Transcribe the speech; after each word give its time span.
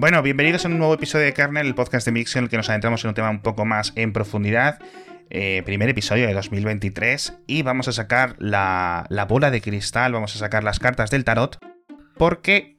Bueno, 0.00 0.22
bienvenidos 0.22 0.64
a 0.64 0.68
un 0.68 0.78
nuevo 0.78 0.94
episodio 0.94 1.24
de 1.24 1.34
Kernel, 1.34 1.66
el 1.66 1.74
podcast 1.74 2.06
de 2.06 2.12
Mixel, 2.12 2.38
en 2.38 2.44
el 2.44 2.50
que 2.50 2.56
nos 2.56 2.68
adentramos 2.68 3.02
en 3.02 3.08
un 3.08 3.14
tema 3.14 3.30
un 3.30 3.40
poco 3.40 3.64
más 3.64 3.92
en 3.96 4.12
profundidad. 4.12 4.78
Eh, 5.28 5.64
primer 5.66 5.88
episodio 5.88 6.28
de 6.28 6.34
2023 6.34 7.34
y 7.48 7.62
vamos 7.62 7.88
a 7.88 7.92
sacar 7.92 8.36
la, 8.38 9.06
la 9.08 9.24
bola 9.24 9.50
de 9.50 9.60
cristal, 9.60 10.12
vamos 10.12 10.36
a 10.36 10.38
sacar 10.38 10.62
las 10.62 10.78
cartas 10.78 11.10
del 11.10 11.24
tarot, 11.24 11.58
porque 12.16 12.78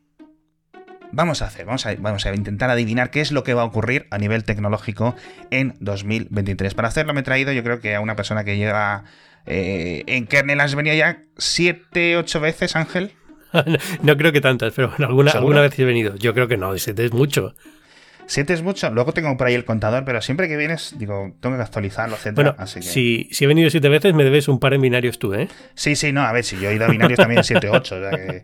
vamos 1.12 1.42
a 1.42 1.48
hacer, 1.48 1.66
vamos 1.66 1.86
a, 1.86 2.34
intentar 2.34 2.70
adivinar 2.70 3.12
qué 3.12 3.20
es 3.20 3.34
lo 3.34 3.44
que 3.44 3.54
va 3.54 3.64
a 3.64 3.66
ocurrir 3.66 4.08
a 4.12 4.18
nivel 4.18 4.46
tecnológico 4.46 5.14
en 5.52 5.76
2023. 5.82 6.74
Para 6.74 6.88
hacerlo 6.88 7.14
me 7.14 7.20
he 7.20 7.24
traído 7.24 7.52
yo 7.52 7.64
creo 7.64 7.82
que 7.82 7.96
a 7.96 8.00
una 8.00 8.16
persona 8.16 8.46
que 8.46 8.56
llega 8.56 9.04
eh, 9.46 10.06
en 10.08 10.26
kernel 10.26 10.62
has 10.62 10.74
venido 10.74 10.96
ya 10.96 11.22
7, 11.38 12.16
8 12.16 12.40
veces, 12.40 12.78
Ángel. 12.78 13.12
no, 14.04 14.18
creo 14.18 14.32
que 14.32 14.42
tantas, 14.42 14.74
pero 14.74 14.92
alguna, 14.98 15.32
alguna 15.32 15.62
vez 15.62 15.78
he 15.80 15.86
venido. 15.86 16.16
Yo 16.16 16.34
creo 16.34 16.48
que 16.48 16.58
no, 16.58 16.78
7 16.78 17.06
es 17.06 17.14
mucho. 17.14 17.54
Siete 18.30 18.54
es 18.54 18.62
mucho. 18.62 18.92
Luego 18.92 19.12
tengo 19.12 19.36
por 19.38 19.48
ahí 19.48 19.56
el 19.56 19.66
contador, 19.66 20.06
pero 20.06 20.22
siempre 20.22 20.48
que 20.48 20.56
vienes, 20.56 20.94
digo, 21.00 21.32
tengo 21.40 21.56
que 21.56 21.64
actualizarlo, 21.64 22.16
etc. 22.16 22.36
Bueno, 22.36 22.56
así 22.60 22.80
que... 22.80 22.86
si, 22.86 23.28
si 23.32 23.46
he 23.46 23.48
venido 23.48 23.72
siete 23.72 23.90
veces, 23.90 24.14
me 24.14 24.24
debes 24.24 24.48
un 24.48 24.60
par 24.60 24.76
en 24.76 24.82
binarios 24.82 25.18
tú, 25.18 25.34
¿eh? 25.34 25.48
Sí, 25.74 25.96
sí, 25.96 26.12
no, 26.12 26.22
a 26.22 26.32
ver, 26.32 26.44
si 26.44 26.60
yo 26.60 26.70
he 26.70 26.76
ido 26.76 26.86
a 26.86 26.90
binarios 26.90 27.18
también 27.18 27.44
siete, 27.44 27.70
ocho. 27.72 27.96
O 27.96 28.00
sea 28.00 28.12
que 28.12 28.44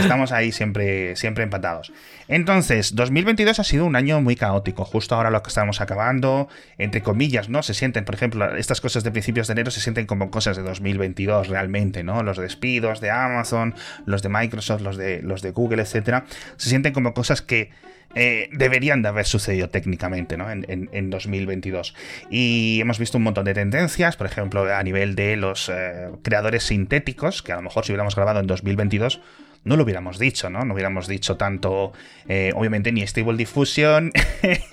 estamos 0.00 0.32
ahí 0.32 0.52
siempre, 0.52 1.16
siempre 1.16 1.44
empatados. 1.44 1.92
Entonces, 2.28 2.94
2022 2.94 3.58
ha 3.58 3.64
sido 3.64 3.84
un 3.84 3.94
año 3.94 4.22
muy 4.22 4.36
caótico. 4.36 4.86
Justo 4.86 5.14
ahora 5.14 5.28
lo 5.28 5.42
que 5.42 5.48
estamos 5.48 5.82
acabando, 5.82 6.48
entre 6.78 7.02
comillas, 7.02 7.50
¿no? 7.50 7.62
Se 7.62 7.74
sienten, 7.74 8.06
por 8.06 8.14
ejemplo, 8.14 8.56
estas 8.56 8.80
cosas 8.80 9.04
de 9.04 9.10
principios 9.10 9.48
de 9.48 9.52
enero 9.52 9.70
se 9.70 9.82
sienten 9.82 10.06
como 10.06 10.30
cosas 10.30 10.56
de 10.56 10.62
2022 10.62 11.48
realmente, 11.48 12.02
¿no? 12.04 12.22
Los 12.22 12.38
despidos 12.38 13.02
de 13.02 13.10
Amazon, 13.10 13.74
los 14.06 14.22
de 14.22 14.30
Microsoft, 14.30 14.80
los 14.80 14.96
de, 14.96 15.20
los 15.20 15.42
de 15.42 15.50
Google, 15.50 15.82
etcétera. 15.82 16.24
Se 16.56 16.70
sienten 16.70 16.94
como 16.94 17.12
cosas 17.12 17.42
que 17.42 17.70
eh, 18.16 18.48
deberían 18.50 19.02
de 19.02 19.08
haber 19.08 19.26
sucedido 19.26 19.68
técnicamente 19.68 20.38
¿no? 20.38 20.50
en, 20.50 20.64
en, 20.68 20.88
en, 20.92 21.10
2022. 21.10 21.94
Y 22.30 22.78
hemos 22.80 22.98
visto 22.98 23.18
un 23.18 23.24
montón 23.24 23.44
de 23.44 23.52
tendencias, 23.52 24.16
por 24.16 24.26
ejemplo, 24.26 24.74
a 24.74 24.82
nivel 24.82 25.14
de 25.14 25.36
los 25.36 25.68
eh, 25.68 26.08
creadores 26.22 26.62
sintéticos, 26.62 27.42
que 27.42 27.52
a 27.52 27.56
lo 27.56 27.62
mejor 27.62 27.84
si 27.84 27.92
hubiéramos 27.92 28.16
grabado 28.16 28.40
en 28.40 28.46
2022 28.46 29.20
no 29.64 29.76
lo 29.76 29.82
hubiéramos 29.82 30.18
dicho, 30.18 30.48
¿no? 30.48 30.64
No 30.64 30.74
hubiéramos 30.74 31.08
dicho 31.08 31.36
tanto, 31.36 31.92
eh, 32.28 32.52
obviamente, 32.54 32.92
ni 32.92 33.04
Stable 33.04 33.36
Diffusion, 33.36 34.12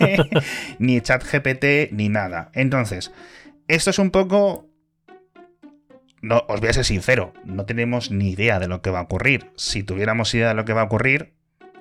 ni 0.80 1.02
ChatGPT, 1.02 1.92
ni 1.92 2.10
nada. 2.10 2.52
Entonces, 2.54 3.12
esto 3.68 3.90
es 3.90 3.98
un 3.98 4.12
poco 4.12 4.70
os 6.48 6.60
voy 6.62 6.70
a 6.70 6.74
ser 6.74 6.86
sincero, 6.86 7.34
no 7.44 7.66
tenemos 7.66 8.10
ni 8.10 8.32
idea 8.32 8.60
de 8.60 8.68
lo 8.68 8.82
que 8.82 8.90
va 8.90 9.00
a 9.00 9.04
ocurrir. 9.04 9.52
Si 9.56 9.84
tuviéramos 9.84 10.34
idea 10.34 10.50
de 10.50 10.54
lo 10.54 10.64
que 10.64 10.74
va 10.74 10.82
a 10.82 10.86
ocurrir, 10.86 11.34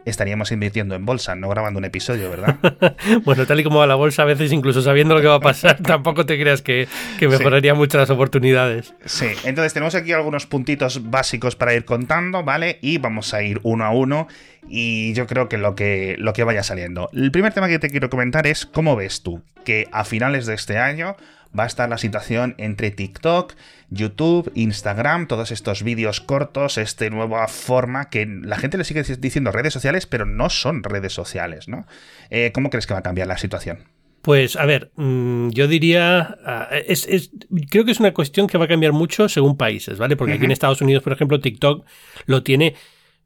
estaríamos 0.04 0.52
invirtiendo 0.52 0.94
en 0.94 1.04
bolsa, 1.04 1.34
no 1.34 1.48
grabando 1.48 1.78
un 1.78 1.84
episodio, 1.84 2.30
¿verdad? 2.30 2.56
bueno, 3.24 3.46
tal 3.46 3.60
y 3.60 3.64
como 3.64 3.78
va 3.78 3.86
la 3.86 3.94
bolsa, 3.94 4.22
a 4.22 4.24
veces 4.24 4.52
incluso 4.52 4.82
sabiendo 4.82 5.14
lo 5.14 5.20
que 5.20 5.26
va 5.26 5.36
a 5.36 5.40
pasar, 5.40 5.76
tampoco 5.82 6.26
te 6.26 6.38
creas 6.40 6.62
que, 6.62 6.88
que 7.18 7.28
mejoraría 7.28 7.72
sí. 7.72 7.78
mucho 7.78 7.98
las 7.98 8.10
oportunidades. 8.10 8.94
Sí, 9.04 9.26
entonces 9.44 9.72
tenemos 9.72 9.94
aquí 9.94 10.12
algunos 10.12 10.46
puntitos 10.46 11.10
básicos 11.10 11.56
para 11.56 11.74
ir 11.74 11.84
contando, 11.84 12.42
¿vale? 12.44 12.78
Y 12.82 12.98
vamos 12.98 13.34
a 13.34 13.42
ir 13.42 13.60
uno 13.62 13.84
a 13.84 13.90
uno 13.90 14.28
y 14.68 15.12
yo 15.14 15.26
creo 15.26 15.48
que 15.48 15.58
lo 15.58 15.74
que, 15.74 16.16
lo 16.18 16.32
que 16.32 16.44
vaya 16.44 16.62
saliendo. 16.62 17.08
El 17.12 17.30
primer 17.30 17.52
tema 17.52 17.68
que 17.68 17.78
te 17.78 17.90
quiero 17.90 18.10
comentar 18.10 18.46
es 18.46 18.66
cómo 18.66 18.96
ves 18.96 19.22
tú 19.22 19.42
que 19.64 19.88
a 19.92 20.04
finales 20.04 20.46
de 20.46 20.54
este 20.54 20.78
año 20.78 21.16
va 21.58 21.64
a 21.64 21.66
estar 21.66 21.88
la 21.88 21.98
situación 21.98 22.54
entre 22.58 22.90
TikTok, 22.90 23.54
YouTube, 23.90 24.50
Instagram, 24.54 25.28
todos 25.28 25.50
estos 25.50 25.82
vídeos 25.82 26.20
cortos, 26.20 26.78
esta 26.78 27.08
nueva 27.10 27.46
forma 27.48 28.08
que 28.08 28.26
la 28.26 28.56
gente 28.56 28.78
le 28.78 28.84
sigue 28.84 29.02
diciendo 29.02 29.52
redes 29.52 29.72
sociales, 29.72 30.06
pero 30.06 30.24
no 30.24 30.48
son 30.50 30.82
redes 30.82 31.12
sociales, 31.12 31.68
¿no? 31.68 31.86
Eh, 32.30 32.52
¿Cómo 32.54 32.70
crees 32.70 32.86
que 32.86 32.94
va 32.94 33.00
a 33.00 33.04
cambiar 33.04 33.28
la 33.28 33.38
situación? 33.38 33.84
Pues 34.22 34.54
a 34.54 34.64
ver, 34.66 34.92
yo 34.96 35.66
diría, 35.66 36.38
es, 36.86 37.08
es, 37.08 37.32
creo 37.70 37.84
que 37.84 37.90
es 37.90 37.98
una 37.98 38.14
cuestión 38.14 38.46
que 38.46 38.56
va 38.56 38.66
a 38.66 38.68
cambiar 38.68 38.92
mucho 38.92 39.28
según 39.28 39.56
países, 39.56 39.98
¿vale? 39.98 40.16
Porque 40.16 40.30
uh 40.30 40.34
-huh. 40.34 40.38
aquí 40.38 40.44
en 40.44 40.52
Estados 40.52 40.80
Unidos, 40.80 41.02
por 41.02 41.12
ejemplo, 41.12 41.40
TikTok 41.40 41.84
lo 42.26 42.44
tiene 42.44 42.76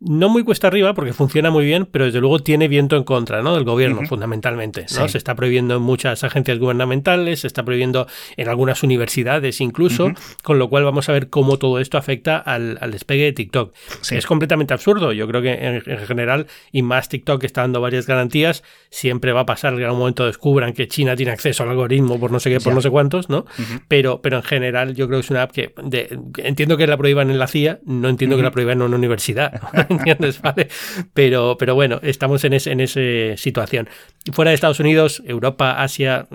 no 0.00 0.28
muy 0.28 0.44
cuesta 0.44 0.66
arriba 0.66 0.92
porque 0.94 1.14
funciona 1.14 1.50
muy 1.50 1.64
bien, 1.64 1.86
pero 1.86 2.04
desde 2.04 2.20
luego 2.20 2.38
tiene 2.40 2.68
viento 2.68 2.96
en 2.96 3.04
contra 3.04 3.42
¿no? 3.42 3.54
del 3.54 3.64
gobierno, 3.64 4.00
uh 4.00 4.02
-huh. 4.02 4.08
fundamentalmente. 4.08 4.82
¿no? 4.82 5.06
Sí. 5.06 5.08
Se 5.08 5.18
está 5.18 5.34
prohibiendo 5.34 5.76
en 5.76 5.82
muchas 5.82 6.22
agencias 6.22 6.58
gubernamentales, 6.58 7.40
se 7.40 7.46
está 7.46 7.64
prohibiendo 7.64 8.06
en 8.36 8.48
algunas 8.48 8.82
universidades 8.82 9.60
incluso, 9.60 10.06
uh 10.06 10.08
-huh. 10.10 10.42
con 10.42 10.58
lo 10.58 10.68
cual 10.68 10.84
vamos 10.84 11.08
a 11.08 11.12
ver 11.12 11.30
cómo 11.30 11.58
todo 11.58 11.80
esto 11.80 11.96
afecta 11.96 12.36
al, 12.36 12.76
al 12.82 12.90
despegue 12.90 13.24
de 13.24 13.32
TikTok. 13.32 13.74
Sí. 14.02 14.16
Es 14.16 14.26
completamente 14.26 14.74
absurdo. 14.74 15.12
Yo 15.12 15.26
creo 15.28 15.40
que 15.40 15.52
en, 15.52 15.82
en, 15.86 15.98
general, 16.06 16.46
y 16.72 16.82
más 16.82 17.08
TikTok 17.08 17.42
está 17.44 17.62
dando 17.62 17.80
varias 17.80 18.06
garantías, 18.06 18.62
siempre 18.90 19.32
va 19.32 19.40
a 19.40 19.46
pasar 19.46 19.74
que 19.74 19.80
en 19.80 19.86
algún 19.86 20.00
momento 20.00 20.26
descubran 20.26 20.74
que 20.74 20.88
China 20.88 21.16
tiene 21.16 21.32
acceso 21.32 21.62
al 21.62 21.70
algoritmo 21.70 22.20
por 22.20 22.30
no 22.30 22.38
sé 22.38 22.50
qué, 22.50 22.56
por 22.56 22.72
ya. 22.72 22.74
no 22.74 22.80
sé 22.82 22.90
cuántos, 22.90 23.30
¿no? 23.30 23.38
Uh 23.38 23.62
-huh. 23.62 23.82
pero, 23.88 24.20
pero 24.20 24.36
en 24.36 24.42
general 24.42 24.94
yo 24.94 25.06
creo 25.06 25.20
que 25.20 25.24
es 25.24 25.30
una 25.30 25.42
app 25.42 25.52
que 25.52 25.72
de, 25.82 26.18
entiendo 26.38 26.76
que 26.76 26.86
la 26.86 26.98
prohíban 26.98 27.30
en 27.30 27.38
la 27.38 27.46
CIA, 27.46 27.80
no 27.86 28.10
entiendo 28.10 28.36
que 28.36 28.42
la 28.42 28.50
prohíban 28.50 28.78
en 28.78 28.82
una 28.82 28.96
universidad. 28.96 29.58
¿entiendes? 29.88 30.40
¿Vale? 30.42 30.68
Pero, 31.14 31.56
pero 31.58 31.74
bueno, 31.74 32.00
estamos 32.02 32.44
en, 32.44 32.52
ese, 32.52 32.72
en 32.72 32.80
esa 32.80 33.00
situación. 33.36 33.88
Fuera 34.32 34.50
de 34.50 34.54
Estados 34.54 34.80
Unidos, 34.80 35.22
Europa, 35.26 35.82
Asia, 35.82 36.26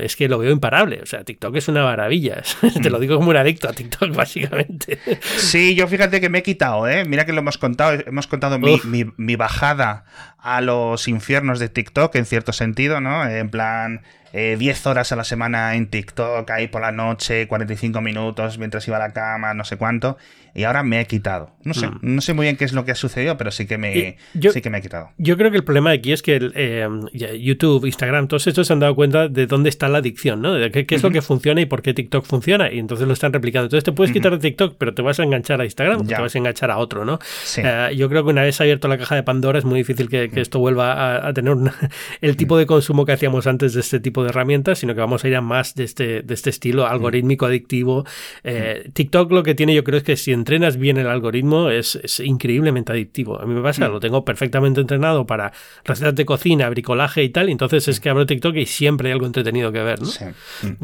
es 0.00 0.16
que 0.16 0.28
lo 0.28 0.38
veo 0.38 0.52
imparable. 0.52 1.00
O 1.02 1.06
sea, 1.06 1.24
TikTok 1.24 1.56
es 1.56 1.68
una 1.68 1.84
maravilla. 1.84 2.42
Mm. 2.62 2.80
Te 2.82 2.90
lo 2.90 2.98
digo 2.98 3.16
como 3.16 3.30
un 3.30 3.36
adicto 3.36 3.68
a 3.68 3.72
TikTok, 3.72 4.14
básicamente. 4.14 4.98
Sí, 5.36 5.74
yo 5.74 5.88
fíjate 5.88 6.20
que 6.20 6.28
me 6.28 6.38
he 6.38 6.42
quitado, 6.42 6.88
¿eh? 6.88 7.04
Mira 7.04 7.26
que 7.26 7.32
lo 7.32 7.40
hemos 7.40 7.58
contado, 7.58 7.98
hemos 8.06 8.26
contado 8.26 8.58
mi, 8.58 8.80
mi, 8.84 9.04
mi 9.16 9.36
bajada 9.36 10.04
a 10.38 10.60
los 10.60 11.08
infiernos 11.08 11.58
de 11.58 11.68
TikTok, 11.68 12.14
en 12.16 12.24
cierto 12.24 12.52
sentido, 12.52 13.00
¿no? 13.00 13.26
En 13.26 13.50
plan, 13.50 14.02
eh, 14.32 14.56
10 14.58 14.86
horas 14.86 15.10
a 15.10 15.16
la 15.16 15.24
semana 15.24 15.74
en 15.74 15.88
TikTok, 15.88 16.48
ahí 16.50 16.68
por 16.68 16.82
la 16.82 16.92
noche, 16.92 17.48
45 17.48 18.00
minutos 18.00 18.58
mientras 18.58 18.86
iba 18.86 18.96
a 18.96 19.00
la 19.00 19.12
cama, 19.12 19.54
no 19.54 19.64
sé 19.64 19.76
cuánto, 19.76 20.18
y 20.54 20.64
ahora 20.64 20.82
me 20.82 21.00
he 21.00 21.06
quitado. 21.06 21.50
No 21.62 21.74
sé, 21.74 21.88
mm. 21.88 21.98
no 22.02 22.20
sé 22.20 22.32
muy 22.32 22.46
bien 22.46 22.56
qué 22.56 22.64
es 22.64 22.72
lo 22.72 22.84
que 22.84 22.92
ha 22.92 22.94
sucedido, 22.94 23.36
pero 23.36 23.50
sí 23.50 23.66
que 23.66 23.76
me, 23.78 24.16
yo, 24.34 24.50
sí 24.52 24.60
que 24.62 24.70
me 24.70 24.78
he 24.78 24.82
quitado. 24.82 25.10
Yo 25.18 25.36
creo 25.36 25.50
que 25.50 25.58
el 25.58 25.64
problema 25.64 25.90
aquí 25.90 26.12
es 26.12 26.22
que 26.22 26.36
el, 26.36 26.52
eh, 26.54 26.88
YouTube, 27.12 27.84
Instagram, 27.84 28.28
todos 28.28 28.46
estos 28.46 28.66
se 28.66 28.72
han 28.72 28.80
dado 28.80 28.94
cuenta 28.94 29.28
de 29.28 29.46
dónde 29.46 29.68
está 29.68 29.88
la 29.88 29.98
adicción, 29.98 30.40
¿no? 30.40 30.54
De 30.54 30.70
qué, 30.70 30.86
qué 30.86 30.94
es 30.94 31.02
uh 31.02 31.06
-huh. 31.06 31.08
lo 31.10 31.12
que 31.12 31.22
funciona 31.22 31.60
y 31.60 31.66
por 31.66 31.82
qué 31.82 31.92
TikTok 31.92 32.24
funciona, 32.24 32.72
y 32.72 32.78
entonces 32.78 33.06
lo 33.06 33.12
están 33.12 33.32
replicando. 33.32 33.66
Entonces 33.66 33.84
te 33.84 33.92
puedes 33.92 34.12
quitar 34.12 34.32
de 34.32 34.38
TikTok, 34.38 34.76
pero 34.78 34.94
te 34.94 35.02
vas 35.02 35.20
a 35.20 35.24
enganchar 35.24 35.60
a 35.60 35.64
Instagram, 35.64 36.06
ya. 36.06 36.16
te 36.16 36.22
vas 36.22 36.34
a 36.34 36.38
enganchar 36.38 36.70
a 36.70 36.78
otro, 36.78 37.04
¿no? 37.04 37.18
Sí. 37.44 37.60
Uh, 37.60 37.92
yo 37.94 38.08
creo 38.08 38.24
que 38.24 38.30
una 38.30 38.42
vez 38.42 38.60
abierto 38.60 38.88
la 38.88 38.98
caja 38.98 39.14
de 39.14 39.22
Pandora 39.22 39.58
es 39.58 39.64
muy 39.64 39.78
difícil 39.78 40.08
que, 40.08 40.30
que 40.30 40.40
esto 40.40 40.58
vuelva 40.58 40.92
a, 40.92 41.28
a 41.28 41.32
tener 41.34 41.52
una, 41.52 41.74
el 42.20 42.36
tipo 42.36 42.56
de 42.56 42.66
consumo 42.66 43.04
que 43.04 43.12
hacíamos 43.12 43.46
antes 43.46 43.74
de 43.74 43.80
este 43.80 44.00
tipo 44.00 44.22
de 44.22 44.30
herramientas, 44.30 44.78
sino 44.78 44.94
que 44.94 45.00
vamos 45.00 45.24
a 45.24 45.28
ir 45.28 45.36
a 45.36 45.40
más 45.40 45.74
de 45.74 45.84
este, 45.84 46.22
de 46.22 46.34
este 46.34 46.50
estilo 46.50 46.86
algorítmico, 46.86 47.46
adictivo. 47.46 48.06
Eh, 48.44 48.90
TikTok 48.92 49.30
lo 49.32 49.42
que 49.42 49.54
tiene 49.54 49.74
yo 49.74 49.84
creo 49.84 49.98
es 49.98 50.04
que 50.04 50.16
si 50.16 50.32
entrenas 50.40 50.76
bien 50.76 50.96
el 50.96 51.06
algoritmo 51.06 51.70
es, 51.70 51.94
es 51.96 52.18
increíblemente 52.20 52.92
adictivo. 52.92 53.40
A 53.40 53.46
mí 53.46 53.54
me 53.54 53.62
pasa, 53.62 53.88
lo 53.88 54.00
tengo 54.00 54.24
perfectamente 54.24 54.80
entrenado 54.80 55.26
para 55.26 55.52
recetas 55.84 56.14
de 56.14 56.24
cocina, 56.24 56.68
bricolaje 56.68 57.22
y 57.22 57.28
tal, 57.28 57.48
y 57.48 57.52
entonces 57.52 57.86
es 57.86 58.00
que 58.00 58.10
abro 58.10 58.26
TikTok 58.26 58.56
y 58.56 58.66
siempre 58.66 59.08
hay 59.08 59.12
algo 59.12 59.26
entretenido 59.26 59.70
que 59.70 59.82
ver. 59.82 60.00
¿no? 60.00 60.06
Sí. 60.06 60.24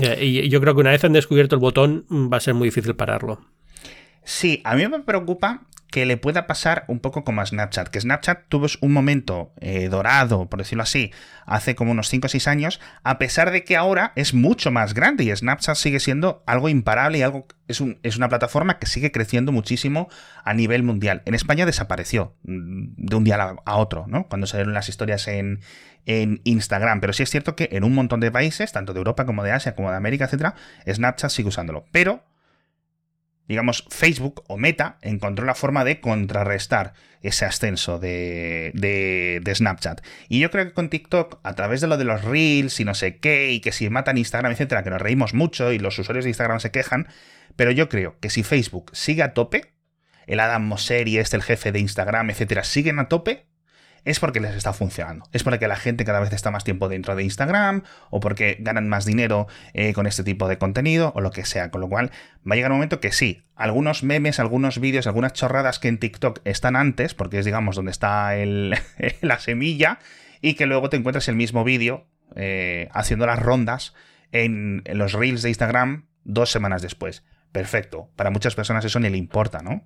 Eh, 0.00 0.24
y 0.24 0.48
yo 0.48 0.60
creo 0.60 0.74
que 0.74 0.80
una 0.80 0.90
vez 0.90 1.02
han 1.04 1.12
descubierto 1.12 1.56
el 1.56 1.60
botón 1.60 2.04
va 2.10 2.36
a 2.36 2.40
ser 2.40 2.54
muy 2.54 2.68
difícil 2.68 2.94
pararlo. 2.94 3.40
Sí, 4.22 4.60
a 4.64 4.74
mí 4.76 4.86
me 4.88 5.00
preocupa 5.00 5.62
que 5.90 6.04
le 6.04 6.16
pueda 6.16 6.46
pasar 6.46 6.84
un 6.88 7.00
poco 7.00 7.24
como 7.24 7.40
a 7.40 7.46
Snapchat, 7.46 7.88
que 7.88 8.00
Snapchat 8.00 8.48
tuvo 8.48 8.66
un 8.80 8.92
momento 8.92 9.52
eh, 9.60 9.88
dorado, 9.88 10.48
por 10.48 10.58
decirlo 10.58 10.82
así, 10.82 11.12
hace 11.46 11.74
como 11.74 11.92
unos 11.92 12.08
5 12.08 12.26
o 12.26 12.28
6 12.28 12.48
años, 12.48 12.80
a 13.02 13.18
pesar 13.18 13.50
de 13.50 13.64
que 13.64 13.76
ahora 13.76 14.12
es 14.16 14.34
mucho 14.34 14.70
más 14.70 14.94
grande 14.94 15.24
y 15.24 15.34
Snapchat 15.34 15.76
sigue 15.76 16.00
siendo 16.00 16.42
algo 16.46 16.68
imparable 16.68 17.18
y 17.18 17.22
algo 17.22 17.46
es, 17.68 17.80
un, 17.80 17.98
es 18.02 18.16
una 18.16 18.28
plataforma 18.28 18.78
que 18.78 18.86
sigue 18.86 19.12
creciendo 19.12 19.52
muchísimo 19.52 20.08
a 20.44 20.54
nivel 20.54 20.82
mundial. 20.82 21.22
En 21.24 21.34
España 21.34 21.66
desapareció 21.66 22.34
mm, 22.42 22.94
de 22.96 23.16
un 23.16 23.24
día 23.24 23.56
a 23.64 23.76
otro, 23.76 24.06
¿no? 24.08 24.26
Cuando 24.28 24.46
salieron 24.46 24.74
las 24.74 24.88
historias 24.88 25.28
en, 25.28 25.60
en 26.04 26.40
Instagram. 26.44 27.00
Pero 27.00 27.12
sí 27.12 27.22
es 27.22 27.30
cierto 27.30 27.56
que 27.56 27.68
en 27.72 27.84
un 27.84 27.94
montón 27.94 28.20
de 28.20 28.30
países, 28.30 28.72
tanto 28.72 28.92
de 28.92 28.98
Europa 28.98 29.26
como 29.26 29.42
de 29.42 29.52
Asia, 29.52 29.74
como 29.74 29.90
de 29.90 29.96
América, 29.96 30.24
etcétera, 30.24 30.54
Snapchat 30.88 31.30
sigue 31.30 31.48
usándolo. 31.48 31.84
Pero 31.92 32.24
digamos, 33.48 33.84
Facebook 33.90 34.44
o 34.48 34.56
Meta 34.56 34.98
encontró 35.02 35.44
la 35.44 35.54
forma 35.54 35.84
de 35.84 36.00
contrarrestar 36.00 36.94
ese 37.22 37.44
ascenso 37.44 37.98
de, 37.98 38.70
de, 38.74 39.40
de, 39.42 39.54
Snapchat. 39.54 40.00
Y 40.28 40.38
yo 40.40 40.50
creo 40.50 40.66
que 40.66 40.72
con 40.72 40.90
TikTok, 40.90 41.40
a 41.42 41.54
través 41.54 41.80
de 41.80 41.86
lo 41.86 41.96
de 41.96 42.04
los 42.04 42.24
Reels 42.24 42.78
y 42.80 42.84
no 42.84 42.94
sé 42.94 43.18
qué, 43.18 43.52
y 43.52 43.60
que 43.60 43.72
si 43.72 43.88
matan 43.90 44.18
Instagram, 44.18 44.52
etcétera, 44.52 44.84
que 44.84 44.90
nos 44.90 45.02
reímos 45.02 45.34
mucho 45.34 45.72
y 45.72 45.78
los 45.78 45.98
usuarios 45.98 46.24
de 46.24 46.30
Instagram 46.30 46.60
se 46.60 46.70
quejan, 46.70 47.08
pero 47.56 47.70
yo 47.70 47.88
creo 47.88 48.18
que 48.20 48.30
si 48.30 48.42
Facebook 48.42 48.90
sigue 48.92 49.22
a 49.22 49.32
tope, 49.34 49.72
el 50.26 50.40
Adam 50.40 50.66
Mosseri, 50.66 51.18
este, 51.18 51.36
el 51.36 51.42
jefe 51.42 51.72
de 51.72 51.80
Instagram, 51.80 52.30
etcétera, 52.30 52.64
siguen 52.64 52.98
a 52.98 53.08
tope, 53.08 53.46
es 54.06 54.20
porque 54.20 54.38
les 54.38 54.54
está 54.54 54.72
funcionando. 54.72 55.28
Es 55.32 55.42
porque 55.42 55.66
la 55.66 55.74
gente 55.74 56.04
cada 56.04 56.20
vez 56.20 56.32
está 56.32 56.52
más 56.52 56.62
tiempo 56.62 56.88
dentro 56.88 57.16
de 57.16 57.24
Instagram 57.24 57.82
o 58.08 58.20
porque 58.20 58.56
ganan 58.60 58.88
más 58.88 59.04
dinero 59.04 59.48
eh, 59.74 59.92
con 59.94 60.06
este 60.06 60.22
tipo 60.22 60.46
de 60.46 60.58
contenido 60.58 61.12
o 61.16 61.20
lo 61.20 61.32
que 61.32 61.44
sea. 61.44 61.72
Con 61.72 61.80
lo 61.80 61.88
cual 61.88 62.12
va 62.48 62.52
a 62.52 62.54
llegar 62.54 62.70
un 62.70 62.78
momento 62.78 63.00
que 63.00 63.10
sí, 63.10 63.42
algunos 63.56 64.04
memes, 64.04 64.38
algunos 64.38 64.78
vídeos, 64.78 65.08
algunas 65.08 65.32
chorradas 65.32 65.80
que 65.80 65.88
en 65.88 65.98
TikTok 65.98 66.40
están 66.44 66.76
antes, 66.76 67.14
porque 67.14 67.40
es 67.40 67.44
digamos 67.44 67.74
donde 67.74 67.90
está 67.90 68.32
la 69.22 69.38
semilla, 69.40 69.98
y 70.40 70.54
que 70.54 70.66
luego 70.66 70.88
te 70.88 70.96
encuentras 70.96 71.26
el 71.26 71.34
mismo 71.34 71.64
vídeo 71.64 72.06
eh, 72.36 72.88
haciendo 72.92 73.26
las 73.26 73.40
rondas 73.40 73.92
en 74.30 74.84
los 74.86 75.14
reels 75.14 75.42
de 75.42 75.48
Instagram 75.48 76.06
dos 76.22 76.52
semanas 76.52 76.80
después. 76.80 77.24
Perfecto. 77.50 78.08
Para 78.14 78.30
muchas 78.30 78.54
personas 78.54 78.84
eso 78.84 79.00
ni 79.00 79.10
le 79.10 79.16
importa, 79.16 79.62
¿no? 79.62 79.84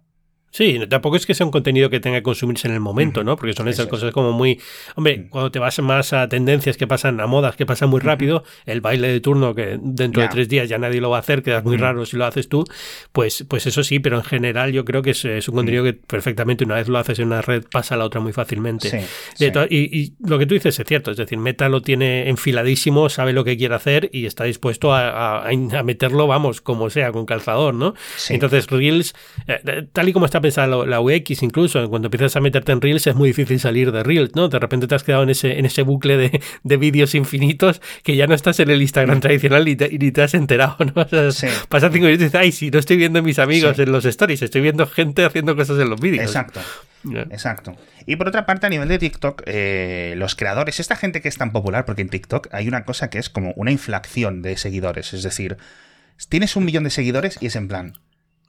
Sí, 0.50 0.81
tampoco 0.88 1.17
es 1.17 1.26
que 1.26 1.35
sea 1.35 1.47
un 1.47 1.52
contenido 1.52 1.91
que 1.91 2.00
tenga 2.00 2.19
que 2.19 2.23
consumirse 2.25 2.67
en 2.67 2.75
el 2.75 2.81
momento, 2.81 3.23
¿no? 3.23 3.37
Porque 3.37 3.52
son 3.52 3.69
esas 3.69 3.87
cosas 3.87 4.12
como 4.12 4.32
muy... 4.32 4.61
Hombre, 4.97 5.29
cuando 5.31 5.52
te 5.52 5.61
vas 5.61 5.79
más 5.79 6.12
a 6.12 6.29
tendencias 6.29 6.76
que 6.76 6.88
pasan, 6.88 7.20
a 7.20 7.26
modas 7.26 7.55
que 7.55 7.67
pasan 7.67 7.88
muy 7.88 8.00
rápido, 8.00 8.43
el 8.67 8.81
baile 8.81 9.08
de 9.08 9.20
turno 9.20 9.55
que 9.55 9.79
dentro 9.81 10.23
de 10.23 10.29
tres 10.29 10.49
días 10.49 10.69
ya 10.69 10.79
nadie 10.79 11.00
lo 11.00 11.11
va 11.11 11.19
a 11.19 11.20
hacer, 11.20 11.43
quedas 11.43 11.64
muy 11.64 11.76
raro 11.76 12.05
si 12.05 12.17
lo 12.17 12.26
haces 12.26 12.49
tú, 12.49 12.64
pues, 13.12 13.44
pues 13.49 13.67
eso 13.67 13.85
sí, 13.85 14.00
pero 14.00 14.17
en 14.17 14.25
general 14.25 14.73
yo 14.73 14.85
creo 14.85 15.02
que 15.02 15.11
es, 15.11 15.49
un 15.49 15.55
contenido 15.55 15.85
que 15.85 15.93
perfectamente 15.93 16.64
una 16.64 16.75
vez 16.75 16.88
lo 16.88 16.99
haces 16.99 17.20
en 17.20 17.29
una 17.29 17.43
red 17.43 17.64
pasa 17.70 17.94
a 17.94 17.99
la 17.99 18.05
otra 18.05 18.20
muy 18.20 18.32
fácilmente. 18.32 19.06
y, 19.70 20.14
lo 20.20 20.38
que 20.38 20.47
tú 20.47 20.55
dices 20.55 20.79
es 20.79 20.87
cierto, 20.87 21.12
es 21.12 21.17
decir, 21.17 21.38
Meta 21.38 21.69
lo 21.69 21.81
tiene 21.81 22.29
enfiladísimo, 22.29 23.08
sabe 23.08 23.32
lo 23.32 23.44
que 23.44 23.56
quiere 23.56 23.76
hacer 23.76 24.11
y 24.12 24.26
está 24.26 24.44
dispuesto 24.44 24.93
a, 24.93 25.49
meterlo, 25.85 26.26
vamos, 26.26 26.61
como 26.61 26.91
sea, 26.91 27.12
con 27.12 27.25
calzador, 27.25 27.75
¿no? 27.75 27.94
Entonces 28.29 28.67
Reels, 28.67 29.14
eh, 29.47 29.61
eh, 29.64 29.87
tal 29.93 30.08
y 30.08 30.12
como 30.12 30.26
está 30.26 30.40
pensar 30.41 30.69
la 30.69 31.01
UX 31.01 31.43
incluso, 31.43 31.89
cuando 31.89 32.07
empiezas 32.07 32.37
a 32.37 32.41
meterte 32.41 32.73
en 32.73 32.81
Reels 32.81 33.07
es 33.07 33.15
muy 33.15 33.31
difícil 33.31 33.61
salir 33.61 33.93
de 33.93 34.03
Reels, 34.03 34.35
¿no? 34.35 34.49
De 34.49 34.59
repente 34.59 34.87
te 34.87 34.95
has 34.95 35.03
quedado 35.03 35.23
en 35.23 35.31
ese, 35.31 35.59
en 35.59 35.67
ese 35.67 35.83
bucle 35.83 36.17
de, 36.17 36.41
de 36.63 36.77
vídeos 36.77 37.15
infinitos 37.15 37.81
que 38.03 38.17
ya 38.17 38.27
no 38.27 38.35
estás 38.35 38.61
en 38.61 38.71
el 38.71 38.83
Instagram 38.83 39.21
tradicional 39.21 39.69
y, 39.69 39.77
ni 39.77 40.13
te 40.13 40.23
has 40.23 40.35
enterado, 40.35 40.77
¿no? 40.85 40.93
Pasa 40.95 41.91
cinco 41.91 42.07
minutos 42.07 42.21
y 42.21 42.25
dices, 42.25 42.35
ay, 42.35 42.53
si 42.53 42.71
no 42.71 42.79
estoy 42.79 42.97
viendo 42.97 43.19
a 43.19 43.23
mis 43.23 43.39
amigos 43.39 43.79
en 43.79 43.93
los 43.93 44.05
stories, 44.05 44.43
estoy 44.43 44.61
viendo 44.61 44.87
gente 44.87 45.25
haciendo 45.25 45.57
cosas 45.57 45.79
en 45.79 45.91
los 45.91 46.01
vídeos. 46.01 46.25
Exacto. 46.25 46.61
Exacto. 47.31 47.77
Y 48.07 48.17
por 48.17 48.29
otra 48.29 48.47
parte, 48.47 48.67
a 48.67 48.71
nivel 48.71 48.89
de 48.89 48.99
TikTok, 48.99 49.43
eh, 49.47 50.15
los 50.17 50.35
creadores, 50.35 50.81
esta 50.81 50.97
gente 50.97 51.21
que 51.21 51.29
es 51.29 51.39
tan 51.39 51.53
popular, 51.53 51.85
porque 51.85 52.03
en 52.03 52.09
TikTok 52.09 52.49
hay 52.53 52.69
una 52.69 52.85
cosa 52.85 53.09
que 53.11 53.19
es 53.19 53.31
como 53.31 53.53
una 53.57 53.71
inflación 53.71 54.43
de 54.43 54.57
seguidores, 54.57 55.15
es 55.15 55.23
decir, 55.23 55.57
tienes 56.29 56.57
un 56.57 56.65
millón 56.65 56.85
de 56.85 56.91
seguidores 56.91 57.39
y 57.41 57.47
es 57.47 57.57
en 57.57 57.69
plan, 57.69 57.95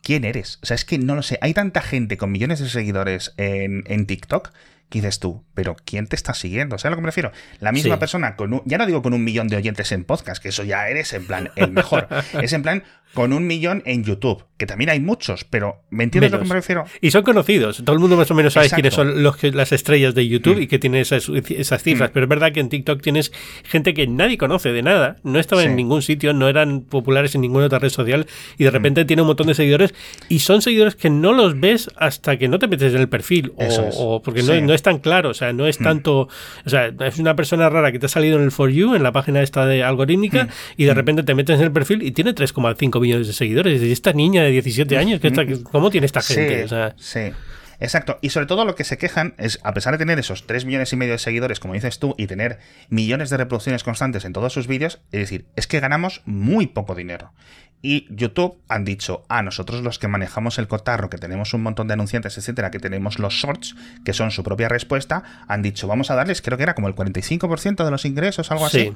quién 0.02 0.26
eres. 0.26 0.60
O 0.62 0.66
sea, 0.66 0.76
es 0.76 0.86
que 0.86 0.98
no 0.98 1.16
lo 1.16 1.22
sé. 1.22 1.38
Hay 1.42 1.54
tanta 1.54 1.82
gente 1.82 2.18
con 2.18 2.32
millones 2.32 2.60
de 2.60 2.70
seguidores 2.70 3.34
en, 3.38 3.84
en 3.88 4.06
TikTok 4.06 4.52
¿Qué 4.92 5.00
dices 5.00 5.20
tú, 5.20 5.42
pero 5.54 5.78
¿quién 5.86 6.06
te 6.06 6.18
está 6.18 6.34
siguiendo? 6.34 6.78
¿Sabes 6.78 6.88
a 6.88 6.90
lo 6.90 6.96
que 6.98 7.02
me 7.04 7.08
refiero? 7.08 7.32
La 7.62 7.72
misma 7.72 7.98
persona, 7.98 8.36
con 8.36 8.52
un, 8.52 8.62
ya 8.66 8.78
no 8.78 8.86
digo 8.86 9.02
con 9.02 9.14
un 9.14 9.24
millón 9.24 9.48
de 9.48 9.56
oyentes 9.56 9.90
en 9.94 10.04
podcast, 10.04 10.44
que 10.44 10.50
eso 10.50 10.66
ya 10.66 10.90
eres 10.90 11.14
en 11.14 11.26
plan 11.26 11.50
el 11.56 11.72
mejor. 11.72 12.10
es 12.42 12.52
en 12.52 12.62
plan 12.62 12.84
con 13.14 13.34
un 13.34 13.46
millón 13.46 13.84
en 13.86 14.04
YouTube, 14.04 14.46
que 14.58 14.66
también 14.66 14.90
hay 14.90 15.00
muchos, 15.00 15.44
pero 15.44 15.84
¿me 15.90 16.04
entiendes 16.04 16.32
a 16.34 16.38
lo 16.38 16.44
que 16.44 16.50
me 16.50 16.56
refiero? 16.56 16.86
Y 17.02 17.12
son 17.12 17.24
conocidos. 17.24 17.82
Todo 17.84 17.94
el 17.94 18.00
mundo 18.00 18.16
más 18.16 18.32
o 18.32 18.36
menos 18.36 18.54
sabe 18.54 18.70
quiénes 18.70 18.94
son 18.94 19.22
los, 19.22 19.44
las 19.44 19.72
estrellas 19.72 20.16
de 20.16 20.28
YouTube 20.28 20.58
mm. 20.58 20.62
y 20.62 20.68
que 20.68 20.80
tiene 20.80 21.02
esas, 21.02 21.28
esas 21.30 21.84
cifras. 21.84 22.10
Mm. 22.10 22.14
Pero 22.14 22.26
es 22.26 22.30
verdad 22.30 22.52
que 22.54 22.60
en 22.60 22.70
TikTok 22.70 23.02
tienes 23.02 23.32
gente 23.64 23.94
que 23.94 24.08
nadie 24.08 24.38
conoce 24.38 24.72
de 24.72 24.82
nada, 24.82 25.18
no 25.24 25.40
estaba 25.40 25.64
en 25.64 25.76
ningún 25.76 26.02
sitio, 26.02 26.34
no 26.34 26.48
eran 26.48 26.82
populares 26.82 27.36
en 27.36 27.42
ninguna 27.42 27.66
otra 27.66 27.80
red 27.80 27.90
social 27.90 28.28
y 28.58 28.64
de 28.64 28.70
mm. 28.70 28.74
repente 28.74 29.06
tiene 29.06 29.24
un 29.24 29.28
montón 29.28 29.48
de 29.48 29.56
seguidores 29.56 29.94
y 30.30 30.40
son 30.40 30.62
seguidores 30.62 30.96
que 30.96 31.10
no 31.10 31.34
los 31.34 31.60
ves 31.60 31.90
hasta 31.98 32.38
que 32.38 32.48
no 32.48 32.60
te 32.60 32.68
metes 32.68 32.94
en 32.94 33.02
el 33.02 33.10
perfil 33.10 33.54
o, 33.58 34.22
porque 34.22 34.44
no, 34.44 34.60
no 34.62 34.74
es 34.74 34.82
tan 34.82 35.00
claro, 35.00 35.30
o 35.30 35.34
sea, 35.34 35.54
no 35.54 35.68
es 35.68 35.78
tanto, 35.78 36.30
o 36.66 36.70
sea, 36.70 36.88
es 36.88 37.20
una 37.20 37.36
persona 37.36 37.70
rara 37.70 37.92
que 37.92 38.00
te 38.00 38.06
ha 38.06 38.10
salido 38.10 38.38
en 38.38 38.44
el 38.44 38.52
For 38.52 38.70
You, 38.70 38.96
en 38.96 39.04
la 39.04 39.12
página 39.12 39.42
esta 39.42 39.66
de 39.66 39.84
algorítmica, 39.84 40.48
y 40.78 40.86
de 40.86 40.94
repente 40.94 41.24
te 41.24 41.36
metes 41.36 41.60
en 41.60 41.66
el 41.66 41.72
perfil 41.72 42.04
y 42.04 42.12
tiene 42.12 42.34
3,5 42.34 43.01
millones 43.02 43.28
de 43.28 43.34
seguidores. 43.34 43.82
Y 43.82 43.92
esta 43.92 44.14
niña 44.14 44.44
de 44.44 44.52
17 44.52 44.98
años, 44.98 45.20
¿cómo 45.72 45.90
tiene 45.90 46.06
esta 46.06 46.22
gente? 46.22 46.68
sí. 46.98 47.32
Exacto. 47.82 48.20
Y 48.22 48.30
sobre 48.30 48.46
todo 48.46 48.64
lo 48.64 48.76
que 48.76 48.84
se 48.84 48.98
quejan 49.00 49.34
es, 49.40 49.60
a 49.64 49.74
pesar 49.74 49.94
de 49.94 49.98
tener 49.98 50.20
esos 50.20 50.46
3 50.46 50.66
millones 50.66 50.94
y 50.94 50.96
medio 50.96 51.14
de 51.14 51.18
seguidores, 51.18 51.60
como 51.60 51.74
dices 51.74 51.98
tú, 51.98 52.14
y 52.16 52.28
tener 52.28 52.60
millones 52.90 53.32
de 53.32 53.38
reproducciones 53.38 53.84
constantes 53.84 54.24
en 54.24 54.34
todos 54.34 54.54
sus 54.54 54.68
vídeos, 54.68 55.02
es 55.12 55.22
decir, 55.22 55.48
es 55.56 55.66
que 55.66 55.80
ganamos 55.80 56.22
muy 56.26 56.68
poco 56.68 56.94
dinero. 56.94 57.34
Y 57.82 58.08
YouTube 58.10 58.58
han 58.68 58.86
dicho, 58.86 59.24
a 59.28 59.42
nosotros 59.42 59.82
los 59.82 59.98
que 59.98 60.08
manejamos 60.08 60.60
el 60.60 60.68
cotarro, 60.68 61.10
que 61.10 61.18
tenemos 61.18 61.54
un 61.54 61.64
montón 61.64 61.88
de 61.88 61.94
anunciantes, 61.94 62.38
etcétera, 62.38 62.70
que 62.70 62.80
tenemos 62.80 63.18
los 63.18 63.34
shorts, 63.34 63.76
que 64.06 64.14
son 64.14 64.32
su 64.32 64.44
propia 64.44 64.70
respuesta, 64.70 65.24
han 65.48 65.62
dicho, 65.62 65.88
vamos 65.88 66.12
a 66.12 66.16
darles, 66.16 66.42
creo 66.42 66.58
que 66.58 66.64
era 66.64 66.76
como 66.76 66.88
el 66.88 66.96
45% 66.96 67.84
de 67.84 67.92
los 67.92 68.06
ingresos, 68.06 68.52
algo 68.52 68.66
así. 68.66 68.94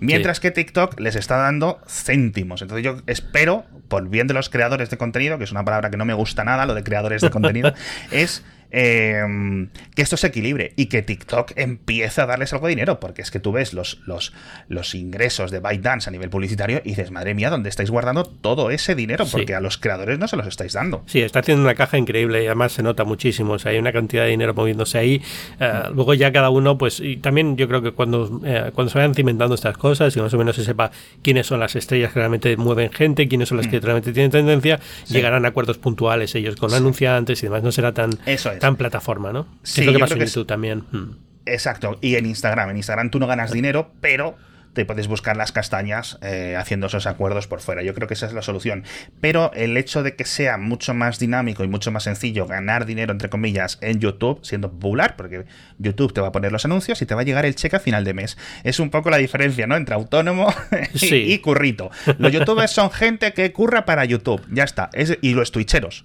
Mientras 0.00 0.40
que 0.40 0.50
TikTok 0.50 1.00
les 1.00 1.16
está 1.16 1.36
dando 1.36 1.80
céntimos. 1.86 2.62
Entonces 2.62 2.84
yo 2.84 3.00
espero, 3.06 3.64
por 3.88 4.08
bien 4.08 4.26
de 4.26 4.34
los 4.34 4.50
creadores 4.50 4.90
de 4.90 4.98
contenido, 4.98 5.38
que 5.38 5.44
es 5.44 5.52
una 5.52 5.64
palabra 5.64 5.90
que 5.90 5.96
no 5.96 6.04
me 6.04 6.14
gusta 6.14 6.44
nada, 6.44 6.66
lo 6.66 6.74
de 6.74 6.84
creadores 6.84 7.22
de 7.22 7.30
contenido, 7.30 7.72
es 8.10 8.44
Em, 8.70 9.68
que 9.94 10.02
esto 10.02 10.16
se 10.16 10.26
equilibre 10.26 10.72
y 10.76 10.86
que 10.86 11.02
TikTok 11.02 11.52
empiece 11.56 12.20
a 12.20 12.26
darles 12.26 12.52
algo 12.52 12.66
de 12.66 12.70
dinero, 12.70 13.00
porque 13.00 13.22
es 13.22 13.30
que 13.30 13.40
tú 13.40 13.52
ves 13.52 13.72
los, 13.72 14.00
los, 14.06 14.32
los 14.68 14.94
ingresos 14.94 15.50
de 15.50 15.60
ByteDance 15.60 16.10
a 16.10 16.12
nivel 16.12 16.30
publicitario 16.30 16.80
y 16.84 16.90
dices, 16.90 17.10
madre 17.10 17.34
mía, 17.34 17.50
¿dónde 17.50 17.68
estáis 17.68 17.90
guardando 17.90 18.24
todo 18.24 18.70
ese 18.70 18.94
dinero? 18.94 19.24
Porque 19.30 19.54
a 19.54 19.60
los 19.60 19.78
creadores 19.78 20.18
no 20.18 20.28
se 20.28 20.36
los 20.36 20.46
estáis 20.46 20.72
dando. 20.72 21.02
Sí, 21.06 21.20
está 21.20 21.40
haciendo 21.40 21.62
una 21.62 21.74
caja 21.74 21.96
increíble 21.98 22.42
y 22.42 22.46
además 22.46 22.72
se 22.72 22.82
nota 22.82 23.04
muchísimo, 23.04 23.54
o 23.54 23.58
sea, 23.58 23.72
hay 23.72 23.78
una 23.78 23.92
cantidad 23.92 24.24
de 24.24 24.30
dinero 24.30 24.54
moviéndose 24.54 24.98
ahí. 24.98 25.22
Eh, 25.60 25.82
luego 25.94 26.14
ya 26.14 26.32
cada 26.32 26.50
uno, 26.50 26.76
pues, 26.76 27.00
y 27.00 27.16
también 27.16 27.56
yo 27.56 27.68
creo 27.68 27.82
que 27.82 27.92
cuando, 27.92 28.40
eh, 28.44 28.70
cuando 28.74 28.90
se 28.90 28.98
vayan 28.98 29.14
cimentando 29.14 29.54
estas 29.54 29.78
cosas 29.78 30.16
y 30.16 30.20
más 30.20 30.34
o 30.34 30.38
menos 30.38 30.56
se 30.56 30.64
sepa 30.64 30.90
quiénes 31.22 31.46
son 31.46 31.60
las 31.60 31.76
estrellas 31.76 32.12
que 32.12 32.18
realmente 32.18 32.56
mueven 32.56 32.90
gente, 32.92 33.28
quiénes 33.28 33.48
son 33.48 33.58
las 33.58 33.68
que 33.68 33.78
mm. 33.78 33.82
realmente 33.82 34.12
tienen 34.12 34.30
tendencia, 34.30 34.80
llegarán 35.08 35.44
a 35.44 35.48
acuerdos 35.48 35.78
puntuales 35.78 36.34
ellos 36.34 36.56
con 36.56 36.74
anunciantes 36.74 37.42
y 37.42 37.46
demás, 37.46 37.62
no 37.62 37.72
será 37.72 37.92
tan... 37.92 38.10
Eso 38.26 38.50
tan 38.56 38.76
plataforma, 38.76 39.32
¿no? 39.32 39.46
Sí, 39.62 39.80
es 39.80 39.86
lo 39.86 39.92
que 39.92 39.98
pasa 39.98 40.14
en 40.14 40.24
YouTube 40.24 40.46
también. 40.46 40.84
Hmm. 40.90 41.16
Exacto. 41.46 41.98
Y 42.00 42.16
en 42.16 42.26
Instagram. 42.26 42.70
En 42.70 42.76
Instagram 42.76 43.10
tú 43.10 43.18
no 43.18 43.26
ganas 43.26 43.52
dinero, 43.52 43.92
pero 44.00 44.36
te 44.76 44.84
puedes 44.84 45.08
buscar 45.08 45.38
las 45.38 45.52
castañas 45.52 46.18
eh, 46.20 46.54
haciendo 46.56 46.88
esos 46.88 47.06
acuerdos 47.06 47.46
por 47.46 47.60
fuera. 47.60 47.82
Yo 47.82 47.94
creo 47.94 48.06
que 48.06 48.12
esa 48.12 48.26
es 48.26 48.34
la 48.34 48.42
solución. 48.42 48.84
Pero 49.22 49.50
el 49.54 49.74
hecho 49.78 50.02
de 50.02 50.16
que 50.16 50.26
sea 50.26 50.58
mucho 50.58 50.92
más 50.92 51.18
dinámico 51.18 51.64
y 51.64 51.68
mucho 51.68 51.90
más 51.90 52.02
sencillo 52.02 52.46
ganar 52.46 52.84
dinero, 52.84 53.10
entre 53.12 53.30
comillas, 53.30 53.78
en 53.80 54.00
YouTube, 54.00 54.40
siendo 54.42 54.70
popular, 54.70 55.16
porque 55.16 55.46
YouTube 55.78 56.12
te 56.12 56.20
va 56.20 56.28
a 56.28 56.32
poner 56.32 56.52
los 56.52 56.66
anuncios 56.66 57.00
y 57.00 57.06
te 57.06 57.14
va 57.14 57.22
a 57.22 57.24
llegar 57.24 57.46
el 57.46 57.54
cheque 57.54 57.76
a 57.76 57.80
final 57.80 58.04
de 58.04 58.12
mes. 58.12 58.36
Es 58.64 58.78
un 58.78 58.90
poco 58.90 59.08
la 59.08 59.16
diferencia, 59.16 59.66
¿no? 59.66 59.76
Entre 59.76 59.94
autónomo 59.94 60.52
y, 60.92 61.38
currito. 61.38 61.90
Los 62.18 62.30
youtubers 62.32 62.70
son 62.70 62.90
gente 62.90 63.32
que 63.32 63.52
curra 63.52 63.86
para 63.86 64.04
YouTube. 64.04 64.42
Ya 64.50 64.64
está. 64.64 64.90
y 65.22 65.32
los 65.32 65.52
twitcheros 65.52 66.04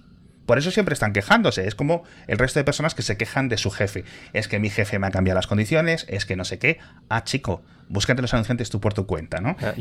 por 0.52 0.58
eso 0.58 0.70
siempre 0.70 0.92
están 0.92 1.14
quejándose. 1.14 1.66
Es 1.66 1.74
como 1.74 2.04
el 2.26 2.36
resto 2.36 2.60
de 2.60 2.64
personas 2.64 2.94
que 2.94 3.00
se 3.00 3.16
quejan 3.16 3.48
de 3.48 3.56
su 3.56 3.70
jefe. 3.70 4.04
Es 4.34 4.48
que 4.48 4.58
mi 4.58 4.68
jefe 4.68 4.98
me 4.98 5.06
ha 5.06 5.10
cambiado 5.10 5.38
las 5.38 5.46
condiciones, 5.46 6.04
es 6.10 6.26
que 6.26 6.36
no 6.36 6.44
sé 6.44 6.58
qué. 6.58 6.76
Ah, 7.08 7.24
chico, 7.24 7.62
búscate 7.88 8.20
los 8.20 8.34
anunciantes 8.34 8.68
tú 8.68 8.78
por 8.78 8.92
tu 8.92 9.06
cuenta, 9.06 9.40
¿no? 9.40 9.56
Ah, 9.62 9.72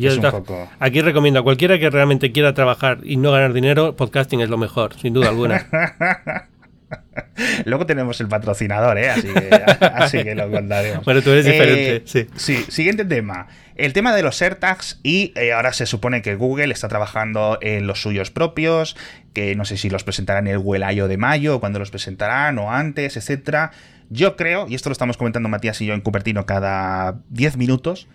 aquí 0.79 1.01
recomiendo 1.01 1.41
a 1.41 1.43
cualquiera 1.43 1.77
que 1.77 1.89
realmente 1.89 2.31
quiera 2.31 2.53
trabajar 2.53 2.99
y 3.03 3.17
no 3.17 3.33
ganar 3.33 3.51
dinero, 3.51 3.97
podcasting 3.97 4.39
es 4.39 4.49
lo 4.49 4.57
mejor, 4.57 4.97
sin 4.97 5.13
duda 5.13 5.27
alguna. 5.27 5.67
Luego 7.65 7.86
tenemos 7.86 8.19
el 8.21 8.27
patrocinador, 8.27 8.98
¿eh? 8.98 9.10
Así 9.81 10.24
que, 10.24 10.36
lo 10.36 10.50
contaremos. 10.50 11.05
Bueno, 11.05 11.21
tú 11.21 11.31
eres 11.31 11.45
diferente, 11.45 11.95
eh, 11.98 12.03
sí. 12.05 12.27
Sí, 12.36 12.65
siguiente 12.69 13.05
tema. 13.05 13.48
El 13.75 13.93
tema 13.93 14.15
de 14.15 14.21
los 14.21 14.41
AirTags 14.41 15.00
y 15.03 15.33
eh, 15.36 15.53
ahora 15.53 15.74
se 15.74 15.86
supone 15.86 16.21
que 16.21 16.36
Google 16.36 16.71
está 16.74 16.88
trabajando 16.88 17.57
en 17.62 17.88
los 17.88 18.01
suyos 18.01 18.31
propios, 18.31 18.95
que 19.33 19.55
no 19.55 19.65
sé 19.65 19.77
si 19.77 19.89
los 19.89 20.03
presentarán 20.03 20.48
en 20.48 20.53
el 20.53 20.60
Google 20.60 21.07
de 21.07 21.17
mayo, 21.17 21.55
o 21.55 21.60
cuando 21.60 21.79
los 21.79 21.89
presentarán 21.89 22.60
o 22.60 22.71
antes, 22.71 23.17
etcétera. 23.17 23.71
Yo 24.10 24.36
creo, 24.36 24.67
y 24.67 24.75
esto 24.75 24.89
lo 24.89 24.93
estamos 24.93 25.17
comentando 25.17 25.48
Matías 25.48 25.79
y 25.81 25.86
yo 25.86 25.93
en 25.93 26.01
Cupertino 26.01 26.45
cada 26.45 27.19
10 27.29 27.57
minutos, 27.57 28.07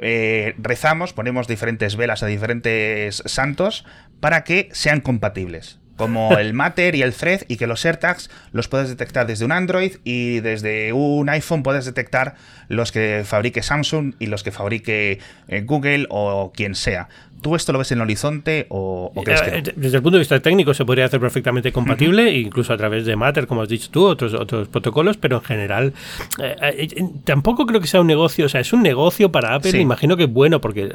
eh, 0.00 0.54
rezamos, 0.58 1.12
ponemos 1.12 1.48
diferentes 1.48 1.96
velas 1.96 2.22
a 2.22 2.26
diferentes 2.26 3.22
santos 3.26 3.84
para 4.20 4.44
que 4.44 4.68
sean 4.72 5.00
compatibles 5.00 5.80
como 6.00 6.38
el 6.38 6.54
Matter 6.54 6.94
y 6.94 7.02
el 7.02 7.12
Thread, 7.12 7.42
y 7.46 7.58
que 7.58 7.66
los 7.66 7.84
AirTags 7.84 8.30
los 8.52 8.68
puedes 8.68 8.88
detectar 8.88 9.26
desde 9.26 9.44
un 9.44 9.52
Android 9.52 9.96
y 10.02 10.40
desde 10.40 10.94
un 10.94 11.28
iPhone 11.28 11.62
puedes 11.62 11.84
detectar 11.84 12.36
los 12.68 12.90
que 12.90 13.22
fabrique 13.26 13.62
Samsung 13.62 14.14
y 14.18 14.24
los 14.24 14.42
que 14.42 14.50
fabrique 14.50 15.18
eh, 15.48 15.60
Google 15.60 16.06
o 16.08 16.52
quien 16.56 16.74
sea. 16.74 17.10
¿Tú 17.40 17.56
esto 17.56 17.72
lo 17.72 17.78
ves 17.78 17.90
en 17.92 17.98
el 17.98 18.02
horizonte 18.02 18.66
o, 18.68 19.12
crees 19.24 19.42
que 19.42 19.58
eh, 19.58 19.62
Desde 19.76 19.96
el 19.96 20.02
punto 20.02 20.16
de 20.16 20.20
vista 20.20 20.38
técnico 20.40 20.74
se 20.74 20.84
podría 20.84 21.06
hacer 21.06 21.20
perfectamente 21.20 21.72
compatible, 21.72 22.32
incluso 22.38 22.72
a 22.72 22.76
través 22.76 23.06
de 23.06 23.16
Matter, 23.16 23.46
como 23.46 23.62
has 23.62 23.68
dicho 23.68 23.88
tú, 23.90 24.04
otros, 24.04 24.34
otros 24.34 24.68
protocolos, 24.68 25.16
pero 25.16 25.36
en 25.36 25.42
general 25.42 25.92
eh, 26.38 26.88
tampoco 27.24 27.66
creo 27.66 27.80
que 27.80 27.86
sea 27.86 28.00
un 28.00 28.06
negocio, 28.06 28.46
o 28.46 28.48
sea, 28.48 28.60
es 28.60 28.72
un 28.72 28.82
negocio 28.82 29.32
para 29.32 29.54
Apple, 29.54 29.80
imagino 29.80 30.16
que 30.16 30.24
es 30.24 30.32
bueno, 30.32 30.60
porque 30.60 30.92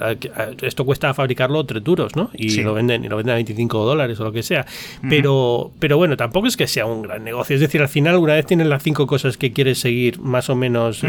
esto 0.61 0.85
cuesta 0.85 1.13
fabricarlo 1.13 1.65
tres 1.65 1.83
duros, 1.83 2.15
¿no? 2.15 2.29
Y 2.33 2.61
lo 2.61 2.73
venden 2.73 3.05
y 3.05 3.09
lo 3.09 3.17
venden 3.17 3.33
a 3.33 3.35
25 3.35 3.85
dólares 3.85 4.19
o 4.19 4.23
lo 4.23 4.31
que 4.31 4.43
sea. 4.43 4.65
Pero, 5.09 5.71
pero 5.79 5.97
bueno, 5.97 6.17
tampoco 6.17 6.47
es 6.47 6.57
que 6.57 6.67
sea 6.67 6.85
un 6.85 7.03
gran 7.03 7.23
negocio, 7.23 7.55
es 7.55 7.61
decir, 7.61 7.81
al 7.81 7.89
final 7.89 8.15
una 8.17 8.33
vez 8.33 8.45
tienes 8.45 8.67
las 8.67 8.83
cinco 8.83 9.07
cosas 9.07 9.37
que 9.37 9.51
quieres 9.51 9.79
seguir 9.79 10.19
más 10.19 10.49
o 10.49 10.55
menos 10.55 11.03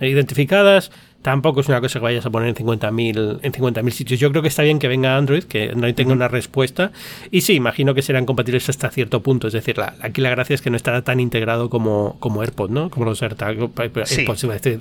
identificadas, 0.00 0.90
tampoco 1.22 1.60
es 1.60 1.68
una 1.68 1.80
cosa 1.80 2.00
que 2.00 2.04
vayas 2.04 2.26
a 2.26 2.30
poner 2.30 2.48
en 2.48 2.54
50.000 2.54 3.40
en 3.42 3.52
50.000 3.52 3.90
sitios. 3.90 4.20
Yo 4.20 4.30
creo 4.30 4.42
que 4.42 4.48
está 4.48 4.62
bien 4.62 4.78
que 4.78 4.88
venga 4.88 5.16
Android, 5.16 5.44
que 5.44 5.70
Android 5.70 5.94
tenga 5.94 6.12
una 6.12 6.28
respuesta. 6.28 6.90
Y 7.30 7.42
sí, 7.42 7.54
imagino 7.54 7.94
que 7.94 8.02
serán 8.02 8.26
compatibles 8.26 8.68
hasta 8.68 8.90
cierto 8.90 9.22
punto. 9.22 9.46
Es 9.46 9.52
decir, 9.52 9.76
aquí 10.00 10.20
la 10.20 10.30
gracia 10.30 10.54
es 10.54 10.62
que 10.62 10.70
no 10.70 10.76
estará 10.76 11.02
tan 11.02 11.20
integrado 11.20 11.70
como, 11.70 12.16
como 12.18 12.42
AirPod, 12.42 12.70
¿no? 12.70 12.90
Como 12.90 13.06
los 13.06 13.22
AirTags, 13.22 13.58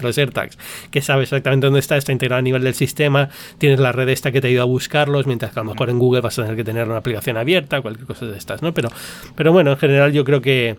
los 0.01 0.17
AirTags, 0.17 0.57
que 0.89 1.01
sabe 1.01 1.23
exactamente 1.23 1.67
dónde 1.67 1.79
está, 1.79 1.95
está 1.95 2.11
integrado 2.11 2.39
a 2.39 2.43
nivel 2.43 2.63
del 2.63 2.73
sistema, 2.73 3.29
tienes 3.59 3.79
la 3.79 3.91
red 3.91 4.09
esta 4.09 4.31
que 4.31 4.41
te 4.41 4.47
ayuda 4.47 4.63
a 4.63 4.65
buscarlos, 4.65 5.27
mientras 5.27 5.53
que 5.53 5.59
a 5.59 5.63
lo 5.63 5.71
mejor 5.71 5.89
en 5.89 5.99
Google 5.99 6.21
vas 6.21 6.37
a 6.39 6.41
tener 6.41 6.57
que 6.57 6.63
tener 6.63 6.87
una 6.87 6.97
aplicación 6.97 7.37
abierta, 7.37 7.81
cualquier 7.81 8.07
cosa 8.07 8.25
de 8.25 8.37
estas, 8.37 8.61
¿no? 8.61 8.73
Pero, 8.73 8.89
pero 9.35 9.51
bueno, 9.51 9.71
en 9.71 9.77
general 9.77 10.11
yo 10.11 10.23
creo 10.23 10.41
que, 10.41 10.77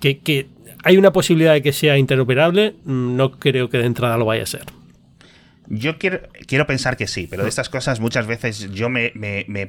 que, 0.00 0.18
que 0.18 0.48
hay 0.82 0.96
una 0.96 1.12
posibilidad 1.12 1.52
de 1.52 1.62
que 1.62 1.72
sea 1.72 1.96
interoperable, 1.98 2.74
no 2.84 3.32
creo 3.32 3.70
que 3.70 3.78
de 3.78 3.86
entrada 3.86 4.16
lo 4.16 4.24
vaya 4.24 4.42
a 4.42 4.46
ser. 4.46 4.64
Yo 5.66 5.98
quiero, 5.98 6.20
quiero 6.46 6.66
pensar 6.66 6.96
que 6.96 7.06
sí, 7.06 7.26
pero 7.28 7.42
de 7.42 7.48
estas 7.48 7.68
cosas 7.68 8.00
muchas 8.00 8.26
veces 8.26 8.70
yo 8.72 8.88
me, 8.90 9.10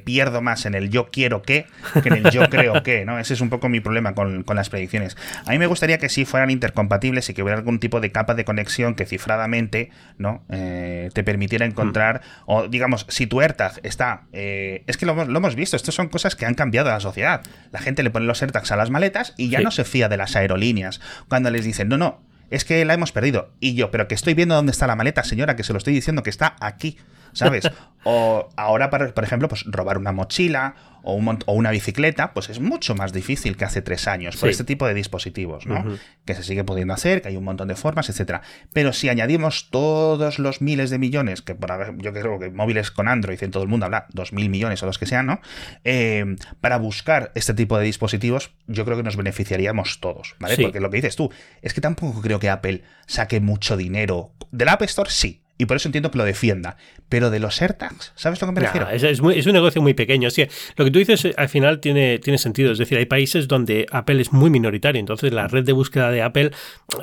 pierdo 0.04 0.42
más 0.42 0.66
en 0.66 0.74
el 0.74 0.90
yo 0.90 1.10
quiero 1.10 1.42
que 1.42 1.66
que 2.02 2.08
en 2.08 2.26
el 2.26 2.30
yo 2.30 2.48
creo 2.50 2.82
que, 2.82 3.04
¿no? 3.04 3.18
Ese 3.18 3.34
es 3.34 3.40
un 3.40 3.48
poco 3.48 3.68
mi 3.68 3.80
problema 3.80 4.14
con, 4.14 4.44
las 4.54 4.68
predicciones. 4.68 5.16
A 5.46 5.50
mí 5.50 5.58
me 5.58 5.66
gustaría 5.66 5.98
que 5.98 6.08
sí 6.08 6.24
fueran 6.24 6.50
intercompatibles 6.50 7.28
y 7.30 7.34
que 7.34 7.42
hubiera 7.42 7.58
algún 7.58 7.78
tipo 7.78 8.00
de 8.00 8.12
capa 8.12 8.34
de 8.34 8.44
conexión 8.44 8.94
que 8.94 9.06
cifradamente, 9.06 9.90
¿no? 10.18 10.44
Eh, 10.50 11.10
te 11.12 11.24
permitiera 11.24 11.66
encontrar, 11.66 12.22
o 12.46 12.68
digamos, 12.68 13.06
si 13.08 13.26
tu 13.26 13.40
AirTag 13.40 13.80
está... 13.82 14.22
Eh, 14.32 14.84
es 14.86 14.96
que 14.96 15.06
lo, 15.06 15.20
hemos 15.20 15.54
visto, 15.54 15.76
estas 15.76 15.94
son 15.94 16.08
cosas 16.08 16.36
que 16.36 16.46
han 16.46 16.54
cambiado 16.54 16.90
la 16.90 17.00
sociedad. 17.00 17.42
La 17.72 17.80
gente 17.80 18.02
le 18.02 18.10
pone 18.10 18.26
los 18.26 18.42
AirTags 18.42 18.70
a 18.72 18.76
las 18.76 18.90
maletas 18.90 19.34
y 19.36 19.48
ya 19.48 19.60
no 19.60 19.70
se 19.70 19.84
fía 19.84 20.08
de 20.08 20.16
las 20.16 20.36
aerolíneas. 20.36 21.00
Cuando 21.28 21.50
les 21.50 21.64
dicen, 21.64 21.88
no, 21.88 21.98
no, 21.98 22.20
es 22.50 22.64
que 22.64 22.84
la 22.84 22.94
hemos 22.94 23.12
perdido. 23.12 23.50
Y 23.60 23.74
yo, 23.74 23.90
pero 23.90 24.08
que 24.08 24.14
estoy 24.14 24.34
viendo 24.34 24.54
dónde 24.54 24.72
está 24.72 24.86
la 24.86 24.96
maleta, 24.96 25.24
señora, 25.24 25.56
que 25.56 25.64
se 25.64 25.72
lo 25.72 25.78
estoy 25.78 25.94
diciendo 25.94 26.22
que 26.22 26.30
está 26.30 26.56
aquí, 26.60 26.98
¿sabes? 27.36 27.70
o 28.04 28.48
ahora, 28.56 28.90
por 28.90 29.24
ejemplo, 29.24 29.48
pues 29.48 29.64
robar 29.66 29.98
una 29.98 30.12
mochila 30.12 30.74
o, 31.06 31.14
una 31.14 31.70
bicicleta, 31.70 32.34
pues 32.34 32.50
es 32.50 32.58
mucho 32.58 32.96
más 32.96 33.12
difícil 33.12 33.56
que 33.56 33.64
hace 33.64 33.80
tres 33.80 34.08
años 34.08 34.36
por 34.36 34.48
este 34.48 34.64
tipo 34.64 34.88
de 34.88 34.94
dispositivos, 34.94 35.64
¿no? 35.64 35.84
Que 36.24 36.34
se 36.34 36.42
sigue 36.42 36.64
pudiendo 36.64 36.94
hacer, 36.94 37.22
que 37.22 37.28
hay 37.28 37.36
un 37.36 37.44
montón 37.44 37.68
de 37.68 37.76
formas, 37.76 38.08
etcétera. 38.08 38.42
Pero 38.72 38.92
si 38.92 39.08
añadimos 39.08 39.70
todos 39.70 40.40
los 40.40 40.60
miles 40.60 40.90
de 40.90 40.98
millones, 40.98 41.42
que 41.42 41.54
por, 41.54 41.96
yo 41.98 42.12
creo 42.12 42.40
que 42.40 42.50
móviles 42.50 42.90
con 42.90 43.06
Android 43.06 43.40
en 43.40 43.52
todo 43.52 43.62
el 43.62 43.68
mundo 43.68 43.86
habla 43.86 44.06
dos 44.12 44.32
mil 44.32 44.48
millones 44.50 44.82
o 44.82 44.86
los 44.86 44.98
que 44.98 45.06
sean, 45.06 45.26
¿no? 45.26 45.40
Eh, 45.84 46.36
para 46.60 46.78
buscar 46.78 47.30
este 47.36 47.54
tipo 47.54 47.78
de 47.78 47.84
dispositivos, 47.84 48.50
yo 48.66 48.84
creo 48.84 48.96
que 48.96 49.04
nos 49.04 49.16
beneficiaríamos 49.16 50.00
todos, 50.00 50.34
¿vale? 50.40 50.56
Porque 50.60 50.80
lo 50.80 50.90
que 50.90 50.96
dices 50.96 51.14
tú, 51.14 51.30
es 51.62 51.72
que 51.72 51.80
tampoco 51.80 52.20
creo 52.20 52.40
que 52.40 52.50
Apple 52.50 52.82
saque 53.06 53.38
mucho 53.38 53.76
dinero. 53.76 54.32
Del 54.50 54.68
App 54.68 54.82
Store 54.82 55.10
sí, 55.10 55.45
y 55.58 55.66
por 55.66 55.76
eso 55.76 55.88
entiendo 55.88 56.10
que 56.10 56.18
lo 56.18 56.24
defienda. 56.24 56.76
Pero 57.08 57.30
de 57.30 57.38
los 57.38 57.62
AirTags, 57.62 58.12
¿sabes 58.16 58.42
a 58.42 58.46
lo 58.46 58.52
que 58.52 58.60
me 58.60 58.66
refiero? 58.66 58.88
Es, 58.90 59.20
un 59.20 59.52
negocio 59.52 59.80
muy 59.80 59.94
pequeño. 59.94 60.28
Sí, 60.30 60.46
lo 60.76 60.84
que 60.84 60.90
tú 60.90 60.98
dices 60.98 61.24
eh, 61.24 61.34
al 61.36 61.48
final 61.48 61.80
tiene, 61.80 62.18
tiene 62.18 62.38
sentido. 62.38 62.72
Es 62.72 62.78
decir, 62.78 62.98
hay 62.98 63.06
países 63.06 63.48
donde 63.48 63.86
Apple 63.90 64.20
es 64.20 64.32
muy 64.32 64.50
minoritario. 64.50 64.98
Entonces, 64.98 65.32
la 65.32 65.46
red 65.46 65.64
de 65.64 65.72
búsqueda 65.72 66.10
de 66.10 66.22
Apple, 66.22 66.50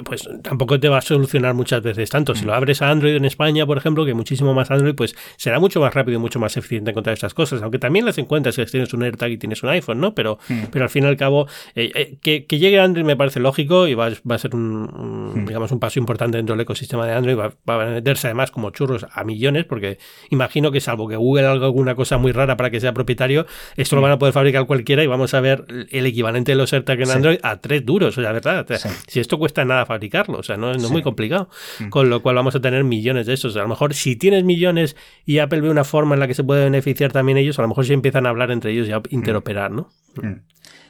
pues 0.04 0.28
tampoco 0.42 0.80
te 0.80 0.90
va 0.90 0.98
a 0.98 1.02
solucionar 1.02 1.54
muchas 1.54 1.82
veces 1.82 2.10
tanto. 2.10 2.36
Si 2.36 2.46
lo 2.46 2.54
abres 2.54 2.82
a 2.82 2.90
Android 2.90 3.16
en 3.16 3.26
España, 3.26 3.66
por 3.66 3.78
ejemplo, 3.78 4.06
que 4.06 4.14
muchísimo 4.14 4.54
más 4.54 4.72
Android, 4.72 4.94
pues 4.94 5.16
será 5.38 5.60
mucho 5.60 5.80
más 5.80 5.94
rápido 5.94 6.18
y 6.18 6.22
mucho 6.22 6.40
más 6.40 6.56
eficiente 6.58 6.92
encontrar 6.92 7.14
estas 7.14 7.34
cosas. 7.34 7.62
Aunque 7.62 7.80
también 7.80 8.06
las 8.06 8.18
encuentras 8.18 8.56
si 8.56 8.66
tienes 8.66 8.94
un 8.94 9.04
AirTag 9.04 9.32
y 9.32 9.38
tienes 9.38 9.64
un 9.64 9.70
iPhone, 9.70 10.00
¿no? 10.00 10.14
Pero, 10.14 10.38
mm. 10.50 10.64
pero 10.72 10.86
al 10.86 10.90
fin 10.90 11.06
y 11.06 11.08
al 11.08 11.18
cabo, 11.18 11.48
eh, 11.76 11.92
eh, 11.96 12.18
que, 12.22 12.46
que, 12.46 12.60
llegue 12.60 12.80
Android 12.80 13.06
me 13.06 13.16
parece 13.16 13.40
lógico 13.40 13.88
y 13.88 13.94
va, 13.94 14.10
va 14.30 14.36
a 14.36 14.40
ser 14.40 14.54
un, 14.54 15.34
mm. 15.34 15.46
digamos, 15.46 15.72
un 15.72 15.80
paso 15.80 16.00
importante 16.00 16.38
dentro 16.38 16.56
del 16.56 16.62
ecosistema 16.62 17.08
de 17.08 17.14
Android. 17.14 17.38
Va, 17.38 17.54
va 17.70 17.84
a 17.84 17.86
meterse 17.88 18.28
además 18.28 18.43
como 18.52 18.70
churros 18.72 19.06
a 19.12 19.24
millones, 19.24 19.66
porque 19.66 19.98
imagino 20.30 20.72
que 20.72 20.82
salvo 20.82 21.08
que 21.08 21.16
Google 21.16 21.48
haga 21.48 21.66
alguna 21.66 21.96
cosa 21.96 22.18
muy 22.18 22.32
rara 22.32 22.58
para 22.58 22.70
que 22.70 22.80
sea 22.80 22.94
propietario, 22.94 23.46
esto 23.76 23.96
lo 23.96 24.02
van 24.02 24.12
a 24.12 24.20
poder 24.20 24.34
fabricar 24.34 24.66
cualquiera 24.66 25.04
y 25.04 25.08
vamos 25.08 25.34
a 25.34 25.42
ver 25.42 25.66
el 25.90 26.06
equivalente 26.06 26.52
de 26.52 26.56
los 26.58 26.74
AirTag 26.74 27.02
en 27.02 27.12
Android 27.12 27.40
a 27.44 27.58
tres 27.58 27.86
duros, 27.86 28.18
o 28.18 28.22
sea, 28.22 28.32
¿verdad? 28.32 28.66
Si 29.08 29.20
esto 29.20 29.38
cuesta 29.38 29.66
nada 29.66 29.86
fabricarlo, 29.86 30.40
o 30.40 30.44
sea, 30.44 30.58
no, 30.58 30.72
es 30.72 30.90
muy 30.90 31.02
complicado. 31.02 31.50
Mm. 31.80 31.90
Con 31.90 32.10
lo 32.10 32.22
cual 32.22 32.36
vamos 32.36 32.56
a 32.56 32.62
tener 32.62 32.84
millones 32.84 33.26
de 33.26 33.34
esos. 33.34 33.56
A 33.56 33.62
lo 33.62 33.68
mejor 33.68 33.94
si 33.94 34.16
tienes 34.16 34.44
millones 34.44 34.96
y 35.26 35.40
Apple 35.40 35.62
ve 35.62 35.70
una 35.70 35.84
forma 35.84 36.16
en 36.16 36.20
la 36.20 36.28
que 36.28 36.34
se 36.34 36.44
puede 36.44 36.64
beneficiar 36.64 37.12
también 37.12 37.38
ellos, 37.38 37.60
a 37.60 37.62
lo 37.62 37.68
mejor 37.68 37.86
si 37.86 37.94
empiezan 37.94 38.26
a 38.26 38.30
hablar 38.30 38.52
entre 38.52 38.72
ellos 38.72 38.88
y 38.88 38.92
a 38.92 39.02
interoperar, 39.10 39.72
¿no? 39.72 39.90
Mm. 40.16 40.42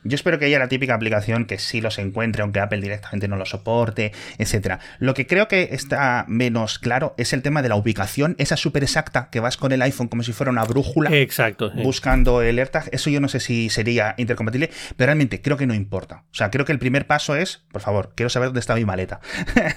Yo 0.03 0.15
espero 0.15 0.39
que 0.39 0.45
haya 0.45 0.59
la 0.59 0.67
típica 0.67 0.95
aplicación 0.95 1.45
que 1.45 1.57
sí 1.59 1.81
los 1.81 1.99
encuentre, 1.99 2.41
aunque 2.41 2.59
Apple 2.59 2.81
directamente 2.81 3.27
no 3.27 3.35
lo 3.35 3.45
soporte, 3.45 4.11
etcétera. 4.37 4.79
Lo 4.99 5.13
que 5.13 5.27
creo 5.27 5.47
que 5.47 5.69
está 5.71 6.25
menos 6.27 6.79
claro 6.79 7.13
es 7.17 7.33
el 7.33 7.41
tema 7.41 7.61
de 7.61 7.69
la 7.69 7.75
ubicación, 7.75 8.35
esa 8.37 8.57
súper 8.57 8.83
exacta 8.83 9.29
que 9.31 9.39
vas 9.39 9.57
con 9.57 9.71
el 9.71 9.81
iPhone 9.81 10.07
como 10.07 10.23
si 10.23 10.33
fuera 10.33 10.51
una 10.51 10.63
brújula. 10.63 11.09
Exacto. 11.15 11.71
Buscando 11.71 12.41
el 12.41 12.59
AirTag. 12.59 12.89
Eso 12.91 13.09
yo 13.09 13.19
no 13.19 13.27
sé 13.27 13.39
si 13.39 13.69
sería 13.69 14.15
intercompatible, 14.17 14.69
pero 14.95 15.07
realmente 15.07 15.41
creo 15.41 15.57
que 15.57 15.67
no 15.67 15.73
importa. 15.73 16.23
O 16.31 16.35
sea, 16.35 16.51
creo 16.51 16.65
que 16.65 16.71
el 16.71 16.79
primer 16.79 17.07
paso 17.07 17.35
es, 17.35 17.63
por 17.71 17.81
favor, 17.81 18.13
quiero 18.15 18.29
saber 18.29 18.49
dónde 18.49 18.59
está 18.59 18.75
mi 18.75 18.85
maleta. 18.85 19.19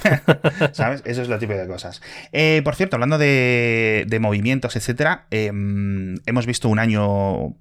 ¿Sabes? 0.72 1.02
Eso 1.04 1.22
es 1.22 1.28
lo 1.28 1.38
tipo 1.38 1.52
de 1.52 1.66
cosas. 1.66 2.02
Eh, 2.32 2.62
por 2.64 2.74
cierto, 2.74 2.96
hablando 2.96 3.18
de, 3.18 4.18
movimientos, 4.20 4.76
etcétera, 4.76 5.26
em, 5.30 6.16
hemos 6.26 6.46
visto 6.46 6.68
un 6.68 6.78
año 6.78 7.54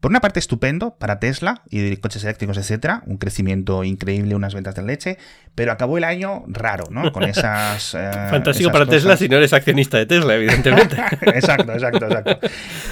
por 0.00 0.10
una 0.12 0.20
parte, 0.20 0.38
estupendo 0.38 0.96
para 0.96 1.18
Tesla 1.18 1.62
y 1.70 1.96
coches 1.96 2.22
eléctricos, 2.22 2.56
etcétera, 2.56 3.02
un 3.06 3.16
crecimiento 3.16 3.82
increíble, 3.82 4.36
unas 4.36 4.54
ventas 4.54 4.74
de 4.76 4.82
leche, 4.82 5.18
pero 5.54 5.72
acabó 5.72 5.98
el 5.98 6.04
año 6.04 6.44
raro, 6.46 6.84
¿no? 6.90 7.12
Con 7.12 7.24
esas. 7.28 7.94
Eh, 7.94 8.10
Fantástico 8.30 8.70
para 8.70 8.86
Tesla 8.86 9.16
si 9.16 9.28
no 9.28 9.36
eres 9.36 9.52
accionista 9.52 9.98
de 9.98 10.06
Tesla, 10.06 10.36
evidentemente. 10.36 10.96
exacto, 11.22 11.72
exacto, 11.72 12.06
exacto. 12.06 12.38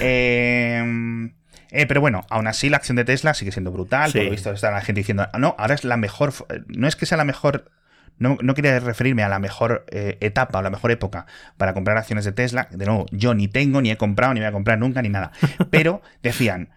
Em, 0.01 1.31
eh, 1.71 1.85
pero 1.87 2.01
bueno, 2.01 2.25
aún 2.29 2.47
así 2.47 2.69
la 2.69 2.77
acción 2.77 2.97
de 2.97 3.05
Tesla 3.05 3.33
sigue 3.33 3.51
siendo 3.51 3.71
brutal. 3.71 4.11
Por 4.11 4.23
lo 4.23 4.31
visto 4.31 4.51
está 4.51 4.71
la 4.71 4.81
gente 4.81 4.99
diciendo, 4.99 5.27
no, 5.37 5.55
ahora 5.57 5.75
es 5.75 5.85
la 5.85 5.95
mejor. 5.95 6.33
No 6.67 6.87
es 6.87 6.97
que 6.97 7.05
sea 7.05 7.17
la 7.17 7.25
mejor 7.25 7.71
no, 8.19 8.37
no, 8.41 8.53
quería 8.53 8.79
referirme 8.79 9.23
a 9.23 9.29
la 9.29 9.39
mejor 9.39 9.85
eh, 9.91 10.17
etapa 10.21 10.59
o 10.59 10.61
la 10.61 10.69
mejor 10.69 10.91
época 10.91 11.27
para 11.57 11.73
comprar 11.73 11.97
acciones 11.97 12.25
de 12.25 12.31
Tesla. 12.31 12.67
De 12.71 12.85
nuevo, 12.85 13.05
yo 13.11 13.33
ni 13.33 13.47
tengo, 13.47 13.81
ni 13.81 13.91
he 13.91 13.97
comprado, 13.97 14.33
ni 14.33 14.39
voy 14.39 14.47
a 14.47 14.51
comprar 14.51 14.79
nunca, 14.79 15.01
ni 15.01 15.09
nada. 15.09 15.31
Pero 15.69 16.01
decían, 16.23 16.69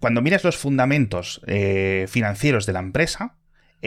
cuando 0.00 0.22
miras 0.22 0.44
los 0.44 0.56
fundamentos 0.56 1.40
eh, 1.46 2.06
financieros 2.08 2.66
de 2.66 2.72
la 2.72 2.80
empresa, 2.80 3.36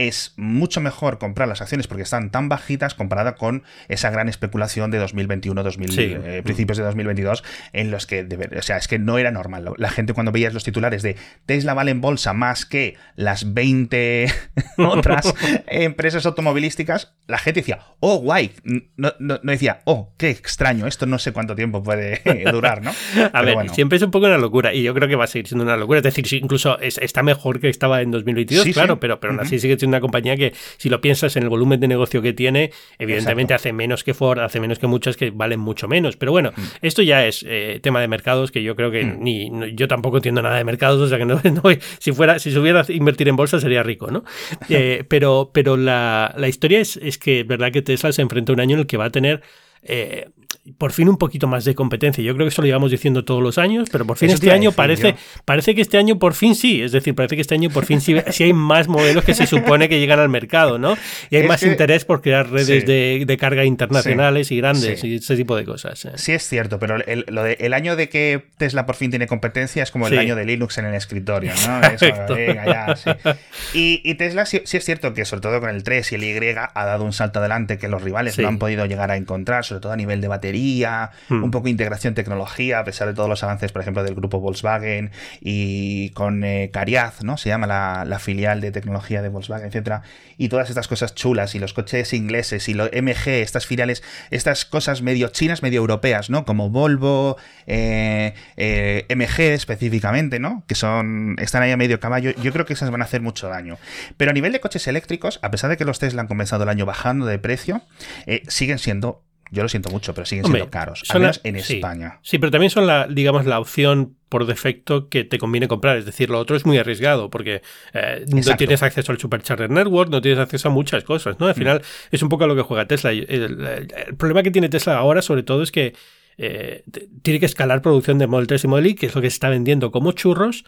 es 0.07 0.33
mucho 0.37 0.79
mejor 0.79 1.17
comprar 1.17 1.47
las 1.47 1.61
acciones 1.61 1.87
porque 1.87 2.03
están 2.03 2.29
tan 2.29 2.47
bajitas 2.47 2.93
comparada 2.93 3.35
con 3.35 3.63
esa 3.89 4.09
gran 4.09 4.29
especulación 4.29 4.91
de 4.91 4.97
2021, 4.97 5.61
2000, 5.61 5.99
eh, 5.99 6.41
principios 6.43 6.77
de 6.77 6.85
2022, 6.85 7.43
en 7.73 7.91
los 7.91 8.05
que, 8.05 8.25
o 8.57 8.61
sea, 8.61 8.77
es 8.77 8.87
que 8.87 8.97
no 8.97 9.17
era 9.17 9.31
normal. 9.31 9.73
La 9.77 9.89
gente 9.89 10.13
cuando 10.13 10.31
veías 10.31 10.53
los 10.53 10.63
titulares 10.63 11.01
de 11.01 11.17
Tesla 11.45 11.73
vale 11.73 11.91
en 11.91 11.99
bolsa 11.99 12.33
más 12.33 12.65
que 12.65 12.95
las 13.15 13.53
20 13.53 14.27
otras 14.77 15.33
empresas 15.67 16.25
automovilísticas, 16.25 17.13
la 17.27 17.37
gente 17.37 17.59
decía, 17.59 17.79
oh, 17.99 18.19
guay, 18.19 18.51
no, 18.95 19.11
decía, 19.43 19.81
oh, 19.83 20.13
qué 20.17 20.29
extraño, 20.29 20.87
esto 20.87 21.07
no 21.07 21.19
sé 21.19 21.33
cuánto 21.33 21.55
tiempo 21.55 21.83
puede 21.83 22.21
durar, 22.51 22.81
¿no? 22.81 22.91
A 23.33 23.41
ver, 23.41 23.69
siempre 23.71 23.97
es 23.97 24.01
un 24.01 24.11
poco 24.11 24.27
una 24.27 24.37
locura 24.37 24.73
y 24.73 24.83
yo 24.83 24.93
creo 24.93 25.09
que 25.09 25.15
va 25.15 25.25
a 25.25 25.27
seguir 25.27 25.47
siendo 25.47 25.65
una 25.65 25.75
locura. 25.75 25.99
Es 25.99 26.03
decir, 26.03 26.25
incluso 26.41 26.79
está 26.79 27.21
mejor 27.21 27.59
que 27.59 27.67
estaba 27.69 28.01
en 28.01 28.11
2022, 28.11 28.65
claro, 28.73 28.99
pero, 28.99 29.19
pero 29.19 29.33
aún 29.33 29.41
así 29.41 29.59
sigue 29.59 29.77
siendo 29.77 29.88
una 29.89 30.01
compañía 30.01 30.38
que, 30.38 30.53
si 30.77 30.89
lo 30.89 31.01
piensas 31.01 31.36
en 31.36 31.43
el 31.43 31.50
volumen 31.50 31.79
de 31.79 31.88
negocio 31.88 32.22
que 32.22 32.34
tiene, 32.34 32.72
evidentemente 32.98 33.53
hace 33.53 33.74
menos 33.74 34.03
que 34.03 34.13
Ford, 34.13 34.39
hace 34.39 34.60
menos 34.60 34.79
que 34.79 34.88
muchas 34.88 35.17
que 35.17 35.31
valen 35.31 35.60
mucho 35.60 35.88
menos. 35.88 36.17
Pero 36.17 36.31
bueno, 36.31 36.51
mm. 36.55 36.62
esto 36.81 37.01
ya 37.01 37.25
es 37.25 37.46
eh, 37.48 37.79
tema 37.81 38.01
de 38.01 38.08
mercados 38.08 38.51
que 38.51 38.63
yo 38.63 38.75
creo 38.75 38.91
que 38.91 39.03
mm. 39.03 39.24
ni 39.24 39.51
yo 39.75 39.88
tampoco 39.88 40.17
entiendo 40.17 40.41
nada 40.41 40.58
de 40.58 40.63
mercados, 40.63 41.01
o 41.01 41.08
sea 41.08 41.17
que 41.17 41.25
no, 41.25 41.41
si 42.00 42.12
fuera, 42.12 42.39
si 42.39 42.51
se 42.51 42.60
hubiera 42.60 42.86
invertir 42.89 43.27
en 43.27 43.36
bolsa 43.36 43.60
sería 43.60 43.84
rico, 43.84 44.10
¿no? 44.12 44.24
Eh, 44.72 45.03
pero, 45.08 45.50
pero 45.51 45.77
la, 45.77 46.34
la 46.38 46.48
historia 46.48 46.79
es, 46.79 46.98
es 46.98 47.17
que 47.17 47.39
es 47.39 47.48
verdad 47.48 47.72
que 47.72 47.81
Tesla 47.81 48.12
se 48.12 48.22
enfrenta 48.22 48.51
a 48.51 48.53
un 48.53 48.60
año 48.60 48.75
en 48.75 48.81
el 48.81 48.88
que 48.88 48.98
va 48.98 49.05
a 49.05 49.10
tener 49.10 49.41
eh, 49.81 50.29
por 50.77 50.91
fin 50.91 51.09
un 51.09 51.17
poquito 51.17 51.47
más 51.47 51.65
de 51.65 51.73
competencia. 51.75 52.23
Yo 52.23 52.33
creo 52.35 52.45
que 52.45 52.49
eso 52.49 52.61
lo 52.61 52.67
llevamos 52.67 52.91
diciendo 52.91 53.25
todos 53.25 53.41
los 53.41 53.57
años, 53.57 53.89
pero 53.91 54.05
por 54.05 54.17
fin 54.17 54.29
este 54.29 54.51
año 54.51 54.71
parece, 54.71 55.15
parece 55.45 55.73
que 55.73 55.81
este 55.81 55.97
año 55.97 56.19
por 56.19 56.33
fin 56.33 56.55
sí. 56.55 56.81
Es 56.81 56.91
decir, 56.91 57.15
parece 57.15 57.35
que 57.35 57.41
este 57.41 57.55
año 57.55 57.69
por 57.69 57.85
fin 57.85 58.01
sí, 58.01 58.15
hay 58.43 58.53
más 58.53 58.87
modelos 58.87 59.23
que 59.23 59.33
se 59.33 59.47
supone 59.47 59.89
que 59.89 59.99
llegan 59.99 60.19
al 60.19 60.29
mercado, 60.29 60.77
¿no? 60.77 60.97
Y 61.29 61.37
hay 61.37 61.47
más 61.47 61.63
interés 61.63 62.05
por 62.05 62.21
crear 62.21 62.49
redes 62.49 62.85
de, 62.85 63.37
carga 63.39 63.63
internacionales 63.63 64.51
y 64.51 64.57
grandes 64.57 65.03
y 65.03 65.15
ese 65.15 65.35
tipo 65.37 65.55
de 65.55 65.63
cosas. 65.63 66.03
¿eh? 66.05 66.11
Sí, 66.15 66.33
es 66.33 66.47
cierto, 66.47 66.77
pero 66.77 66.97
el, 67.05 67.25
lo 67.29 67.43
de, 67.43 67.53
el 67.61 67.73
año 67.73 67.95
de 67.95 68.09
que 68.09 68.43
Tesla 68.57 68.85
por 68.85 68.95
fin 68.95 69.11
tiene 69.11 69.27
competencia 69.27 69.81
es 69.81 69.91
como 69.91 70.07
el 70.07 70.17
año 70.17 70.35
de 70.35 70.45
Linux 70.45 70.77
en 70.77 70.85
el 70.85 70.95
escritorio, 70.95 71.53
¿no? 71.65 71.79
y, 73.73 74.13
Tesla 74.15 74.45
sí, 74.45 74.61
es 74.65 74.83
cierto 74.83 75.13
que 75.13 75.23
sobre 75.23 75.41
todo 75.41 75.61
con 75.61 75.69
el 75.69 75.83
3 75.83 76.11
y 76.11 76.15
el 76.15 76.23
Y 76.25 76.37
ha 76.49 76.85
dado 76.85 77.05
un 77.05 77.13
salto 77.13 77.39
adelante 77.39 77.77
que 77.77 77.87
los 77.87 78.01
rivales 78.01 78.37
no 78.37 78.47
han 78.47 78.57
podido 78.57 78.85
llegar 78.85 79.11
a 79.11 79.15
encontrar, 79.15 79.63
sobre 79.63 79.81
todo 79.81 79.93
a 79.93 79.95
nivel 79.95 80.19
de 80.19 80.27
batería 80.27 80.48
batería, 80.49 81.11
Hmm. 81.29 81.43
un 81.43 81.51
poco 81.51 81.65
de 81.65 81.71
integración 81.71 82.13
tecnología, 82.15 82.79
a 82.79 82.83
pesar 82.83 83.07
de 83.07 83.13
todos 83.13 83.29
los 83.29 83.43
avances, 83.43 83.71
por 83.71 83.81
ejemplo, 83.81 84.03
del 84.03 84.15
grupo 84.15 84.39
Volkswagen 84.39 85.11
y 85.41 86.09
con 86.11 86.43
eh, 86.43 86.69
Cariaz, 86.73 87.23
¿no? 87.23 87.37
Se 87.37 87.49
llama 87.49 87.67
la, 87.67 88.03
la 88.05 88.19
filial 88.19 88.61
de 88.61 88.71
tecnología 88.71 89.21
de 89.21 89.29
Volkswagen, 89.29 89.67
etcétera, 89.67 90.01
y 90.37 90.49
todas 90.49 90.69
estas 90.69 90.87
cosas 90.87 91.13
chulas, 91.13 91.53
y 91.55 91.59
los 91.59 91.73
coches 91.73 92.13
ingleses, 92.13 92.67
y 92.67 92.73
los 92.73 92.89
MG, 92.91 93.27
estas 93.27 93.67
filiales, 93.67 94.03
estas 94.31 94.65
cosas 94.65 95.01
medio 95.01 95.27
chinas, 95.29 95.61
medio 95.61 95.79
europeas, 95.81 96.29
¿no? 96.29 96.45
Como 96.45 96.69
Volvo, 96.69 97.37
eh, 97.67 98.33
eh, 98.57 99.05
MG 99.09 99.53
específicamente, 99.53 100.39
¿no? 100.39 100.63
Que 100.67 100.75
son, 100.75 101.35
están 101.39 101.61
ahí 101.63 101.71
a 101.71 101.77
medio 101.77 101.99
caballo, 101.99 102.31
yo 102.41 102.51
creo 102.51 102.65
que 102.65 102.73
esas 102.73 102.89
van 102.89 103.01
a 103.01 103.05
hacer 103.05 103.21
mucho 103.21 103.49
daño. 103.49 103.77
Pero 104.17 104.31
a 104.31 104.33
nivel 104.33 104.51
de 104.51 104.59
coches 104.59 104.87
eléctricos, 104.87 105.39
a 105.43 105.51
pesar 105.51 105.69
de 105.69 105.77
que 105.77 105.85
los 105.85 105.99
Tesla 105.99 106.21
han 106.21 106.27
comenzado 106.27 106.63
el 106.63 106.69
año 106.69 106.85
bajando 106.85 107.25
de 107.25 107.37
precio, 107.37 107.81
eh, 108.25 108.41
siguen 108.47 108.79
siendo, 108.79 109.21
yo 109.51 109.63
lo 109.63 109.69
siento 109.69 109.89
mucho, 109.89 110.13
pero 110.13 110.25
siguen 110.25 110.45
Hombre, 110.45 110.59
siendo 110.61 110.71
caros, 110.71 111.03
al 111.09 111.19
menos 111.21 111.41
la- 111.43 111.49
en 111.49 111.61
sí. 111.63 111.73
España. 111.75 112.19
Sí, 112.21 112.37
pero 112.37 112.51
también 112.51 112.69
son 112.69 112.85
la, 112.87 113.07
digamos, 113.07 113.45
la 113.45 113.59
opción 113.59 114.15
por 114.29 114.45
defecto 114.45 115.09
que 115.09 115.23
te 115.23 115.37
conviene 115.39 115.67
comprar. 115.67 115.97
Es 115.97 116.05
decir, 116.05 116.29
lo 116.29 116.37
otro 116.39 116.55
es 116.55 116.65
muy 116.65 116.77
arriesgado 116.77 117.29
porque 117.29 117.61
eh, 117.93 118.25
no 118.27 118.55
tienes 118.57 118.83
acceso 118.83 119.11
al 119.11 119.17
Supercharger 119.19 119.69
Network, 119.69 120.11
no 120.11 120.21
tienes 120.21 120.39
acceso 120.39 120.69
a 120.69 120.71
muchas 120.71 121.03
cosas, 121.03 121.39
¿no? 121.39 121.47
Al 121.47 121.55
final 121.55 121.81
es 122.11 122.21
un 122.21 122.29
poco 122.29 122.43
a 122.43 122.47
lo 122.47 122.55
que 122.55 122.61
juega 122.61 122.85
Tesla. 122.87 123.11
El, 123.11 123.25
el- 123.29 123.87
el 124.07 124.15
problema 124.17 124.43
que 124.43 124.51
tiene 124.51 124.69
Tesla 124.69 124.97
ahora, 124.97 125.21
sobre 125.21 125.43
todo, 125.43 125.63
es 125.63 125.71
que 125.71 125.93
eh, 126.37 126.83
tiene 127.21 127.39
que 127.39 127.45
escalar 127.47 127.81
producción 127.81 128.17
de 128.17 128.27
Model 128.27 128.47
3 128.47 128.63
y 128.63 128.67
Model 128.67 128.87
Y, 128.87 128.95
que 128.95 129.07
es 129.07 129.15
lo 129.15 129.21
que 129.21 129.29
se 129.29 129.33
está 129.35 129.49
vendiendo 129.49 129.91
como 129.91 130.11
churros. 130.13 130.63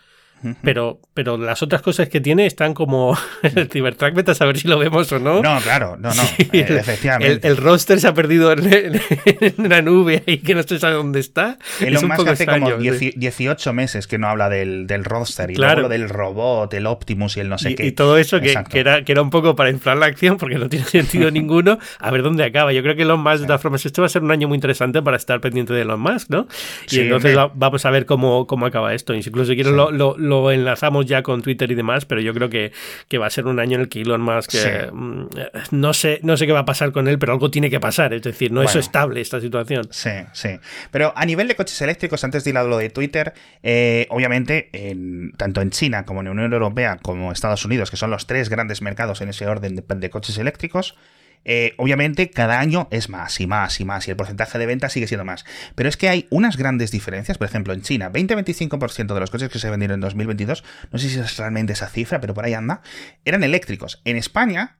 Pero, 0.63 0.99
pero 1.13 1.37
las 1.37 1.61
otras 1.61 1.81
cosas 1.81 2.09
que 2.09 2.19
tiene 2.21 2.45
están 2.45 2.73
como 2.73 3.17
el 3.43 3.69
Cybertruck, 3.69 4.13
vete 4.13 4.31
a 4.31 4.35
saber 4.35 4.57
si 4.57 4.67
lo 4.67 4.79
vemos 4.79 5.11
o 5.11 5.19
no. 5.19 5.41
No, 5.41 5.59
claro, 5.61 5.97
no, 5.97 6.09
no, 6.09 6.13
Sí, 6.37 6.49
eh, 6.53 6.65
el- 6.69 6.77
efectivamente. 6.77 7.47
El, 7.47 7.51
el 7.51 7.57
roster 7.57 7.99
se 7.99 8.07
ha 8.07 8.13
perdido 8.13 8.51
en, 8.51 8.73
en- 8.73 9.01
en 9.25 9.53
una 9.57 9.81
nube 9.81 10.23
ahí 10.27 10.39
que 10.39 10.55
no 10.55 10.63
se 10.63 10.79
sabe 10.79 10.95
dónde 10.95 11.19
está. 11.19 11.57
Elon 11.79 11.93
es 11.95 12.01
un 12.03 12.07
Musk 12.09 12.19
poco 12.19 12.31
hace 12.31 12.43
extraño, 12.43 12.71
como 12.77 12.93
sí. 12.93 13.11
10 13.15 13.15
18 13.17 13.73
meses 13.73 14.07
que 14.07 14.17
no 14.17 14.27
habla 14.27 14.49
del, 14.49 14.87
del 14.87 15.03
roadster 15.03 15.51
y 15.51 15.55
Claro. 15.55 15.81
luego 15.81 15.89
lo 15.89 15.89
del 15.89 16.09
robot, 16.09 16.73
el 16.73 16.87
Optimus 16.87 17.37
y 17.37 17.41
el 17.41 17.49
no 17.49 17.57
sé 17.57 17.71
y, 17.71 17.75
qué. 17.75 17.85
y 17.85 17.91
todo 17.91 18.17
eso 18.17 18.39
que, 18.41 18.55
que 18.69 18.79
era, 18.79 19.03
que 19.03 19.11
era 19.11 19.21
un 19.21 19.29
poco 19.29 19.55
para 19.55 19.69
inflar 19.69 19.97
la 19.97 20.07
acción 20.07 20.37
porque 20.37 20.55
no 20.57 20.69
tiene 20.69 20.85
sentido 20.87 21.29
ninguno, 21.31 21.77
a 21.99 22.11
ver 22.11 22.23
dónde 22.23 22.43
acaba. 22.43 22.73
Yo 22.73 22.81
creo 22.83 22.95
que 22.95 23.03
Elon 23.03 23.21
Musk, 23.21 23.41
de 23.41 23.45
todas 23.47 23.61
formas, 23.61 23.85
este 23.85 24.01
va 24.01 24.07
a 24.07 24.09
ser 24.09 24.23
un 24.23 24.31
año 24.31 24.47
muy 24.47 24.55
interesante 24.55 25.01
para 25.01 25.17
estar 25.17 25.39
pendiente 25.41 25.73
de 25.73 25.81
Elon 25.81 25.99
Musk, 25.99 26.29
¿no? 26.29 26.47
Y 26.87 26.89
Sí, 26.89 26.99
entonces 27.01 27.37
vamos 27.53 27.85
a 27.85 27.91
ver 27.91 28.05
cómo, 28.05 28.47
cómo 28.47 28.65
acaba 28.65 28.93
esto. 28.93 29.13
Incluso 29.13 29.49
si 29.51 29.55
quieres 29.55 29.71
Sí. 29.71 29.77
lo, 29.77 29.91
lo- 29.91 30.15
lo 30.39 30.51
enlazamos 30.51 31.05
ya 31.05 31.21
con 31.23 31.41
Twitter 31.41 31.69
y 31.71 31.75
demás, 31.75 32.05
pero 32.05 32.21
yo 32.21 32.33
creo 32.33 32.49
que, 32.49 32.71
que 33.07 33.17
va 33.17 33.27
a 33.27 33.29
ser 33.29 33.45
un 33.47 33.59
año 33.59 33.75
en 33.75 33.81
el 33.81 33.89
que 33.89 34.01
Elon 34.01 34.21
Musk, 34.21 34.51
Sí. 34.51 34.59
eh, 34.63 34.89
mm, 34.91 35.25
no, 35.71 35.93
sé, 35.93 36.19
no 36.23 36.37
sé 36.37 36.45
qué 36.47 36.53
va 36.53 36.59
a 36.59 36.65
pasar 36.65 36.91
con 36.91 37.07
él, 37.07 37.19
pero 37.19 37.33
algo 37.33 37.51
tiene 37.51 37.69
que 37.69 37.79
pasar. 37.79 38.13
Es 38.13 38.21
decir, 38.21 38.51
no 38.51 38.61
es 38.63 38.75
estable 38.75 39.21
esta 39.21 39.39
situación. 39.41 39.87
Sí, 39.91 40.09
sí. 40.33 40.49
Pero 40.91 41.13
a 41.15 41.25
nivel 41.25 41.47
de 41.47 41.55
coches 41.55 41.81
eléctricos, 41.81 42.23
antes 42.23 42.43
de 42.43 42.49
ir 42.51 42.57
a 42.57 42.63
lo 42.63 42.77
de 42.77 42.89
Twitter, 42.89 43.33
eh, 43.63 44.07
obviamente, 44.09 44.69
en- 44.73 45.31
tanto 45.37 45.61
en 45.61 45.69
China 45.71 46.05
como 46.05 46.21
en 46.21 46.25
la 46.27 46.31
Unión 46.31 46.53
Europea 46.53 46.97
como 47.01 47.31
Estados 47.31 47.65
Unidos, 47.65 47.91
que 47.91 47.97
son 47.97 48.09
los 48.11 48.27
tres 48.27 48.49
grandes 48.49 48.81
mercados 48.81 49.21
en 49.21 49.29
ese 49.29 49.47
orden 49.47 49.75
de, 49.75 49.83
de 49.95 50.09
coches 50.09 50.37
eléctricos, 50.37 50.95
eh, 51.45 51.73
obviamente 51.77 52.29
cada 52.29 52.59
año 52.59 52.87
es 52.91 53.09
más 53.09 53.39
y 53.39 53.47
más 53.47 53.79
y 53.79 53.85
más 53.85 54.07
y 54.07 54.11
el 54.11 54.17
porcentaje 54.17 54.57
de 54.57 54.65
ventas 54.65 54.93
sigue 54.93 55.07
siendo 55.07 55.25
más. 55.25 55.45
Pero 55.75 55.89
es 55.89 55.97
que 55.97 56.09
hay 56.09 56.27
unas 56.29 56.57
grandes 56.57 56.91
diferencias. 56.91 57.37
Por 57.37 57.47
ejemplo, 57.47 57.73
en 57.73 57.81
China, 57.81 58.11
20-25% 58.11 59.13
de 59.13 59.19
los 59.19 59.31
coches 59.31 59.49
que 59.49 59.59
se 59.59 59.69
vendieron 59.69 59.95
en 59.95 60.01
2022, 60.01 60.63
no 60.91 60.99
sé 60.99 61.09
si 61.09 61.19
es 61.19 61.37
realmente 61.37 61.73
esa 61.73 61.87
cifra, 61.87 62.21
pero 62.21 62.33
por 62.33 62.45
ahí 62.45 62.53
anda, 62.53 62.81
eran 63.25 63.43
eléctricos. 63.43 64.01
En 64.05 64.17
España, 64.17 64.77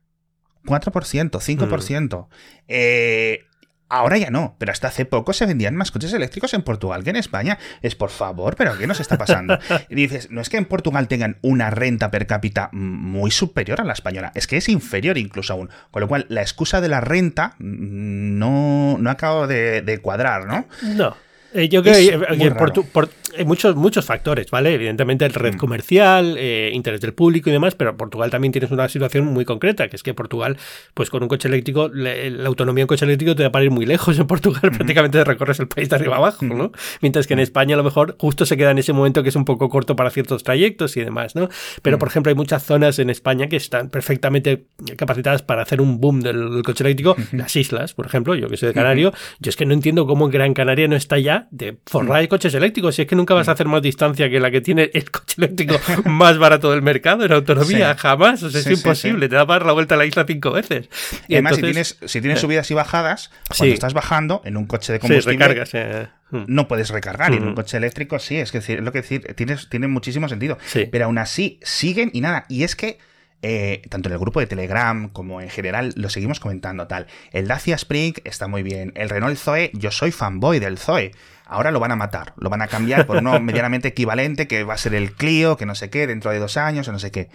4%, 0.65 1.31
5%. 1.31 2.27
Eh, 2.67 3.45
Ahora 3.93 4.17
ya 4.17 4.29
no, 4.29 4.55
pero 4.57 4.71
hasta 4.71 4.87
hace 4.87 5.03
poco 5.03 5.33
se 5.33 5.45
vendían 5.45 5.75
más 5.75 5.91
coches 5.91 6.13
eléctricos 6.13 6.53
en 6.53 6.61
Portugal 6.61 7.03
que 7.03 7.09
en 7.09 7.17
España. 7.17 7.57
Es 7.81 7.93
por 7.95 8.09
favor, 8.09 8.55
pero 8.55 8.77
¿qué 8.77 8.87
nos 8.87 8.99
está 9.01 9.17
pasando? 9.17 9.59
Y 9.89 9.95
dices, 9.95 10.31
no 10.31 10.39
es 10.39 10.47
que 10.49 10.55
en 10.57 10.63
Portugal 10.65 11.07
tengan 11.09 11.37
una 11.41 11.69
renta 11.71 12.09
per 12.09 12.25
cápita 12.25 12.69
muy 12.71 13.31
superior 13.31 13.81
a 13.81 13.83
la 13.83 13.91
española, 13.93 14.31
es 14.33 14.47
que 14.47 14.55
es 14.57 14.69
inferior 14.69 15.17
incluso 15.17 15.51
aún. 15.53 15.69
Con 15.91 15.99
lo 16.01 16.07
cual, 16.07 16.25
la 16.29 16.41
excusa 16.41 16.79
de 16.79 16.87
la 16.87 17.01
renta 17.01 17.55
no, 17.59 18.97
no 18.99 19.09
acaba 19.09 19.47
de, 19.47 19.81
de 19.81 19.97
cuadrar, 19.99 20.45
¿no? 20.45 20.65
No. 20.95 21.15
Eh, 21.53 21.67
yo 21.67 21.83
creo 21.83 21.95
Es 21.95 22.09
que, 22.11 22.17
muy 22.17 22.37
que 22.37 22.49
raro. 22.49 22.57
por 22.59 22.71
tu- 22.71 22.85
por- 22.85 23.09
hay 23.37 23.45
muchos, 23.45 23.75
muchos 23.75 24.05
factores, 24.05 24.49
¿vale? 24.51 24.73
Evidentemente, 24.73 25.25
el 25.25 25.33
red 25.33 25.55
Mm. 25.55 25.57
comercial, 25.57 26.35
eh, 26.37 26.71
interés 26.73 27.01
del 27.01 27.13
público 27.13 27.49
y 27.49 27.53
demás, 27.53 27.75
pero 27.75 27.95
Portugal 27.97 28.29
también 28.29 28.51
tienes 28.51 28.71
una 28.71 28.87
situación 28.89 29.25
muy 29.25 29.45
concreta, 29.45 29.87
que 29.87 29.95
es 29.95 30.03
que 30.03 30.13
Portugal, 30.13 30.57
pues 30.93 31.09
con 31.09 31.23
un 31.23 31.29
coche 31.29 31.47
eléctrico, 31.47 31.87
le- 31.89 32.29
la 32.31 32.47
autonomía 32.47 32.81
en 32.83 32.87
coche 32.87 33.05
eléctrico 33.05 33.35
te 33.35 33.43
da 33.43 33.51
para 33.51 33.65
ir 33.65 33.71
muy 33.71 33.85
lejos. 33.85 34.17
En 34.19 34.27
Portugal 34.27 34.61
prácticamente 34.71 35.17
te 35.17 35.23
recorres 35.23 35.59
el 35.59 35.67
país 35.67 35.89
de 35.89 35.95
arriba 35.95 36.17
abajo, 36.17 36.45
¿no? 36.45 36.71
Mientras 37.01 37.27
que 37.27 37.33
en 37.33 37.39
España 37.39 37.75
a 37.75 37.77
lo 37.77 37.83
mejor 37.83 38.15
justo 38.19 38.45
se 38.45 38.57
queda 38.57 38.71
en 38.71 38.77
ese 38.77 38.93
momento 38.93 39.23
que 39.23 39.29
es 39.29 39.35
un 39.35 39.45
poco 39.45 39.69
corto 39.69 39.95
para 39.95 40.09
ciertos 40.09 40.43
trayectos 40.43 40.97
y 40.97 41.01
demás, 41.01 41.35
¿no? 41.35 41.49
Pero, 41.81 41.97
por 41.99 42.07
ejemplo, 42.07 42.29
hay 42.29 42.35
muchas 42.35 42.63
zonas 42.63 42.99
en 42.99 43.09
España 43.09 43.47
que 43.47 43.55
están 43.55 43.89
perfectamente 43.89 44.65
capacitadas 44.97 45.41
para 45.43 45.61
hacer 45.61 45.81
un 45.81 45.99
boom 45.99 46.21
del, 46.21 46.51
del 46.51 46.63
coche 46.63 46.83
eléctrico. 46.83 47.15
Las 47.31 47.55
islas, 47.55 47.93
por 47.93 48.05
ejemplo, 48.05 48.35
yo 48.35 48.47
que 48.49 48.57
soy 48.57 48.67
de 48.67 48.73
Canario, 48.73 49.13
yo 49.39 49.49
es 49.49 49.55
que 49.55 49.65
no 49.65 49.73
entiendo 49.73 50.05
cómo 50.05 50.29
Gran 50.29 50.53
Canaria 50.53 50.87
no 50.87 50.95
está 50.95 51.17
ya 51.19 51.47
de 51.51 51.77
forrar 51.85 52.21
de 52.21 52.27
coches 52.27 52.53
eléctricos. 52.53 52.95
Si 52.95 53.01
es 53.03 53.07
que 53.07 53.15
nunca 53.21 53.33
vas 53.33 53.47
a 53.47 53.51
hacer 53.53 53.67
más 53.67 53.81
distancia 53.81 54.29
que 54.29 54.39
la 54.39 54.51
que 54.51 54.61
tiene 54.61 54.89
el 54.93 55.09
coche 55.11 55.35
eléctrico 55.37 55.75
más 56.05 56.37
barato 56.37 56.71
del 56.71 56.81
mercado 56.81 57.23
en 57.25 57.31
autonomía, 57.31 57.93
Sí. 57.93 57.99
jamás. 57.99 58.43
O 58.43 58.49
sea, 58.49 58.59
es 58.59 58.65
Sí, 58.65 58.75
sí, 58.75 58.79
imposible. 58.81 59.29
Te 59.29 59.35
da 59.35 59.45
para 59.45 59.59
dar 59.59 59.67
la 59.67 59.73
vuelta 59.73 59.95
a 59.95 59.97
la 59.97 60.05
isla 60.05 60.25
cinco 60.27 60.51
veces. 60.51 60.89
Y 61.27 61.35
además, 61.35 61.55
si 61.55 61.61
tienes, 61.61 61.97
si 62.05 62.21
tienes 62.21 62.39
subidas 62.39 62.69
y 62.71 62.73
bajadas, 62.73 63.31
cuando 63.57 63.73
estás 63.73 63.93
bajando 63.93 64.41
en 64.45 64.57
un 64.57 64.65
coche 64.65 64.93
de 64.93 64.99
Sí, 64.99 65.07
combustible, 65.07 65.37
recargas. 65.47 65.69
eh. 65.73 66.07
Mm. 66.31 66.43
no 66.47 66.67
puedes 66.67 66.89
recargar. 66.89 67.33
Y 67.33 67.37
en 67.37 67.43
un 67.43 67.51
Mm. 67.51 67.55
coche 67.55 67.77
eléctrico 67.77 68.17
sí, 68.19 68.37
es 68.37 68.51
que 68.51 68.59
decir, 68.59 68.79
es 68.79 68.83
lo 68.85 68.91
que 68.91 69.01
decir, 69.01 69.33
tienes, 69.35 69.67
tiene 69.69 69.87
muchísimo 69.87 70.29
sentido. 70.29 70.57
Pero 70.91 71.05
aún 71.05 71.17
así, 71.17 71.59
siguen 71.61 72.09
y 72.13 72.21
nada. 72.21 72.45
Y 72.47 72.63
es 72.63 72.75
que, 72.77 72.97
eh, 73.41 73.81
tanto 73.89 74.07
en 74.07 74.13
el 74.13 74.19
grupo 74.19 74.39
de 74.39 74.45
Telegram 74.47 75.09
como 75.09 75.41
en 75.41 75.49
general, 75.49 75.93
lo 75.97 76.09
seguimos 76.09 76.39
comentando 76.39 76.87
tal. 76.87 77.07
El 77.33 77.47
Dacia 77.47 77.75
Spring 77.75 78.13
está 78.23 78.47
muy 78.47 78.63
bien. 78.63 78.93
El 78.95 79.09
Renault 79.09 79.37
Zoe, 79.37 79.71
yo 79.73 79.91
soy 79.91 80.11
fanboy 80.11 80.59
del 80.59 80.77
Zoe. 80.77 81.11
Ahora 81.51 81.71
lo 81.71 81.79
van 81.79 81.91
a 81.91 81.95
matar, 81.95 82.33
lo 82.37 82.49
van 82.49 82.61
a 82.61 82.67
cambiar 82.67 83.05
por 83.05 83.17
uno 83.17 83.39
medianamente 83.41 83.89
equivalente 83.89 84.47
que 84.47 84.63
va 84.63 84.73
a 84.73 84.77
ser 84.77 84.95
el 84.95 85.13
Clio, 85.13 85.57
que 85.57 85.65
no 85.65 85.75
sé 85.75 85.89
qué, 85.89 86.07
dentro 86.07 86.31
de 86.31 86.39
dos 86.39 86.57
años 86.57 86.87
o 86.87 86.91
no 86.91 86.99
sé 86.99 87.11
qué. 87.11 87.29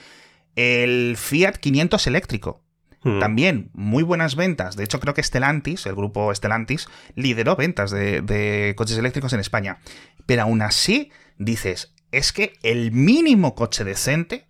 El 0.56 1.16
Fiat 1.16 1.56
500 1.56 2.06
eléctrico, 2.06 2.66
Mm. 3.06 3.20
también 3.20 3.70
muy 3.72 4.02
buenas 4.02 4.34
ventas. 4.34 4.74
De 4.74 4.82
hecho, 4.82 4.98
creo 4.98 5.14
que 5.14 5.22
Stellantis, 5.22 5.86
el 5.86 5.94
grupo 5.94 6.34
Stellantis, 6.34 6.88
lideró 7.14 7.54
ventas 7.54 7.92
de, 7.92 8.20
de 8.20 8.74
coches 8.76 8.98
eléctricos 8.98 9.32
en 9.32 9.38
España. 9.38 9.78
Pero 10.26 10.42
aún 10.42 10.60
así, 10.60 11.12
dices, 11.38 11.94
es 12.10 12.32
que 12.32 12.54
el 12.64 12.90
mínimo 12.90 13.54
coche 13.54 13.84
decente, 13.84 14.48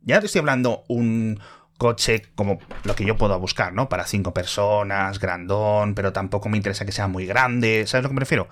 ya 0.00 0.20
te 0.20 0.26
estoy 0.26 0.38
hablando 0.38 0.84
un 0.88 1.38
coche 1.78 2.22
como 2.34 2.58
lo 2.84 2.94
que 2.94 3.04
yo 3.04 3.16
puedo 3.16 3.38
buscar, 3.40 3.72
¿no? 3.72 3.88
Para 3.88 4.06
cinco 4.06 4.32
personas, 4.34 5.18
grandón, 5.18 5.94
pero 5.94 6.12
tampoco 6.12 6.48
me 6.48 6.56
interesa 6.56 6.84
que 6.84 6.92
sea 6.92 7.08
muy 7.08 7.26
grande, 7.26 7.86
¿sabes 7.86 8.02
lo 8.04 8.10
que 8.10 8.14
me 8.14 8.20
refiero? 8.20 8.48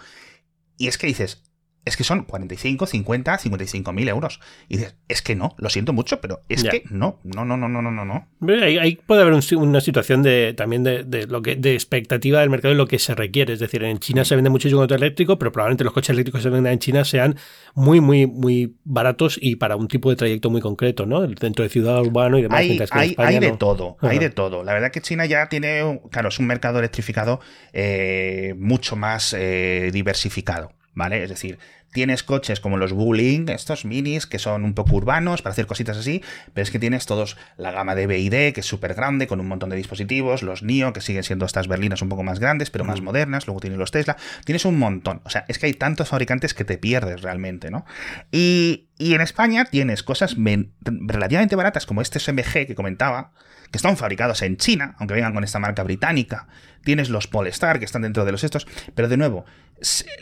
Y 0.77 0.89
es 0.89 0.99
que 0.99 1.07
dices, 1.07 1.43
es 1.85 1.97
que 1.97 2.05
son 2.05 2.25
45, 2.25 2.87
50, 2.87 3.39
55 3.39 3.93
mil 3.93 4.09
euros. 4.09 4.41
Y 4.69 4.77
dices, 4.77 4.97
es 5.09 5.23
que 5.23 5.35
no, 5.35 5.55
lo 5.59 5.69
siento 5.69 5.93
mucho, 5.93 6.21
pero 6.21 6.43
es 6.49 6.63
Ya. 6.63 6.71
que 6.71 6.85
no, 6.91 7.19
no, 7.25 7.45
no, 7.45 7.57
no, 7.57 7.69
no, 7.69 7.83
no, 7.83 8.05
no, 8.05 8.29
Ahí, 8.63 8.79
ahí 8.79 8.97
puede 9.07 9.23
haber 9.23 9.35
un 9.35 9.43
una 9.57 9.81
situación 9.81 10.23
de 10.23 10.55
también 10.57 10.85
de, 10.85 11.03
de 11.05 11.27
lo 11.27 11.43
que 11.43 11.57
de 11.57 11.75
expectativa 11.75 12.41
del 12.41 12.51
mercado 12.51 12.73
y 12.75 12.77
lo 12.77 12.87
que 12.87 12.99
se 12.99 13.15
requiere. 13.15 13.53
Es 13.53 13.61
decir, 13.61 13.83
en 13.83 13.99
China 13.99 14.25
se 14.25 14.35
vende 14.37 14.51
muchísimo 14.51 14.81
auto 14.83 14.95
eléctrico, 14.95 15.39
pero 15.39 15.51
probablemente 15.53 15.85
los 15.85 15.93
coches 15.93 16.11
eléctricos 16.11 16.41
que 16.41 16.43
se 16.45 16.51
vendan 16.51 16.73
en 16.75 16.79
China 16.79 17.05
sean 17.05 17.37
muy, 17.75 18.01
muy, 18.01 18.27
muy 18.27 18.77
baratos 18.85 19.39
y 19.41 19.57
para 19.57 19.77
un 19.77 19.89
tipo 19.89 20.11
de 20.11 20.17
trayecto 20.17 20.51
muy 20.51 20.61
concreto, 20.61 21.07
¿no? 21.07 21.23
Dentro 21.27 21.63
de 21.65 21.69
ciudad 21.69 22.01
urbano 22.01 22.39
y 22.39 22.43
demás. 22.43 22.61
Hay, 22.61 22.67
mientras 22.69 22.91
que 22.91 22.99
en 22.99 23.03
hay, 23.03 23.11
España 23.11 23.29
hay 23.29 23.39
de 23.41 23.51
no. 23.51 23.59
todo, 23.59 23.97
hay 24.01 24.19
de 24.19 24.31
todo. 24.31 24.63
La 24.65 24.73
verdad 24.73 24.91
que 24.93 25.01
China 25.01 25.27
ya 25.27 25.49
tiene, 25.49 26.01
claro, 26.11 26.29
es 26.29 26.39
un 26.39 26.47
mercado 26.47 26.79
electrificado 26.79 27.41
eh, 27.73 28.55
mucho 28.59 28.97
más 28.97 29.35
eh, 29.39 29.91
diversificado, 29.93 30.73
¿vale? 30.95 31.23
Es 31.23 31.31
decir, 31.31 31.59
tienes 31.93 32.23
coches 32.23 32.61
como 32.61 32.77
los 32.79 32.93
Wuling, 32.93 33.49
estos 33.51 33.85
minis, 33.85 34.27
que 34.27 34.39
son 34.39 34.65
un 34.65 34.75
poco 34.75 34.97
urbanos 34.97 35.43
para 35.43 35.53
hacer 35.53 35.67
cositas 35.67 35.97
así, 35.99 36.23
pero 36.55 36.63
es 36.63 36.71
que 36.71 36.79
tienes 36.79 37.07
todos 37.07 37.37
la 37.57 37.71
gama 37.71 37.95
de 37.95 38.07
BID, 38.07 38.53
que 38.55 38.61
es 38.61 38.67
súper 38.67 38.95
grande, 38.95 39.27
con 39.27 39.41
un 39.41 39.49
montón 39.49 39.71
de 39.71 39.77
dispositivos, 39.77 40.43
los 40.43 40.63
NIO, 40.63 40.93
que 40.93 41.01
siguen 41.01 41.23
siendo 41.23 41.45
estas 41.47 41.69
berlinas 41.69 42.01
un 42.03 42.09
poco 42.09 42.23
más 42.23 42.39
grandes, 42.41 42.71
pero 42.71 42.85
más 42.85 43.01
modernas, 43.03 43.47
luego 43.47 43.61
tienes 43.61 43.79
los 43.79 43.91
Tesla, 43.91 44.17
tienes 44.45 44.65
un 44.65 44.79
montón. 44.79 45.21
O 45.25 45.31
sea, 45.31 45.45
es 45.49 45.59
que 45.59 45.67
hay 45.67 45.75
tantos 45.75 46.09
fabricantes 46.09 46.55
que 46.55 46.65
te 46.65 46.79
pierdes 46.79 47.23
realmente, 47.23 47.71
¿no? 47.71 47.85
Y, 48.31 48.89
y 48.99 49.15
en 49.15 49.21
España 49.21 49.65
tienes 49.67 50.03
cosas 50.03 50.37
men- 50.39 50.73
relativamente 50.85 51.57
baratas 51.57 51.87
como 51.87 52.01
este 52.03 52.19
SMG 52.21 52.67
que 52.67 52.75
comentaba, 52.75 53.33
que 53.71 53.79
están 53.79 53.97
fabricados 53.97 54.43
en 54.43 54.57
China, 54.59 54.95
aunque 54.99 55.15
vengan 55.15 55.33
con 55.33 55.45
esta 55.45 55.59
marca 55.59 55.83
británica. 55.83 56.47
Tienes 56.85 57.09
los 57.09 57.27
Polestar, 57.27 57.79
que 57.79 57.85
están 57.87 58.03
dentro 58.03 58.25
de 58.25 58.33
los 58.33 58.45
estos. 58.45 58.67
Pero 58.95 59.09
de 59.09 59.17
nuevo, 59.17 59.47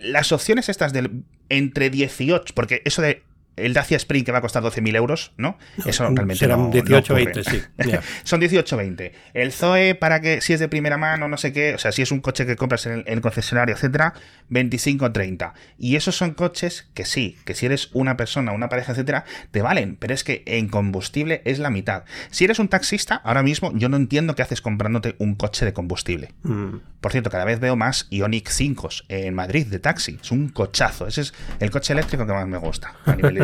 las 0.00 0.32
opciones 0.32 0.68
estas 0.68 0.92
del 0.92 1.24
entre 1.48 1.90
18, 1.90 2.54
porque 2.54 2.82
eso 2.84 3.02
de 3.02 3.22
el 3.64 3.74
Dacia 3.74 3.96
Spring 3.96 4.24
que 4.24 4.32
va 4.32 4.38
a 4.38 4.40
costar 4.40 4.62
12.000 4.62 4.96
euros, 4.96 5.32
¿no? 5.36 5.58
Eso 5.84 6.04
realmente 6.04 6.36
serán 6.36 6.70
18 6.70 7.14
20, 7.14 7.44
sí. 7.44 7.62
Son 8.24 8.40
18 8.40 8.76
20. 8.76 9.12
El 9.34 9.52
Zoe 9.52 9.94
para 9.94 10.20
que 10.20 10.40
si 10.40 10.52
es 10.52 10.60
de 10.60 10.68
primera 10.68 10.96
mano, 10.96 11.28
no 11.28 11.36
sé 11.36 11.52
qué, 11.52 11.74
o 11.74 11.78
sea, 11.78 11.92
si 11.92 12.02
es 12.02 12.12
un 12.12 12.20
coche 12.20 12.46
que 12.46 12.56
compras 12.56 12.86
en 12.86 13.04
el, 13.06 13.20
concesionario, 13.20 13.74
etcétera, 13.74 14.14
25 14.48 15.12
30. 15.12 15.54
Y 15.78 15.96
esos 15.96 16.16
son 16.16 16.34
coches 16.34 16.88
que 16.94 17.04
sí, 17.04 17.36
que 17.44 17.54
si 17.54 17.66
eres 17.66 17.90
una 17.92 18.16
persona, 18.16 18.52
una 18.52 18.68
pareja, 18.68 18.92
etcétera, 18.92 19.24
te 19.50 19.62
valen, 19.62 19.96
pero 19.96 20.14
es 20.14 20.24
que 20.24 20.42
en 20.46 20.68
combustible 20.68 21.42
es 21.44 21.58
la 21.58 21.70
mitad. 21.70 22.04
Si 22.30 22.44
eres 22.44 22.58
un 22.58 22.68
taxista, 22.68 23.16
ahora 23.16 23.42
mismo 23.42 23.72
yo 23.74 23.88
no 23.88 23.96
entiendo 23.96 24.34
qué 24.34 24.42
haces 24.42 24.60
comprándote 24.60 25.14
un 25.18 25.34
coche 25.34 25.64
de 25.64 25.72
combustible. 25.72 26.32
Mm. 26.42 26.76
Por 27.00 27.12
cierto, 27.12 27.30
cada 27.30 27.44
vez 27.44 27.60
veo 27.60 27.76
más 27.76 28.06
Ionic 28.10 28.48
5 28.48 28.80
en 29.08 29.34
Madrid 29.34 29.66
de 29.66 29.78
taxi. 29.78 30.18
Es 30.22 30.30
un 30.30 30.48
cochazo. 30.48 31.06
Ese 31.06 31.22
es 31.22 31.34
el 31.58 31.70
coche 31.70 31.92
eléctrico 31.92 32.26
que 32.26 32.32
más 32.32 32.46
me 32.46 32.58
gusta 32.58 32.94
a 33.06 33.16
nivel 33.16 33.34
de 33.34 33.40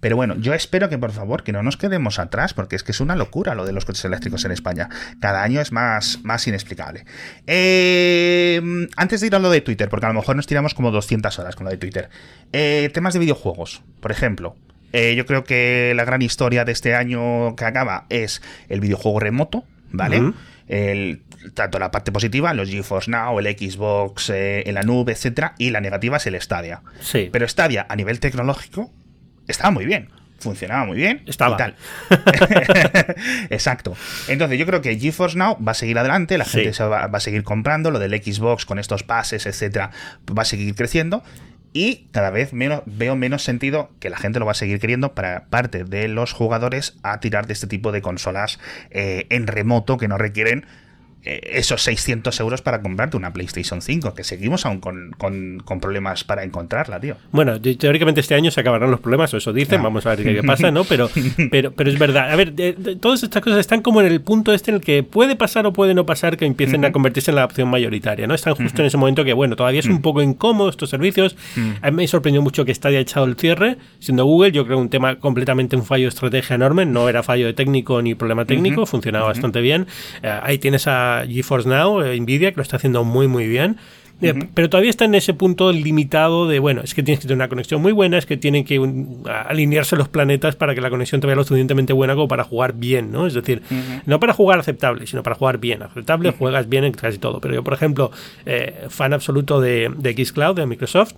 Pero 0.00 0.16
bueno, 0.16 0.36
yo 0.38 0.54
espero 0.54 0.88
que 0.88 0.98
por 0.98 1.12
favor 1.12 1.42
que 1.42 1.52
no 1.52 1.62
nos 1.62 1.76
quedemos 1.76 2.18
atrás, 2.18 2.54
porque 2.54 2.76
es 2.76 2.82
que 2.82 2.92
es 2.92 3.00
una 3.00 3.16
locura 3.16 3.54
lo 3.54 3.64
de 3.64 3.72
los 3.72 3.84
coches 3.84 4.04
eléctricos 4.04 4.44
en 4.44 4.52
España. 4.52 4.88
Cada 5.20 5.42
año 5.42 5.60
es 5.60 5.72
más, 5.72 6.20
más 6.22 6.46
inexplicable. 6.46 7.04
Eh, 7.46 8.60
antes 8.96 9.20
de 9.20 9.26
ir 9.26 9.34
a 9.34 9.38
lo 9.38 9.50
de 9.50 9.60
Twitter, 9.60 9.88
porque 9.88 10.06
a 10.06 10.08
lo 10.08 10.14
mejor 10.14 10.36
nos 10.36 10.46
tiramos 10.46 10.74
como 10.74 10.90
200 10.90 11.38
horas 11.38 11.56
con 11.56 11.64
lo 11.64 11.70
de 11.70 11.78
Twitter. 11.78 12.10
Eh, 12.52 12.90
temas 12.92 13.14
de 13.14 13.20
videojuegos, 13.20 13.82
por 14.00 14.10
ejemplo. 14.10 14.56
Eh, 14.92 15.14
yo 15.16 15.24
creo 15.26 15.44
que 15.44 15.92
la 15.96 16.04
gran 16.04 16.22
historia 16.22 16.64
de 16.64 16.72
este 16.72 16.94
año 16.94 17.56
que 17.56 17.64
acaba 17.64 18.06
es 18.10 18.42
el 18.68 18.80
videojuego 18.80 19.20
remoto, 19.20 19.64
¿vale? 19.90 20.32
el, 20.68 21.22
tanto 21.54 21.78
la 21.78 21.90
parte 21.90 22.12
positiva, 22.12 22.54
los 22.54 22.68
GeForce 22.68 23.10
Now, 23.10 23.38
el 23.38 23.46
Xbox 23.46 24.30
eh, 24.30 24.62
en 24.66 24.74
la 24.74 24.82
nube, 24.82 25.12
etcétera, 25.12 25.54
y 25.58 25.70
la 25.70 25.80
negativa 25.80 26.16
es 26.16 26.26
el 26.26 26.40
Stadia. 26.40 26.82
Sí. 27.00 27.28
Pero 27.32 27.48
Stadia, 27.48 27.86
a 27.88 27.96
nivel 27.96 28.20
tecnológico, 28.20 28.90
estaba 29.48 29.70
muy 29.70 29.86
bien. 29.86 30.08
Funcionaba 30.38 30.84
muy 30.84 30.96
bien. 30.96 31.22
Estaba. 31.26 31.54
Y 31.54 31.58
tal. 31.58 31.76
Exacto. 33.50 33.96
Entonces, 34.26 34.58
yo 34.58 34.66
creo 34.66 34.80
que 34.80 34.98
GeForce 34.98 35.38
Now 35.38 35.56
va 35.62 35.70
a 35.70 35.74
seguir 35.74 35.98
adelante, 35.98 36.36
la 36.36 36.44
gente 36.44 36.72
se 36.72 36.82
va, 36.82 37.06
va, 37.06 37.18
a 37.18 37.20
seguir 37.20 37.44
comprando, 37.44 37.92
lo 37.92 38.00
del 38.00 38.20
Xbox 38.20 38.66
con 38.66 38.80
estos 38.80 39.04
pases, 39.04 39.46
etcétera, 39.46 39.92
va 40.36 40.42
a 40.42 40.44
seguir 40.44 40.74
creciendo. 40.74 41.22
Y 41.72 42.08
cada 42.10 42.30
vez 42.30 42.52
menos, 42.52 42.82
veo 42.84 43.16
menos 43.16 43.44
sentido 43.44 43.90
que 43.98 44.10
la 44.10 44.18
gente 44.18 44.38
lo 44.38 44.44
va 44.44 44.52
a 44.52 44.56
seguir 44.56 44.78
queriendo 44.78 45.14
para 45.14 45.46
parte 45.46 45.84
de 45.84 46.08
los 46.08 46.32
jugadores 46.32 46.98
a 47.02 47.18
tirar 47.20 47.46
de 47.46 47.54
este 47.54 47.66
tipo 47.66 47.92
de 47.92 48.02
consolas 48.02 48.58
eh, 48.90 49.26
en 49.30 49.46
remoto 49.46 49.96
que 49.96 50.08
no 50.08 50.18
requieren 50.18 50.66
esos 51.24 51.82
600 51.82 52.38
euros 52.40 52.62
para 52.62 52.82
comprarte 52.82 53.16
una 53.16 53.32
PlayStation 53.32 53.80
5, 53.80 54.14
que 54.14 54.24
seguimos 54.24 54.66
aún 54.66 54.80
con, 54.80 55.80
problemas 55.80 56.24
para 56.24 56.44
encontrarla, 56.44 57.00
tío. 57.00 57.16
Bueno, 57.30 57.60
teóricamente 57.60 58.20
este 58.20 58.34
año 58.34 58.50
se 58.50 58.60
acabarán 58.60 58.90
los 58.90 59.00
problemas, 59.00 59.32
o 59.34 59.36
eso 59.36 59.52
dicen, 59.52 59.82
vamos 59.82 60.06
a 60.06 60.14
ver 60.14 60.22
qué, 60.22 60.42
pasa, 60.42 60.70
¿no? 60.70 60.84
Pero, 60.84 61.10
pero, 61.50 61.72
pero 61.72 61.90
es 61.90 61.98
verdad. 61.98 62.30
A 62.30 62.36
ver, 62.36 62.54
todas 63.00 63.22
estas 63.22 63.42
cosas 63.42 63.60
están 63.60 63.82
como 63.82 64.00
en 64.00 64.06
el 64.06 64.20
punto 64.20 64.52
este 64.52 64.70
en 64.70 64.76
el 64.76 64.80
que 64.80 65.02
puede 65.02 65.36
pasar 65.36 65.66
o 65.66 65.72
puede 65.72 65.94
no 65.94 66.06
pasar 66.06 66.36
que 66.36 66.44
empiecen 66.44 66.84
a 66.84 66.92
convertirse 66.92 67.30
en 67.30 67.36
la 67.36 67.44
opción 67.44 67.68
mayoritaria, 67.68 68.26
¿no? 68.26 68.34
Están 68.34 68.54
justo 68.54 68.82
en 68.82 68.86
ese 68.86 68.96
momento 68.96 69.24
que, 69.24 69.32
bueno, 69.32 69.56
todavía 69.56 69.80
es 69.80 69.86
un 69.86 70.02
poco 70.02 70.22
incómodo 70.22 70.68
estos 70.68 70.90
servicios. 70.90 71.36
A 71.80 71.90
mí 71.90 71.96
me 71.96 72.08
sorprendió 72.08 72.42
mucho 72.42 72.64
que 72.64 72.72
haya 72.82 73.00
echado 73.00 73.26
el 73.26 73.36
cierre, 73.36 73.78
siendo 74.00 74.24
Google, 74.24 74.52
yo 74.52 74.66
creo 74.66 74.78
un 74.78 74.88
tema 74.88 75.16
completamente 75.16 75.76
un 75.76 75.84
fallo 75.84 76.04
de 76.04 76.08
estrategia 76.08 76.56
enorme, 76.56 76.84
no 76.84 77.08
era 77.08 77.22
fallo 77.22 77.46
de 77.46 77.52
técnico 77.52 78.02
ni 78.02 78.14
problema 78.14 78.44
técnico, 78.44 78.86
funcionaba 78.86 79.26
bastante 79.26 79.60
bien. 79.60 79.86
Eh, 80.22 80.40
ahí 80.42 80.58
tienes 80.58 80.86
a 80.86 81.11
GeForce 81.26 81.68
Now, 81.68 82.02
eh, 82.02 82.18
Nvidia, 82.20 82.50
que 82.50 82.56
lo 82.56 82.62
está 82.62 82.76
haciendo 82.76 83.04
muy, 83.04 83.28
muy 83.28 83.46
bien. 83.46 83.76
Eh, 84.22 84.34
pero 84.54 84.70
todavía 84.70 84.90
está 84.90 85.04
en 85.04 85.16
ese 85.16 85.34
punto 85.34 85.72
limitado 85.72 86.46
de, 86.46 86.60
bueno, 86.60 86.82
es 86.82 86.94
que 86.94 87.02
tienes 87.02 87.20
que 87.20 87.26
tener 87.26 87.38
una 87.38 87.48
conexión 87.48 87.82
muy 87.82 87.90
buena, 87.90 88.18
es 88.18 88.26
que 88.26 88.36
tienen 88.36 88.64
que 88.64 88.80
alinearse 89.48 89.96
los 89.96 90.08
planetas 90.08 90.54
para 90.54 90.76
que 90.76 90.80
la 90.80 90.90
conexión 90.90 91.20
te 91.20 91.26
vea 91.26 91.34
lo 91.34 91.42
suficientemente 91.42 91.92
buena 91.92 92.14
como 92.14 92.28
para 92.28 92.44
jugar 92.44 92.74
bien, 92.74 93.10
¿no? 93.10 93.26
Es 93.26 93.34
decir, 93.34 93.62
no 94.06 94.20
para 94.20 94.32
jugar 94.32 94.60
aceptable, 94.60 95.06
sino 95.08 95.24
para 95.24 95.34
jugar 95.34 95.58
bien. 95.58 95.82
Aceptable 95.82 96.30
juegas 96.30 96.68
bien 96.68 96.84
en 96.84 96.92
casi 96.92 97.18
todo. 97.18 97.40
Pero 97.40 97.54
yo, 97.54 97.64
por 97.64 97.74
ejemplo, 97.74 98.12
eh, 98.46 98.86
fan 98.88 99.12
absoluto 99.12 99.60
de, 99.60 99.90
de 99.96 100.24
Xcloud, 100.24 100.54
de 100.54 100.66
Microsoft, 100.66 101.14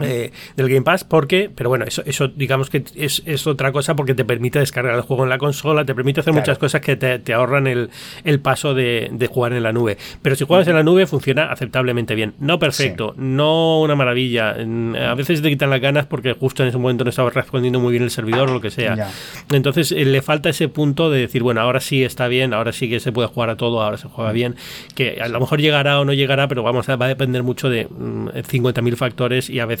eh, 0.00 0.32
del 0.56 0.68
Game 0.68 0.82
Pass, 0.82 1.04
porque, 1.04 1.50
pero 1.54 1.68
bueno, 1.68 1.84
eso, 1.86 2.02
eso 2.06 2.28
digamos 2.28 2.70
que 2.70 2.84
es, 2.94 3.22
es, 3.26 3.46
otra 3.46 3.72
cosa 3.72 3.96
porque 3.96 4.14
te 4.14 4.24
permite 4.24 4.58
descargar 4.58 4.94
el 4.94 5.00
juego 5.02 5.24
en 5.24 5.30
la 5.30 5.38
consola, 5.38 5.84
te 5.84 5.94
permite 5.94 6.20
hacer 6.20 6.32
muchas 6.32 6.58
cosas 6.58 6.80
que 6.80 6.96
te, 6.96 7.32
ahorran 7.32 7.66
el, 7.66 7.90
el 8.24 8.40
paso 8.40 8.74
de, 8.74 9.08
de, 9.12 9.26
jugar 9.26 9.52
en 9.52 9.62
la 9.62 9.72
nube. 9.72 9.96
Pero 10.22 10.36
si 10.36 10.44
juegas 10.44 10.68
en 10.68 10.74
la 10.74 10.82
nube 10.82 11.06
funciona 11.06 11.50
aceptablemente 11.50 12.14
bien. 12.14 12.34
No 12.38 12.58
perfecto, 12.58 13.14
no 13.16 13.80
una 13.80 13.94
maravilla. 13.94 14.50
A 14.50 15.14
veces 15.14 15.42
te 15.42 15.48
quitan 15.48 15.70
las 15.70 15.80
ganas 15.80 16.06
porque 16.06 16.32
justo 16.32 16.62
en 16.62 16.68
ese 16.68 16.78
momento 16.78 17.04
no 17.04 17.10
estaba 17.10 17.30
respondiendo 17.30 17.80
muy 17.80 17.92
bien 17.92 18.02
el 18.02 18.10
servidor 18.10 18.50
o 18.50 18.54
lo 18.54 18.60
que 18.60 18.70
sea. 18.70 19.10
Entonces 19.52 19.92
eh, 19.92 20.04
le 20.04 20.22
falta 20.22 20.50
ese 20.50 20.68
punto 20.68 21.10
de 21.10 21.20
decir, 21.20 21.42
bueno, 21.42 21.60
ahora 21.60 21.80
sí 21.80 22.04
está 22.04 22.28
bien, 22.28 22.52
ahora 22.52 22.72
sí 22.72 22.88
que 22.88 23.00
se 23.00 23.12
puede 23.12 23.28
jugar 23.28 23.50
a 23.50 23.56
todo, 23.56 23.82
ahora 23.82 23.96
se 23.96 24.08
juega 24.08 24.32
bien, 24.32 24.56
que 24.94 25.20
a 25.20 25.28
lo 25.28 25.40
mejor 25.40 25.60
llegará 25.60 26.00
o 26.00 26.04
no 26.04 26.12
llegará, 26.12 26.48
pero 26.48 26.62
vamos, 26.62 26.88
va 26.88 27.04
a 27.04 27.08
depender 27.08 27.42
mucho 27.42 27.68
de 27.68 27.88
50.000 27.88 28.92
mm, 28.92 28.96
factores 28.96 29.50
y 29.50 29.60
a 29.60 29.66
veces 29.66 29.79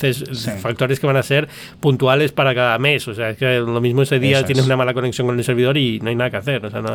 factores 0.60 1.00
que 1.00 1.06
van 1.06 1.16
a 1.16 1.22
ser 1.22 1.48
puntuales 1.80 2.32
para 2.32 2.54
cada 2.54 2.78
mes. 2.78 3.06
O 3.08 3.14
sea, 3.14 3.30
es 3.30 3.36
que 3.36 3.58
lo 3.58 3.80
mismo 3.80 4.02
ese 4.02 4.18
día 4.18 4.44
tienes 4.44 4.66
una 4.66 4.76
mala 4.76 4.94
conexión 4.94 5.26
con 5.26 5.38
el 5.38 5.44
servidor 5.44 5.76
y 5.76 6.00
no 6.00 6.08
hay 6.08 6.16
nada 6.16 6.30
que 6.30 6.36
hacer. 6.36 6.64
O 6.64 6.70
sea, 6.70 6.80
no, 6.80 6.92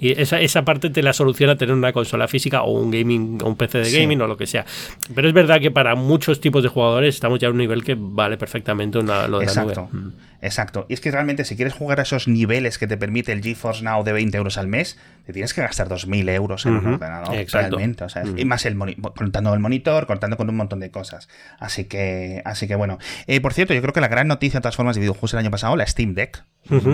Y 0.00 0.20
esa, 0.20 0.40
esa 0.40 0.64
parte 0.64 0.90
te 0.90 1.02
la 1.02 1.12
soluciona 1.12 1.56
tener 1.56 1.74
una 1.74 1.92
consola 1.92 2.28
física 2.28 2.62
o 2.62 2.72
un 2.72 2.90
gaming, 2.90 3.38
o 3.42 3.48
un 3.48 3.56
PC 3.56 3.78
de 3.78 3.90
gaming 3.90 4.20
o 4.20 4.26
lo 4.26 4.36
que 4.36 4.46
sea. 4.46 4.64
Pero 5.14 5.28
es 5.28 5.34
verdad 5.34 5.60
que 5.60 5.70
para 5.70 5.94
muchos 5.94 6.40
tipos 6.40 6.62
de 6.62 6.68
jugadores 6.68 7.14
estamos 7.14 7.38
ya 7.38 7.48
a 7.48 7.50
un 7.50 7.58
nivel 7.58 7.84
que 7.84 7.96
vale 7.98 8.36
perfectamente 8.36 8.98
una, 8.98 9.28
lo 9.28 9.38
de 9.38 9.46
la 9.46 9.54
nube. 9.64 9.74
Mm. 9.92 10.12
Exacto. 10.44 10.84
Y 10.90 10.94
es 10.94 11.00
que 11.00 11.10
realmente 11.10 11.44
si 11.44 11.56
quieres 11.56 11.72
jugar 11.72 12.00
a 12.00 12.02
esos 12.02 12.28
niveles 12.28 12.76
que 12.76 12.86
te 12.86 12.98
permite 12.98 13.32
el 13.32 13.42
GeForce 13.42 13.82
Now 13.82 14.04
de 14.04 14.12
20 14.12 14.36
euros 14.36 14.58
al 14.58 14.68
mes, 14.68 14.98
te 15.26 15.32
tienes 15.32 15.54
que 15.54 15.62
gastar 15.62 15.88
2.000 15.88 16.28
euros 16.30 16.66
en 16.66 16.76
un 16.76 16.86
ordenador. 16.94 17.34
Realmente. 17.50 18.04
O 18.04 18.08
sea, 18.08 18.24
Y 18.36 18.44
más 18.44 18.66
el 18.66 18.76
contando 19.16 19.54
el 19.54 19.60
monitor, 19.60 20.06
contando 20.06 20.36
con 20.36 20.48
un 20.50 20.56
montón 20.56 20.80
de 20.80 20.90
cosas. 20.90 21.28
Así 21.58 21.84
que, 21.84 22.42
así 22.44 22.66
que 22.66 22.74
bueno. 22.74 22.98
Eh, 23.26 23.40
por 23.40 23.54
cierto, 23.54 23.72
yo 23.74 23.80
creo 23.80 23.94
que 23.94 24.00
la 24.00 24.08
gran 24.08 24.28
noticia 24.28 24.60
de 24.60 24.62
todas 24.62 24.76
formas 24.76 24.96
de 24.96 25.00
videojuegos 25.00 25.32
el 25.32 25.38
año 25.38 25.50
pasado, 25.50 25.76
la 25.76 25.86
Steam 25.86 26.14
Deck. 26.14 26.44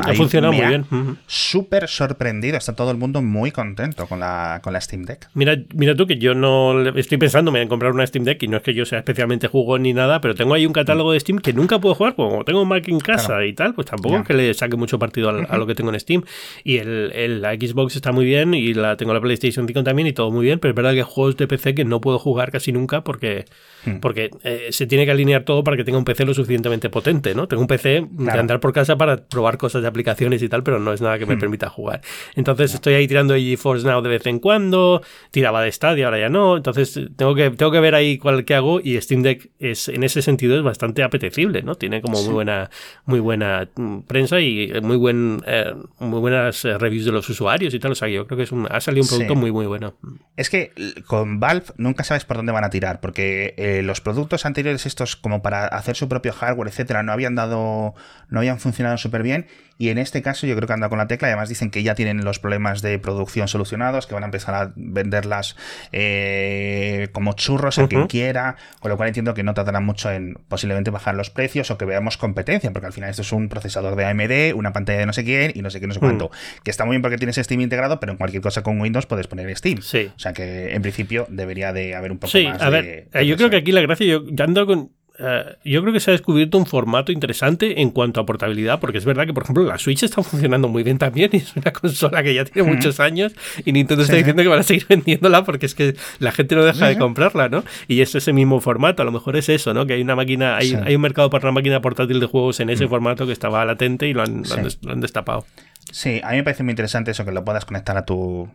ha 0.03 0.15
funcionado 0.15 0.53
muy 0.53 0.67
bien. 0.67 0.87
Súper 1.27 1.89
sorprendido. 1.89 2.57
Está 2.57 2.75
todo 2.75 2.91
el 2.91 2.97
mundo 2.97 3.23
muy 3.23 3.51
contento 3.51 4.07
con 4.07 4.21
la, 4.21 4.61
con 4.63 4.73
la 4.73 4.81
Steam 4.81 5.05
Deck. 5.05 5.29
Mira, 5.35 5.57
mira 5.75 5.95
tú 5.95 6.07
que 6.07 6.19
yo 6.19 6.35
no 6.35 6.89
estoy 6.91 7.19
pensando 7.19 7.55
en 7.57 7.69
comprar 7.69 7.93
una 7.93 8.07
Steam 8.07 8.25
Deck 8.25 8.43
y 8.43 8.49
no 8.49 8.59
es 8.59 8.63
que 8.63 8.75
yo 8.75 8.85
sea 8.85 8.99
especialmente 8.99 9.49
jugo 9.49 9.79
ni 9.79 9.93
nada, 9.93 10.21
pero 10.21 10.35
tengo 10.35 10.55
ahí 10.55 10.67
un 10.67 10.73
catálogo 10.73 11.13
de 11.13 11.21
Steam 11.21 11.39
que 11.39 11.53
nunca 11.53 11.81
puedo 11.81 11.95
jugar. 11.95 12.15
Como 12.15 12.45
tengo 12.45 12.63
un 12.63 12.69
Mac 12.69 12.87
en 12.89 13.01
casa 13.01 13.45
y 13.45 13.53
tal, 13.55 13.75
pues 13.75 13.89
tampoco 13.89 14.19
es 14.19 14.27
que 14.27 14.35
le 14.35 14.55
saque 14.55 14.77
mucho 14.77 14.99
partido 14.99 15.31
a, 15.31 15.57
lo 15.57 15.67
que 15.67 15.75
tengo 15.75 15.93
en 15.93 15.99
Steam. 15.99 16.23
Y 16.63 16.77
el, 16.79 17.41
la 17.41 17.55
Xbox 17.55 17.97
está 17.97 18.13
muy 18.13 18.20
bien 18.25 18.55
y 18.55 18.75
la 18.75 18.97
tengo 18.97 19.15
la 19.15 19.21
PlayStation 19.21 19.67
5 19.67 19.85
también 19.85 20.09
y 20.09 20.13
todo 20.13 20.31
muy 20.31 20.45
bien, 20.45 20.59
pero 20.59 20.71
es 20.71 20.77
verdad 20.77 20.93
que 20.93 20.99
hay 20.99 21.07
juegos 21.09 21.37
de 21.37 21.47
PC 21.47 21.75
que 21.75 21.85
no 21.85 22.01
puedo 22.01 22.19
jugar 22.19 22.51
casi 22.51 22.73
nunca 22.73 23.03
porque, 23.05 23.45
hmm. 23.85 23.97
porque 24.01 24.31
eh, 24.45 24.69
se 24.71 24.87
tiene 24.87 25.05
que 25.05 25.13
alinear 25.13 25.45
todo 25.45 25.65
para 25.65 25.77
que 25.77 25.85
tenga 25.85 25.99
un 25.99 26.05
PC 26.05 26.25
lo 26.25 26.35
suficientemente 26.35 26.91
potente, 26.91 27.35
¿no? 27.35 27.49
Tengo 27.49 27.63
un 27.63 27.69
PC 27.69 28.07
de 28.11 28.31
andar 28.31 28.61
por 28.61 28.73
casa 28.73 28.97
para 28.97 29.17
probar 29.27 29.59
cosas 29.59 29.83
de 29.83 29.89
aplicaciones 29.89 30.43
y 30.43 30.49
tal, 30.49 30.63
pero 30.63 30.79
no 30.79 30.93
es 30.93 31.01
nada 31.01 31.19
que 31.19 31.27
me 31.27 31.37
hmm. 31.37 31.41
permita 31.41 31.69
jugar. 31.69 32.01
Entonces 32.35 32.75
estoy 32.75 32.95
ahí 32.95 33.07
tirando 33.07 33.35
GeForce 33.35 33.87
Now 33.87 34.03
de 34.03 34.09
vez 34.09 34.27
en 34.27 34.39
cuando, 34.39 35.03
tiraba 35.31 35.63
de 35.63 35.73
Stadia, 35.73 36.07
ahora 36.07 36.19
ya 36.19 36.29
no, 36.29 36.57
entonces 36.57 36.99
tengo 37.17 37.35
que, 37.35 37.51
tengo 37.51 37.73
que 37.73 37.81
ver 37.81 37.95
ahí 37.95 38.19
cuál 38.19 38.45
que 38.45 38.55
hago 38.55 38.81
y 38.83 39.01
Steam 39.01 39.23
Deck 39.23 39.51
es, 39.59 39.89
en 39.89 40.03
ese 40.03 40.23
sentido 40.23 40.57
es 40.57 40.63
bastante 40.63 41.03
apetecible, 41.03 41.63
¿no? 41.63 41.75
Tiene 41.75 42.01
como 42.01 42.23
muy 42.23 42.33
buena, 42.33 42.71
muy 43.05 43.21
buena 43.21 43.69
prensa 44.07 44.41
y 44.41 44.73
muy, 44.83 44.97
buen, 44.97 45.43
eh, 45.47 45.75
muy 45.99 46.21
buenas 46.21 46.65
eh, 46.65 46.79
reviews 46.79 47.05
de 47.05 47.13
los 47.13 47.29
usuarios 47.29 47.75
y 47.75 47.79
tal. 47.79 47.93
O 47.93 47.95
sea, 47.95 48.09
yo 48.13 48.27
creo 48.27 48.37
que 48.37 48.45
es 48.45 48.53
un, 48.53 48.67
ha 48.71 48.81
salido 48.81 49.05
un 49.05 49.09
producto 49.09 49.35
muy, 49.35 49.53
muy 49.53 49.67
bueno. 49.67 49.95
Es 50.41 50.49
que 50.49 50.73
con 51.07 51.39
Valve 51.39 51.67
nunca 51.77 52.03
sabes 52.03 52.25
por 52.25 52.39
dónde 52.39 52.51
van 52.51 52.65
a 52.65 52.71
tirar, 52.71 53.01
porque 53.01 53.53
eh, 53.59 53.83
los 53.83 54.01
productos 54.01 54.47
anteriores, 54.47 54.87
estos 54.87 55.15
como 55.15 55.43
para 55.43 55.67
hacer 55.67 55.97
su 55.97 56.09
propio 56.09 56.33
hardware, 56.33 56.69
etcétera, 56.69 57.03
no 57.03 57.13
habían 57.13 57.35
dado, 57.35 57.95
no 58.31 58.39
habían 58.39 58.59
funcionado 58.59 58.97
súper 58.97 59.23
bien. 59.23 59.49
Y 59.77 59.89
en 59.89 59.97
este 59.97 60.21
caso 60.21 60.47
yo 60.47 60.55
creo 60.57 60.67
que 60.67 60.75
anda 60.75 60.91
con 60.91 60.99
la 60.99 61.07
tecla 61.07 61.29
y 61.29 61.31
además 61.31 61.49
dicen 61.49 61.71
que 61.71 61.83
ya 61.83 61.95
tienen 61.95 62.23
los 62.23 62.39
problemas 62.39 62.83
de 62.83 62.99
producción 62.99 63.49
solucionados, 63.49 64.07
que 64.07 64.13
van 64.13 64.25
a 64.25 64.27
empezar 64.27 64.55
a 64.55 64.73
venderlas 64.77 65.57
eh, 65.93 67.09
como 67.13 67.33
churros 67.33 67.79
a 67.79 67.89
quien 67.89 68.07
quiera, 68.07 68.57
con 68.81 68.91
lo 68.91 68.99
cual 68.99 69.09
entiendo 69.09 69.33
que 69.33 69.43
no 69.43 69.55
tardarán 69.55 69.85
mucho 69.85 70.11
en 70.11 70.35
posiblemente 70.49 70.91
bajar 70.91 71.15
los 71.15 71.31
precios 71.31 71.71
o 71.71 71.79
que 71.79 71.87
veamos 71.87 72.19
competencia, 72.19 72.71
porque 72.73 72.87
al 72.87 72.93
final 72.93 73.09
esto 73.09 73.23
es 73.23 73.33
un 73.33 73.49
procesador 73.49 73.97
de 73.97 74.05
AMD, 74.05 74.55
una 74.55 74.75
pantalla 74.75 74.99
de 74.99 75.07
no 75.07 75.15
sé 75.15 75.25
quién 75.25 75.53
y 75.55 75.63
no 75.63 75.71
sé 75.71 75.81
qué, 75.81 75.87
no 75.87 75.95
sé 75.95 76.01
cuánto, 76.01 76.31
que 76.63 76.71
está 76.71 76.85
muy 76.85 76.93
bien 76.93 77.03
porque 77.03 77.17
tienes 77.17 77.37
Steam 77.37 77.63
integrado, 77.63 78.01
pero 78.01 78.13
en 78.13 78.19
cualquier 78.19 78.43
cosa 78.43 78.63
con 78.63 78.79
Windows 78.83 79.07
puedes 79.07 79.29
poner 79.29 79.57
Steam. 79.57 79.81
Sí. 79.81 80.13
O 80.15 80.19
sea 80.19 80.30
que 80.33 80.75
en 80.75 80.83
principio 80.83 81.27
debería 81.29 81.73
de 81.73 81.95
haber 81.95 82.13
un 82.13 82.19
poco 82.19 82.31
sí, 82.31 82.47
más 82.47 82.61
a 82.61 82.71
ver, 82.71 83.09
eh, 83.13 83.27
yo 83.27 83.37
creo 83.37 83.51
que 83.51 83.57
aquí 83.57 83.73
la 83.73 83.81
gracia, 83.81 84.07
yo 84.07 84.25
ando 84.39 84.67
con 84.67 84.91
eh, 85.23 85.57
yo 85.65 85.83
creo 85.83 85.93
que 85.93 86.01
se 86.01 86.11
ha 86.11 86.13
descubierto 86.13 86.57
un 86.57 86.65
formato 86.65 87.13
interesante 87.13 87.83
en 87.83 87.91
cuanto 87.91 88.21
a 88.21 88.27
portabilidad, 88.27 88.81
porque 88.81 88.97
es 88.97 89.05
verdad 89.05 89.27
que, 89.27 89.35
por 89.35 89.43
ejemplo, 89.43 89.65
la 89.65 89.77
Switch 89.77 90.03
está 90.03 90.23
funcionando 90.23 90.69
muy 90.69 90.83
bien 90.83 90.97
también 90.97 91.31
y 91.33 91.37
es 91.39 91.55
una 91.57 91.73
consola 91.73 92.23
que 92.23 92.33
ya 92.33 92.45
tiene 92.45 92.73
muchos 92.73 93.01
años 93.01 93.35
y 93.65 93.73
Nintendo 93.73 94.03
está 94.03 94.17
diciendo 94.17 94.43
que 94.43 94.49
van 94.49 94.61
a 94.61 94.63
seguir 94.63 94.87
vendiéndola 94.89 95.45
porque 95.45 95.67
es 95.67 95.75
que 95.75 95.95
la 96.21 96.33
gente 96.33 96.55
no 96.55 96.65
deja 96.65 96.89
de 96.89 96.97
comprarla, 96.97 97.49
¿no? 97.51 97.65
Y 97.87 98.01
es 98.01 98.15
ese 98.15 98.33
mismo 98.33 98.61
formato, 98.61 99.03
a 99.03 99.05
lo 99.05 99.13
mejor 99.13 99.37
es 99.37 99.51
eso, 99.51 99.75
¿no? 99.75 99.87
Que 99.87 99.95
hay 99.95 100.01
una 100.03 100.17
máquina, 100.17 100.57
hay, 100.57 100.75
hay 100.75 100.97
un 100.97 101.03
mercado 101.03 101.29
para 101.29 101.49
una 101.49 101.53
máquina 101.53 101.83
portátil 101.83 102.19
de 102.19 102.27
juegos 102.27 102.61
en 102.61 102.71
ese 102.71 102.87
mm. 102.87 102.89
formato 102.89 103.27
que 103.27 103.33
estaba 103.33 103.65
latente 103.65 104.09
y 104.09 104.15
lo 104.15 104.23
han, 104.23 104.43
lo 104.83 104.93
han 104.93 105.01
destapado. 105.01 105.45
Sí, 105.93 106.21
a 106.25 106.31
mí 106.31 106.37
me 106.37 106.45
parece 106.45 106.63
muy 106.63 106.71
interesante 106.71 107.11
eso, 107.11 107.25
que 107.25 107.33
lo 107.33 107.45
puedas 107.45 107.67
conectar 107.67 107.97
a 107.97 108.05
tu 108.07 108.49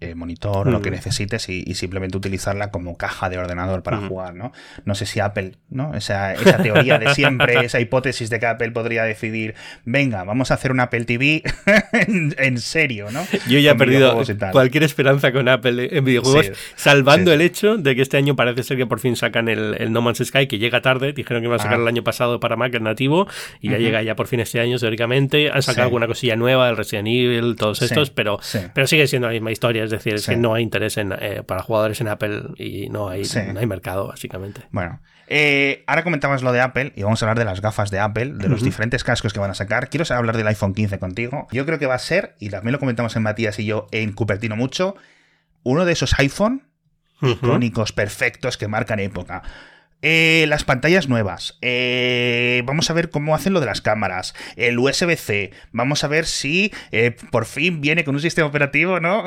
eh, 0.00 0.14
monitor, 0.14 0.68
lo 0.68 0.80
que 0.80 0.90
mm. 0.90 0.94
necesites 0.94 1.48
y, 1.48 1.74
simplemente 1.74 2.16
utilizarla 2.16 2.70
como 2.70 2.96
caja 2.96 3.28
de 3.28 3.36
ordenador 3.36 3.82
para 3.82 3.96
jugar, 3.98 4.32
¿no? 4.32 4.52
No 4.84 4.94
sé 4.94 5.06
si 5.06 5.18
Apple, 5.18 5.56
¿no? 5.70 5.92
Esa, 5.96 6.34
esa 6.34 6.58
teoría 6.58 7.00
de 7.00 7.12
siempre, 7.14 7.58
esa 7.64 7.80
hipótesis 7.80 8.30
de 8.30 8.38
que 8.38 8.46
Apple 8.46 8.70
podría 8.70 9.02
decidir, 9.02 9.56
venga, 9.84 10.22
vamos 10.22 10.52
a 10.52 10.54
hacer 10.54 10.70
un 10.70 10.78
Apple 10.78 11.04
TV 11.04 11.42
en, 11.92 12.58
serio, 12.60 13.10
¿no? 13.10 13.26
Yo 13.48 13.58
ya 13.58 13.72
he 13.72 13.74
perdido 13.74 14.22
cualquier 14.52 14.84
esperanza 14.84 15.32
con 15.32 15.48
Apple 15.48 15.88
en 15.90 16.04
videojuegos, 16.04 16.52
salvando 16.76 17.32
el 17.32 17.40
hecho 17.40 17.76
de 17.76 17.96
que 17.96 18.02
este 18.02 18.18
año 18.18 18.36
parece 18.36 18.62
ser 18.62 18.76
que 18.76 18.86
por 18.86 19.00
fin 19.00 19.16
sacan 19.16 19.48
el, 19.48 19.92
No 19.92 20.00
Man's 20.00 20.24
Sky, 20.24 20.46
que 20.46 20.58
llega 20.58 20.80
tarde, 20.80 21.12
dijeron 21.12 21.42
que 21.42 21.48
iban 21.48 21.58
a 21.58 21.62
sacar 21.62 21.78
ah. 21.78 21.82
el 21.82 21.88
año 21.88 22.04
pasado 22.04 22.38
para 22.38 22.54
Mac 22.54 22.78
nativo, 22.80 23.26
y 23.60 23.70
ya 23.70 23.78
llega 23.78 24.00
ya 24.02 24.14
por 24.14 24.28
fin 24.28 24.38
este 24.38 24.60
año, 24.60 24.78
teóricamente. 24.78 25.50
Han 25.50 25.62
sacado 25.62 25.86
alguna 25.86 26.06
cosilla 26.06 26.36
nueva, 26.36 26.68
el 26.68 26.76
Resident 26.76 27.08
Evil, 27.08 27.56
todos 27.56 27.82
estos, 27.82 28.10
pero, 28.10 28.38
pero 28.74 28.86
sigue 28.86 29.08
siendo 29.08 29.26
la 29.26 29.32
misma 29.32 29.50
historia 29.50 29.87
es 29.88 30.04
decir, 30.04 30.14
es 30.14 30.26
que 30.26 30.36
no 30.36 30.54
hay 30.54 30.62
interés 30.62 30.96
en, 30.96 31.12
eh, 31.12 31.42
para 31.44 31.62
jugadores 31.62 32.00
en 32.00 32.08
Apple 32.08 32.42
y 32.56 32.88
no 32.88 33.08
hay, 33.08 33.22
no 33.52 33.60
hay 33.60 33.66
mercado, 33.66 34.08
básicamente. 34.08 34.62
Bueno, 34.70 35.00
eh, 35.26 35.84
ahora 35.86 36.04
comentamos 36.04 36.42
lo 36.42 36.52
de 36.52 36.60
Apple 36.60 36.92
y 36.96 37.02
vamos 37.02 37.22
a 37.22 37.26
hablar 37.26 37.38
de 37.38 37.44
las 37.44 37.60
gafas 37.60 37.90
de 37.90 37.98
Apple, 37.98 38.34
de 38.34 38.48
los 38.48 38.62
diferentes 38.62 39.04
cascos 39.04 39.32
que 39.32 39.40
van 39.40 39.50
a 39.50 39.54
sacar. 39.54 39.90
Quiero 39.90 40.04
hablar 40.14 40.36
del 40.36 40.46
iPhone 40.46 40.74
15 40.74 40.98
contigo. 40.98 41.48
Yo 41.50 41.66
creo 41.66 41.78
que 41.78 41.86
va 41.86 41.94
a 41.94 41.98
ser, 41.98 42.34
y 42.38 42.50
también 42.50 42.72
lo 42.72 42.78
comentamos 42.78 43.16
en 43.16 43.22
Matías 43.22 43.58
y 43.58 43.66
yo 43.66 43.88
en 43.90 44.12
Cupertino 44.12 44.56
mucho, 44.56 44.96
uno 45.62 45.84
de 45.84 45.92
esos 45.92 46.18
iPhone 46.18 46.62
icónicos, 47.22 47.92
perfectos, 47.92 48.56
que 48.56 48.68
marcan 48.68 49.00
época. 49.00 49.42
Eh, 50.00 50.46
las 50.48 50.62
pantallas 50.62 51.08
nuevas. 51.08 51.58
Eh, 51.60 52.62
vamos 52.64 52.88
a 52.88 52.92
ver 52.92 53.10
cómo 53.10 53.34
hacen 53.34 53.52
lo 53.52 53.58
de 53.58 53.66
las 53.66 53.80
cámaras. 53.80 54.34
El 54.54 54.78
USB-C. 54.78 55.50
Vamos 55.72 56.04
a 56.04 56.08
ver 56.08 56.24
si 56.26 56.72
eh, 56.92 57.16
por 57.32 57.46
fin 57.46 57.80
viene 57.80 58.04
con 58.04 58.14
un 58.14 58.20
sistema 58.20 58.46
operativo, 58.46 59.00
¿no? 59.00 59.24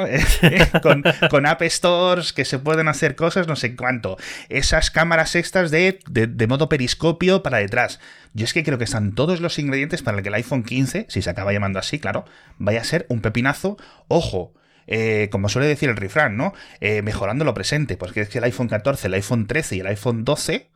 con, 0.82 1.46
App 1.46 1.62
Stores 1.64 2.32
que 2.32 2.46
se 2.46 2.58
pueden 2.58 2.88
hacer 2.88 3.16
cosas, 3.16 3.48
no 3.48 3.58
sé 3.58 3.76
cuánto. 3.76 4.18
Esas 4.48 4.92
cámaras 4.92 5.36
extras 5.36 5.72
de, 5.72 6.00
de, 6.10 6.48
modo 6.48 6.70
periscopio 6.70 7.44
para 7.44 7.58
detrás. 7.58 8.00
Yo 8.34 8.46
es 8.46 8.54
que 8.54 8.64
creo 8.64 8.78
que 8.78 8.86
están 8.86 9.14
todos 9.14 9.42
los 9.42 9.60
ingredientes 9.60 10.02
para 10.02 10.22
que 10.22 10.30
el 10.30 10.36
iPhone 10.36 10.64
15, 10.64 11.08
si 11.10 11.22
se 11.22 11.30
acaba 11.30 11.52
llamando 11.52 11.80
así, 11.80 12.00
claro, 12.00 12.24
vaya 12.58 12.80
a 12.80 12.86
ser 12.86 13.06
un 13.10 13.20
pepinazo. 13.20 13.76
Ojo, 14.08 14.54
eh, 14.88 15.30
como 15.32 15.50
suele 15.50 15.68
decir 15.68 15.90
el 15.90 15.98
refrán, 15.98 16.38
¿no? 16.38 16.54
Eh, 16.80 17.02
mejorando 17.02 17.46
lo 17.46 17.54
presente, 17.54 17.98
porque 17.98 18.22
es 18.22 18.30
que 18.30 18.40
el 18.40 18.44
iPhone 18.46 18.68
14, 18.68 19.08
el 19.08 19.14
iPhone 19.16 19.48
13 19.48 19.76
y 19.76 19.80
el 19.80 19.88
iPhone 19.88 20.24
12, 20.24 20.70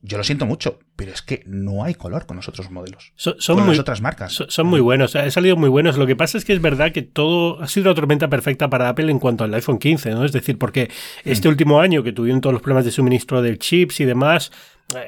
yo 0.00 0.16
lo 0.16 0.22
siento 0.22 0.46
mucho, 0.46 0.78
pero 0.94 1.12
es 1.12 1.22
que 1.22 1.42
no 1.46 1.82
hay 1.82 1.94
color 1.94 2.26
con 2.26 2.36
los 2.36 2.48
otros 2.48 2.70
modelos. 2.70 3.12
son 3.16 3.34
con 3.56 3.64
muy, 3.64 3.74
las 3.74 3.80
otras 3.80 4.00
marcas. 4.00 4.44
Son, 4.48 4.66
muy 4.66 4.80
buenos, 4.80 5.16
han 5.16 5.30
salido 5.32 5.56
muy 5.56 5.68
buenos. 5.68 5.98
Lo 5.98 6.06
que 6.06 6.14
pasa 6.14 6.38
es 6.38 6.44
que 6.44 6.52
es 6.52 6.60
verdad 6.60 6.92
que 6.92 7.02
todo 7.02 7.60
ha 7.60 7.66
sido 7.66 7.90
una 7.90 7.94
tormenta 7.96 8.28
perfecta 8.28 8.70
para 8.70 8.88
Apple 8.88 9.10
en 9.10 9.18
cuanto 9.18 9.42
al 9.42 9.52
iPhone 9.54 9.78
15, 9.78 10.10
¿no? 10.10 10.24
Es 10.24 10.32
decir, 10.32 10.56
porque 10.56 10.90
este 11.24 11.48
último 11.48 11.80
año 11.80 12.04
que 12.04 12.12
tuvieron 12.12 12.40
todos 12.40 12.52
los 12.52 12.62
problemas 12.62 12.84
de 12.84 12.92
suministro 12.92 13.42
del 13.42 13.58
chips 13.58 13.98
y 14.00 14.04
demás, 14.04 14.52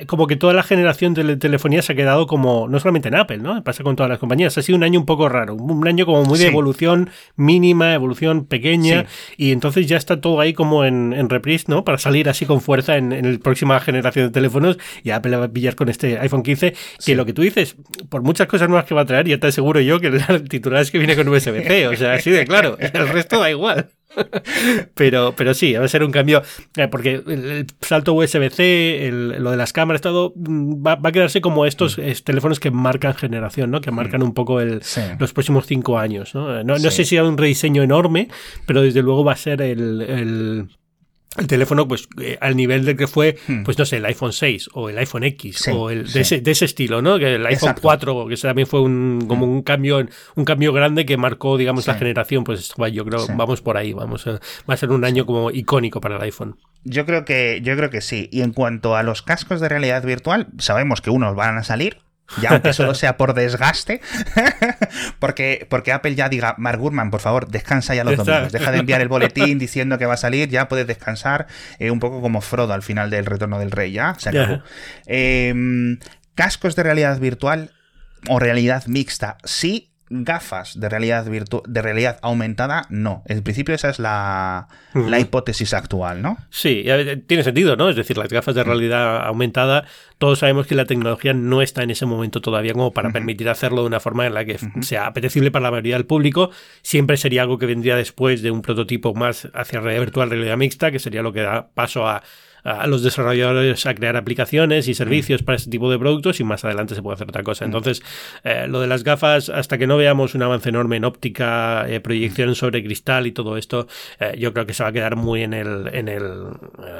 como 0.06 0.26
que 0.26 0.36
toda 0.36 0.52
la 0.52 0.62
generación 0.62 1.14
de 1.14 1.36
telefonía 1.38 1.80
se 1.80 1.92
ha 1.92 1.96
quedado 1.96 2.26
como, 2.26 2.68
no 2.68 2.78
solamente 2.80 3.08
en 3.08 3.14
Apple, 3.14 3.38
¿no? 3.38 3.64
Pasa 3.64 3.82
con 3.82 3.96
todas 3.96 4.10
las 4.10 4.18
compañías. 4.18 4.56
Ha 4.58 4.62
sido 4.62 4.76
un 4.76 4.84
año 4.84 5.00
un 5.00 5.06
poco 5.06 5.28
raro, 5.30 5.54
un 5.54 5.88
año 5.88 6.04
como 6.04 6.22
muy 6.24 6.38
de 6.38 6.48
evolución 6.48 7.08
mínima, 7.36 7.94
evolución 7.94 8.44
pequeña, 8.44 9.06
y 9.38 9.52
entonces 9.52 9.86
ya 9.86 9.96
está 9.96 10.20
todo 10.20 10.40
ahí 10.40 10.52
como 10.52 10.84
en, 10.84 11.14
en 11.14 11.30
reprise, 11.30 11.64
¿no? 11.68 11.82
Para 11.82 11.96
salir 11.96 12.28
así 12.28 12.44
con 12.44 12.60
fuerza 12.60 12.98
en, 12.98 13.12
en 13.12 13.32
la 13.32 13.38
próxima 13.38 13.80
generación 13.80 14.26
de 14.26 14.32
teléfonos, 14.32 14.78
y 15.02 15.10
Apple 15.10 15.36
va 15.36 15.46
a 15.46 15.48
pillar 15.48 15.76
con 15.76 15.88
este 15.88 16.18
iPhone 16.18 16.42
15, 16.42 16.74
que 17.04 17.14
lo 17.14 17.24
que 17.24 17.32
tú 17.32 17.40
dices, 17.40 17.76
por 18.10 18.22
muchas 18.22 18.48
cosas 18.48 18.68
nuevas 18.68 18.84
que 18.84 18.94
va 18.94 19.02
a 19.02 19.06
traer, 19.06 19.28
ya 19.28 19.38
te 19.38 19.46
aseguro 19.46 19.80
yo 19.80 19.98
que 19.98 20.08
el 20.08 20.48
titular 20.48 20.82
es 20.82 20.90
que 20.90 20.98
viene 20.98 21.16
con 21.16 21.26
USB-C, 21.26 21.88
o 21.88 21.96
sea, 21.96 22.12
así 22.14 22.30
de 22.30 22.44
claro, 22.44 22.76
el 22.78 23.08
resto 23.08 23.40
da 23.40 23.50
igual. 23.50 23.88
pero, 24.94 25.34
pero 25.36 25.54
sí, 25.54 25.72
va 25.74 25.84
a 25.84 25.88
ser 25.88 26.02
un 26.02 26.10
cambio, 26.10 26.42
eh, 26.76 26.88
porque 26.88 27.22
el, 27.26 27.66
salto 27.80 28.14
USB-C, 28.14 29.10
lo 29.38 29.50
de 29.50 29.56
las 29.56 29.72
cámaras, 29.72 30.00
todo 30.00 30.32
mm, 30.36 30.86
va, 30.86 30.98
a 31.02 31.12
quedarse 31.12 31.40
como 31.40 31.66
estos 31.66 31.98
mm. 31.98 32.24
teléfonos 32.24 32.60
que 32.60 32.70
marcan 32.70 33.14
generación, 33.14 33.70
¿no? 33.70 33.80
que 33.80 33.90
marcan 33.90 34.20
mm. 34.20 34.24
un 34.24 34.34
poco 34.34 34.60
el, 34.60 34.80
los 35.18 35.32
próximos 35.32 35.66
cinco 35.66 35.98
años. 35.98 36.34
No, 36.34 36.62
no, 36.64 36.78
sé 36.78 37.04
si 37.04 37.16
hay 37.16 37.26
un 37.26 37.38
rediseño 37.38 37.82
enorme, 37.82 38.28
pero 38.66 38.82
desde 38.82 39.02
luego 39.02 39.24
va 39.24 39.32
a 39.32 39.36
ser 39.36 39.62
el 39.62 40.00
el 40.02 40.68
teléfono 41.46 41.86
pues 41.86 42.08
eh, 42.20 42.38
al 42.40 42.56
nivel 42.56 42.84
de 42.84 42.96
que 42.96 43.06
fue 43.06 43.38
hmm. 43.46 43.62
pues 43.62 43.78
no 43.78 43.84
sé 43.84 43.98
el 43.98 44.04
iPhone 44.04 44.32
6 44.32 44.70
o 44.74 44.88
el 44.88 44.98
iPhone 44.98 45.22
X 45.22 45.68
o 45.68 45.90
el 45.90 46.12
de, 46.12 46.20
ese, 46.22 46.40
de, 46.40 46.50
ese, 46.50 46.64
estilo 46.64 47.02
no 47.02 47.18
que 47.18 47.36
el 47.36 47.46
iPhone 47.46 47.76
4 47.80 48.26
que 48.26 48.36
también 48.36 48.66
fue 48.66 48.80
un 48.80 49.24
como 49.28 49.46
hmm. 49.46 49.50
un 49.50 49.62
cambio 49.62 50.06
un 50.34 50.44
cambio 50.44 50.72
grande 50.72 51.06
que 51.06 51.16
marcó 51.16 51.56
digamos 51.56 51.86
la 51.86 51.94
generación 51.94 52.42
pues 52.42 52.74
yo 52.92 53.04
creo 53.04 53.26
vamos 53.36 53.60
por 53.60 53.76
ahí 53.76 53.92
vamos 53.92 54.26
a, 54.26 54.40
va 54.68 54.74
a 54.74 54.76
ser 54.76 54.90
un 54.90 55.04
año 55.04 55.26
como 55.26 55.50
icónico 55.50 56.00
para 56.00 56.16
el 56.16 56.22
iPhone. 56.22 56.56
Yo 56.84 57.06
creo 57.06 57.24
que 57.24 57.60
yo 57.62 57.76
creo 57.76 57.90
que 57.90 58.00
sí. 58.00 58.28
Y 58.32 58.42
en 58.42 58.52
cuanto 58.52 58.96
a 58.96 59.02
los 59.02 59.22
cascos 59.22 59.60
de 59.60 59.68
realidad 59.68 60.04
virtual 60.04 60.48
sabemos 60.58 61.00
que 61.00 61.10
unos 61.10 61.34
van 61.36 61.56
a 61.56 61.64
salir 61.64 61.98
ya 62.40 62.50
aunque 62.50 62.72
solo 62.72 62.94
sea 62.94 63.16
por 63.16 63.34
desgaste, 63.34 64.00
porque, 65.18 65.66
porque 65.68 65.92
Apple 65.92 66.14
ya 66.14 66.28
diga, 66.28 66.54
Mark 66.58 66.78
Gurman, 66.78 67.10
por 67.10 67.20
favor, 67.20 67.48
descansa 67.48 67.94
ya 67.94 68.04
los 68.04 68.16
domingos, 68.16 68.52
deja 68.52 68.72
de 68.72 68.78
enviar 68.78 69.00
el 69.00 69.08
boletín 69.08 69.58
diciendo 69.58 69.98
que 69.98 70.06
va 70.06 70.14
a 70.14 70.18
salir, 70.18 70.48
ya 70.48 70.68
puedes 70.68 70.86
descansar, 70.86 71.46
eh, 71.78 71.90
un 71.90 72.00
poco 72.00 72.20
como 72.20 72.40
Frodo 72.40 72.72
al 72.72 72.82
final 72.82 73.10
del 73.10 73.26
Retorno 73.26 73.58
del 73.58 73.70
Rey, 73.70 73.92
ya 73.92 74.14
se 74.18 74.30
acabó. 74.30 74.62
Em, 75.06 75.98
cascos 76.34 76.76
de 76.76 76.82
realidad 76.82 77.18
virtual 77.18 77.72
o 78.28 78.38
realidad 78.38 78.84
mixta, 78.86 79.38
sí 79.44 79.89
gafas 80.10 80.78
de 80.78 80.88
realidad 80.88 81.24
de 81.24 81.82
realidad 81.82 82.18
aumentada, 82.20 82.86
no. 82.90 83.22
En 83.26 83.42
principio 83.42 83.74
esa 83.74 83.90
es 83.90 84.00
la, 84.00 84.66
hipótesis 85.18 85.72
actual, 85.72 86.20
¿no? 86.20 86.36
Sí, 86.50 86.84
tiene 87.28 87.44
sentido, 87.44 87.76
¿no? 87.76 87.88
Es 87.88 87.96
decir, 87.96 88.18
las 88.18 88.28
gafas 88.28 88.56
de 88.56 88.64
realidad 88.64 89.24
aumentada, 89.24 89.84
todos 90.18 90.40
sabemos 90.40 90.66
que 90.66 90.74
la 90.74 90.84
tecnología 90.84 91.32
no 91.32 91.62
está 91.62 91.84
en 91.84 91.90
ese 91.90 92.06
momento 92.06 92.40
todavía 92.40 92.72
como 92.72 92.92
para 92.92 93.10
permitir 93.10 93.48
hacerlo 93.48 93.82
de 93.82 93.86
una 93.86 94.00
forma 94.00 94.26
en 94.26 94.34
la 94.34 94.44
que 94.44 94.58
sea 94.80 95.06
apetecible 95.06 95.52
para 95.52 95.64
la 95.64 95.70
mayoría 95.70 95.94
del 95.94 96.06
público. 96.06 96.50
Siempre 96.82 97.16
sería 97.16 97.42
algo 97.42 97.58
que 97.58 97.66
vendría 97.66 97.94
después 97.94 98.42
de 98.42 98.50
un 98.50 98.62
prototipo 98.62 99.14
más 99.14 99.48
hacia 99.54 99.80
realidad 99.80 100.02
virtual, 100.02 100.30
realidad 100.30 100.56
mixta, 100.56 100.90
que 100.90 100.98
sería 100.98 101.22
lo 101.22 101.32
que 101.32 101.42
da 101.42 101.68
paso 101.68 102.08
a 102.08 102.22
a 102.64 102.86
los 102.86 103.02
desarrolladores 103.02 103.86
a 103.86 103.94
crear 103.94 104.16
aplicaciones 104.16 104.88
y 104.88 104.94
servicios 104.94 105.42
para 105.42 105.56
este 105.56 105.70
tipo 105.70 105.90
de 105.90 105.98
productos 105.98 106.40
y 106.40 106.44
más 106.44 106.64
adelante 106.64 106.94
se 106.94 107.02
puede 107.02 107.14
hacer 107.14 107.28
otra 107.28 107.42
cosa. 107.42 107.64
Entonces, 107.64 108.02
eh, 108.44 108.66
lo 108.68 108.80
de 108.80 108.86
las 108.86 109.04
gafas, 109.04 109.48
hasta 109.48 109.78
que 109.78 109.86
no 109.86 109.96
veamos 109.96 110.34
un 110.34 110.42
avance 110.42 110.68
enorme 110.68 110.96
en 110.96 111.04
óptica, 111.04 111.86
eh, 111.88 112.00
proyección 112.00 112.54
sobre 112.54 112.82
cristal 112.82 113.26
y 113.26 113.32
todo 113.32 113.56
esto, 113.56 113.86
eh, 114.18 114.36
yo 114.38 114.52
creo 114.52 114.66
que 114.66 114.74
se 114.74 114.82
va 114.82 114.90
a 114.90 114.92
quedar 114.92 115.16
muy 115.16 115.42
en 115.42 115.54
el, 115.54 115.88
en 115.92 116.08
el, 116.08 116.24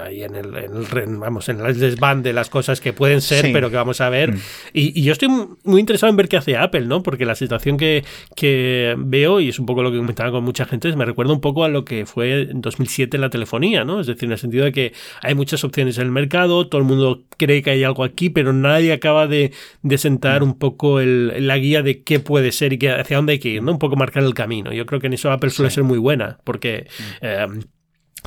en 0.09 0.35
el, 0.35 1.19
vamos, 1.19 1.49
en 1.49 1.61
el 1.61 1.79
desván 1.79 2.23
de 2.23 2.33
las 2.33 2.51
cosas 2.51 2.81
que 2.81 2.93
pueden 2.93 3.21
ser, 3.21 3.53
pero 3.53 3.71
que 3.71 3.77
vamos 3.77 4.01
a 4.01 4.09
ver. 4.09 4.33
Mm. 4.33 4.41
Y, 4.73 5.03
yo 5.03 5.13
estoy 5.13 5.29
muy 5.65 5.81
interesado 5.81 6.11
en 6.11 6.17
ver 6.17 6.29
qué 6.29 6.37
hace 6.37 6.57
Apple, 6.57 6.83
¿no? 6.83 7.03
Porque 7.03 7.25
la 7.25 7.35
situación 7.35 7.77
que, 7.77 8.05
que 8.37 8.95
veo, 8.99 9.41
y 9.41 9.49
es 9.49 9.59
un 9.59 9.67
poco 9.67 9.83
lo 9.83 9.91
que 9.91 9.99
comentaba 9.99 10.31
con 10.31 10.45
mucha 10.45 10.67
gente, 10.67 10.95
me 10.95 11.05
recuerda 11.05 11.33
un 11.33 11.41
poco 11.41 11.65
a 11.65 11.69
lo 11.69 11.85
que 11.85 12.07
fue 12.07 12.43
en 12.43 12.61
2007 12.61 13.19
la 13.19 13.31
telefonía, 13.31 13.85
¿no? 13.85 14.01
Es 14.01 14.07
decir, 14.07 14.25
en 14.25 14.33
el 14.33 14.39
sentido 14.39 14.65
de 14.65 14.73
que 14.73 14.93
hay 15.23 15.35
mucha 15.35 15.50
muchas 15.51 15.65
opciones 15.65 15.99
en 15.99 16.05
el 16.05 16.13
mercado, 16.13 16.69
todo 16.69 16.81
el 16.81 16.87
mundo 16.87 17.25
cree 17.37 17.61
que 17.61 17.71
hay 17.71 17.83
algo 17.83 18.05
aquí, 18.05 18.31
pero 18.31 18.53
nadie 18.53 18.93
acaba 18.93 19.27
de, 19.27 19.51
sentar 19.97 20.45
un 20.45 20.57
poco 20.57 21.01
la 21.01 21.59
guía 21.59 21.83
de 21.83 22.05
qué 22.05 22.21
puede 22.21 22.53
ser 22.53 22.73
y 22.73 22.87
hacia 22.87 23.17
dónde 23.17 23.33
hay 23.33 23.39
que 23.41 23.49
ir, 23.49 23.63
¿no? 23.63 23.73
Un 23.73 23.81
poco 23.81 23.97
marcar 23.97 24.23
el 24.23 24.35
camino. 24.35 24.73
Yo 24.73 24.87
creo 24.87 25.01
que 25.01 25.09
en 25.09 25.15
eso 25.15 25.33
Apple 25.33 25.51
suele 25.51 25.71
ser 25.71 25.83
muy 25.83 25.99
buena, 25.99 26.39
porque... 26.45 26.87
Eh, 27.21 27.47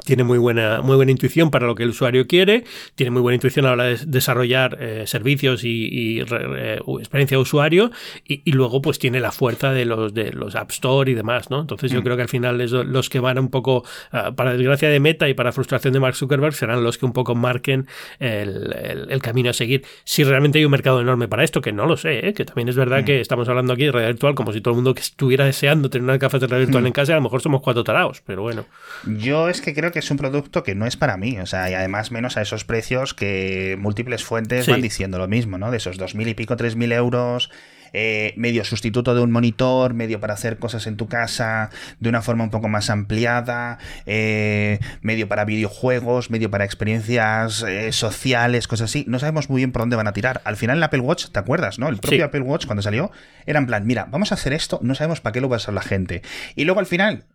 tiene 0.06 0.24
muy 0.24 0.38
buena, 0.38 0.82
muy 0.82 0.96
buena 0.96 1.12
intuición 1.12 1.52
para 1.52 1.68
lo 1.68 1.76
que 1.76 1.84
el 1.84 1.90
usuario 1.90 2.28
quiere, 2.28 2.64
tiene 2.96 3.12
muy 3.12 3.22
buena 3.22 3.36
intuición 3.36 3.66
a 3.66 3.70
la 3.70 3.74
hora 3.74 3.84
de 3.86 3.98
desarrollar 4.06 4.78
eh, 4.80 5.04
servicios 5.08 5.64
y, 5.64 6.20
experiencia 6.20 7.38
de 7.38 7.42
usuario, 7.42 7.92
y, 8.26 8.52
luego 8.52 8.82
pues 8.82 9.00
tiene 9.00 9.20
la 9.20 9.32
fuerza 9.32 9.72
de 9.72 9.86
los, 9.86 10.14
de 10.14 10.32
los 10.32 10.56
App 10.56 10.72
Store 10.72 11.10
y 11.10 11.16
demás, 11.16 11.50
¿no? 11.50 11.62
Entonces 11.62 11.92
yo 11.92 12.02
mm. 12.02 12.04
creo 12.04 12.16
que 12.16 12.22
al 12.24 12.30
final 12.30 12.62
es 12.62 12.72
los 12.72 13.10
que 13.10 13.20
van 13.20 13.40
un 13.40 13.50
poco, 13.50 13.84
ah, 14.12 14.32
para 14.36 14.54
desgracia 14.54 14.90
de 14.90 15.00
Meta 15.00 15.30
y 15.30 15.34
para 15.34 15.52
frustración 15.52 15.94
de 15.94 16.00
Mark 16.00 16.16
Zuckerberg, 16.16 16.54
serán 16.54 16.84
los 16.84 16.98
que 16.98 17.06
un 17.06 17.14
poco 17.14 17.36
marquen 17.36 17.88
el, 18.20 19.20
camino 19.22 19.50
a 19.50 19.54
seguir. 19.54 19.86
Si 20.04 20.24
realmente 20.24 20.60
hay 20.60 20.66
un 20.66 20.72
mercado 20.72 21.00
enorme 21.00 21.28
para 21.28 21.44
esto, 21.44 21.62
que 21.62 21.72
no 21.72 21.86
lo 21.86 21.98
sé, 21.98 22.28
¿eh? 22.28 22.34
que 22.34 22.46
también 22.46 22.68
es 22.68 22.76
verdad 22.76 23.02
mm. 23.02 23.06
que 23.06 23.22
estamos 23.22 23.48
hablando 23.48 23.74
aquí 23.74 23.86
de 23.86 23.92
realidad 23.92 24.14
virtual 24.14 24.36
como 24.36 24.52
si 24.52 24.62
todo 24.62 24.74
el 24.74 24.76
mundo 24.76 24.94
que 24.94 25.02
estuviera 25.02 25.46
deseando 25.46 25.90
tener 25.90 26.04
una 26.04 26.20
café 26.20 26.40
de 26.40 26.48
realidad 26.48 26.68
virtual 26.68 26.84
mm. 26.84 26.88
en 26.88 26.94
casa, 26.94 27.14
a 27.14 27.16
lo 27.16 27.22
mejor 27.22 27.42
somos 27.42 27.62
cuatro 27.62 27.84
taraos, 27.84 28.22
pero 28.26 28.42
bueno. 28.42 28.66
Yo 29.06 29.50
es 29.50 29.62
que 29.62 29.74
creo 29.74 29.83
que 29.92 30.00
es 30.00 30.12
un 30.12 30.18
producto 30.18 30.64
que 30.64 30.76
no 30.76 30.86
es 30.86 30.98
para 30.98 31.18
mí, 31.18 31.40
o 31.40 31.46
sea, 31.46 31.70
y 31.70 31.74
además 31.74 32.12
menos 32.12 32.38
a 32.38 32.42
esos 32.42 32.64
precios 32.64 33.14
que 33.14 33.78
múltiples 33.80 34.24
fuentes 34.24 34.68
van 34.68 34.82
diciendo 34.82 35.18
lo 35.18 35.28
mismo, 35.28 35.58
¿no? 35.58 35.72
De 35.72 35.78
esos 35.78 35.98
dos 35.98 36.16
mil 36.16 36.28
y 36.28 36.34
pico, 36.34 36.56
tres 36.56 36.76
mil 36.76 36.92
euros, 36.92 37.50
eh, 37.94 38.34
medio 38.38 38.66
sustituto 38.66 39.14
de 39.14 39.22
un 39.22 39.32
monitor, 39.32 39.94
medio 39.94 40.20
para 40.20 40.34
hacer 40.34 40.58
cosas 40.58 40.88
en 40.88 40.98
tu 40.98 41.08
casa 41.08 41.70
de 42.00 42.10
una 42.10 42.24
forma 42.24 42.44
un 42.44 42.50
poco 42.50 42.68
más 42.68 42.90
ampliada, 42.90 43.78
eh, 44.08 44.80
medio 45.02 45.28
para 45.28 45.46
videojuegos, 45.46 46.32
medio 46.32 46.50
para 46.50 46.66
experiencias 46.66 47.62
eh, 47.62 47.92
sociales, 47.92 48.68
cosas 48.68 48.90
así. 48.90 49.06
No 49.08 49.20
sabemos 49.20 49.50
muy 49.50 49.60
bien 49.60 49.72
por 49.72 49.84
dónde 49.84 49.96
van 49.96 50.08
a 50.08 50.14
tirar. 50.14 50.42
Al 50.44 50.58
final 50.58 50.78
el 50.78 50.84
Apple 50.84 51.02
Watch, 51.02 51.28
¿te 51.28 51.40
acuerdas? 51.40 51.78
¿No? 51.78 51.88
El 51.88 51.98
propio 51.98 52.26
Apple 52.26 52.42
Watch 52.42 52.66
cuando 52.66 52.82
salió 52.82 53.12
era 53.46 53.60
en 53.60 53.68
plan, 53.68 53.86
mira, 53.86 54.08
vamos 54.10 54.32
a 54.32 54.36
hacer 54.36 54.54
esto, 54.54 54.80
no 54.82 54.96
sabemos 54.96 55.22
para 55.22 55.34
qué 55.34 55.42
lo 55.42 55.50
va 55.50 55.58
a 55.58 55.58
usar 55.58 55.76
la 55.76 55.84
gente. 55.84 56.24
Y 56.56 56.66
luego 56.66 56.80
al 56.80 56.88
final 56.88 57.26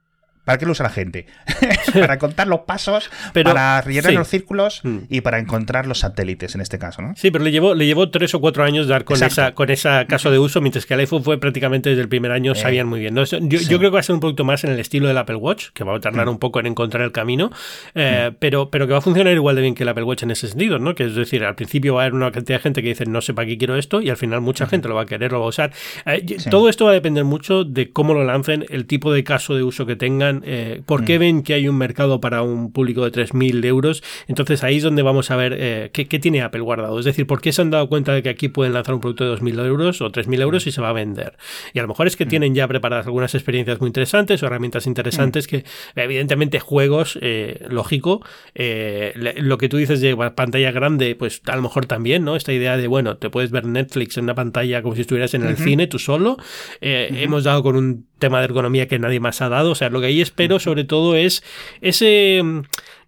¿Para 0.48 0.56
qué 0.56 0.64
lo 0.64 0.72
usa 0.72 0.84
la 0.84 0.90
gente? 0.90 1.26
para 1.92 2.18
contar 2.18 2.46
los 2.46 2.60
pasos, 2.60 3.10
para 3.34 3.82
rellenar 3.82 4.14
los 4.14 4.28
círculos 4.28 4.80
mm. 4.82 4.98
y 5.10 5.20
para 5.20 5.38
encontrar 5.38 5.86
los 5.86 5.98
satélites 5.98 6.54
en 6.54 6.62
este 6.62 6.78
caso, 6.78 7.02
¿no? 7.02 7.14
Sí, 7.16 7.30
pero 7.30 7.44
le 7.44 7.50
llevó, 7.50 7.74
le 7.74 7.84
llevó 7.84 8.08
tres 8.10 8.34
o 8.34 8.40
cuatro 8.40 8.64
años 8.64 8.88
dar 8.88 9.04
con 9.04 9.22
esa 9.22 9.52
con 9.52 9.68
ese 9.68 10.06
caso 10.08 10.30
de 10.30 10.38
uso, 10.38 10.62
mientras 10.62 10.86
que 10.86 10.94
el 10.94 11.00
iPhone 11.00 11.22
fue 11.22 11.38
prácticamente 11.38 11.90
desde 11.90 12.00
el 12.00 12.08
primer 12.08 12.32
año, 12.32 12.52
eh, 12.52 12.54
sabían 12.54 12.88
muy 12.88 12.98
bien. 12.98 13.14
Yo, 13.14 13.26
creo 13.28 13.78
que 13.78 13.88
va 13.90 14.00
a 14.00 14.02
ser 14.02 14.14
un 14.14 14.20
producto 14.20 14.44
más 14.44 14.64
en 14.64 14.70
el 14.70 14.80
estilo 14.80 15.06
del 15.06 15.18
Apple 15.18 15.36
Watch, 15.36 15.68
que 15.74 15.84
va 15.84 15.94
a 15.94 16.00
tardar 16.00 16.24
mm. 16.24 16.30
un 16.30 16.38
poco 16.38 16.60
en 16.60 16.66
encontrar 16.66 17.02
el 17.02 17.12
camino, 17.12 17.50
eh, 17.94 18.30
mm. 18.30 18.36
pero, 18.38 18.70
pero 18.70 18.86
que 18.86 18.94
va 18.94 19.00
a 19.00 19.02
funcionar 19.02 19.34
igual 19.34 19.54
de 19.54 19.60
bien 19.60 19.74
que 19.74 19.82
el 19.82 19.90
Apple 19.90 20.04
Watch 20.04 20.22
en 20.22 20.30
ese 20.30 20.48
sentido, 20.48 20.78
¿no? 20.78 20.94
Que 20.94 21.04
es 21.04 21.14
decir, 21.14 21.44
al 21.44 21.56
principio 21.56 21.96
va 21.96 22.00
a 22.00 22.04
haber 22.04 22.14
una 22.14 22.32
cantidad 22.32 22.58
de 22.58 22.62
gente 22.62 22.82
que 22.82 22.88
dice 22.88 23.04
no 23.04 23.20
sé 23.20 23.34
para 23.34 23.46
qué 23.46 23.58
quiero 23.58 23.76
esto, 23.76 24.00
y 24.00 24.08
al 24.08 24.16
final 24.16 24.40
mucha 24.40 24.66
gente 24.66 24.88
lo 24.88 24.94
va 24.94 25.02
a 25.02 25.06
querer, 25.06 25.30
lo 25.30 25.40
va 25.40 25.44
a 25.44 25.50
usar. 25.50 25.72
Eh, 26.06 26.24
todo 26.50 26.70
esto 26.70 26.86
va 26.86 26.92
a 26.92 26.94
depender 26.94 27.24
mucho 27.24 27.64
de 27.64 27.90
cómo 27.90 28.14
lo 28.14 28.24
lancen, 28.24 28.64
el 28.70 28.86
tipo 28.86 29.12
de 29.12 29.24
caso 29.24 29.54
de 29.54 29.62
uso 29.62 29.84
que 29.84 29.96
tengan, 29.96 30.37
por 30.86 31.04
qué 31.04 31.18
ven 31.18 31.42
que 31.42 31.54
hay 31.54 31.68
un 31.68 31.76
mercado 31.76 32.20
para 32.20 32.42
un 32.42 32.72
público 32.72 33.08
de 33.08 33.12
3.000 33.12 33.64
euros, 33.64 34.02
entonces 34.26 34.64
ahí 34.64 34.78
es 34.78 34.82
donde 34.82 35.02
vamos 35.02 35.30
a 35.30 35.36
ver 35.36 35.54
eh, 35.56 35.90
qué, 35.92 36.18
tiene 36.18 36.42
Apple 36.42 36.60
guardado. 36.60 36.98
Es 36.98 37.04
decir, 37.04 37.26
¿por 37.26 37.40
qué 37.40 37.52
se 37.52 37.62
han 37.62 37.70
dado 37.70 37.88
cuenta 37.88 38.12
de 38.12 38.22
que 38.22 38.28
aquí 38.28 38.48
pueden 38.48 38.72
lanzar 38.72 38.94
un 38.94 39.00
producto 39.00 39.24
de 39.24 39.40
2.000 39.40 39.66
euros 39.66 40.00
o 40.00 40.10
3.000 40.10 40.40
euros 40.40 40.66
y 40.66 40.72
se 40.72 40.80
va 40.80 40.90
a 40.90 40.92
vender? 40.92 41.36
Y 41.72 41.78
a 41.78 41.82
lo 41.82 41.88
mejor 41.88 42.06
es 42.06 42.16
que 42.16 42.26
mm. 42.26 42.28
tienen 42.28 42.54
ya 42.54 42.68
preparadas 42.68 43.06
algunas 43.06 43.34
experiencias 43.34 43.80
muy 43.80 43.88
interesantes 43.88 44.42
o 44.42 44.46
herramientas 44.46 44.86
interesantes 44.86 45.46
mm. 45.46 45.50
que, 45.50 45.64
evidentemente, 45.96 46.60
juegos, 46.60 47.18
eh, 47.20 47.66
lógico, 47.68 48.24
eh, 48.54 49.12
lo 49.36 49.58
que 49.58 49.68
tú 49.68 49.76
dices 49.76 50.00
de 50.00 50.16
pantalla 50.34 50.70
grande, 50.72 51.14
pues 51.14 51.42
a 51.46 51.56
lo 51.56 51.62
mejor 51.62 51.86
también, 51.86 52.24
¿no? 52.24 52.36
Esta 52.36 52.52
idea 52.52 52.76
de, 52.76 52.86
bueno, 52.86 53.16
te 53.16 53.30
puedes 53.30 53.50
ver 53.50 53.64
Netflix 53.64 54.16
en 54.16 54.24
una 54.24 54.34
pantalla 54.34 54.82
como 54.82 54.94
si 54.94 55.02
estuvieras 55.02 55.34
en 55.34 55.44
el 55.44 55.56
cine 55.56 55.86
tú 55.86 55.98
solo. 55.98 56.36
Hemos 56.80 57.44
dado 57.44 57.62
con 57.62 57.76
un 57.76 58.07
tema 58.18 58.38
de 58.38 58.46
ergonomía 58.46 58.88
que 58.88 58.98
nadie 58.98 59.20
más 59.20 59.40
ha 59.42 59.48
dado. 59.48 59.70
O 59.72 59.74
sea, 59.74 59.90
lo 59.90 60.00
que 60.00 60.06
ahí 60.06 60.20
espero 60.20 60.58
sobre 60.58 60.84
todo 60.84 61.16
es 61.16 61.42
ese 61.80 62.42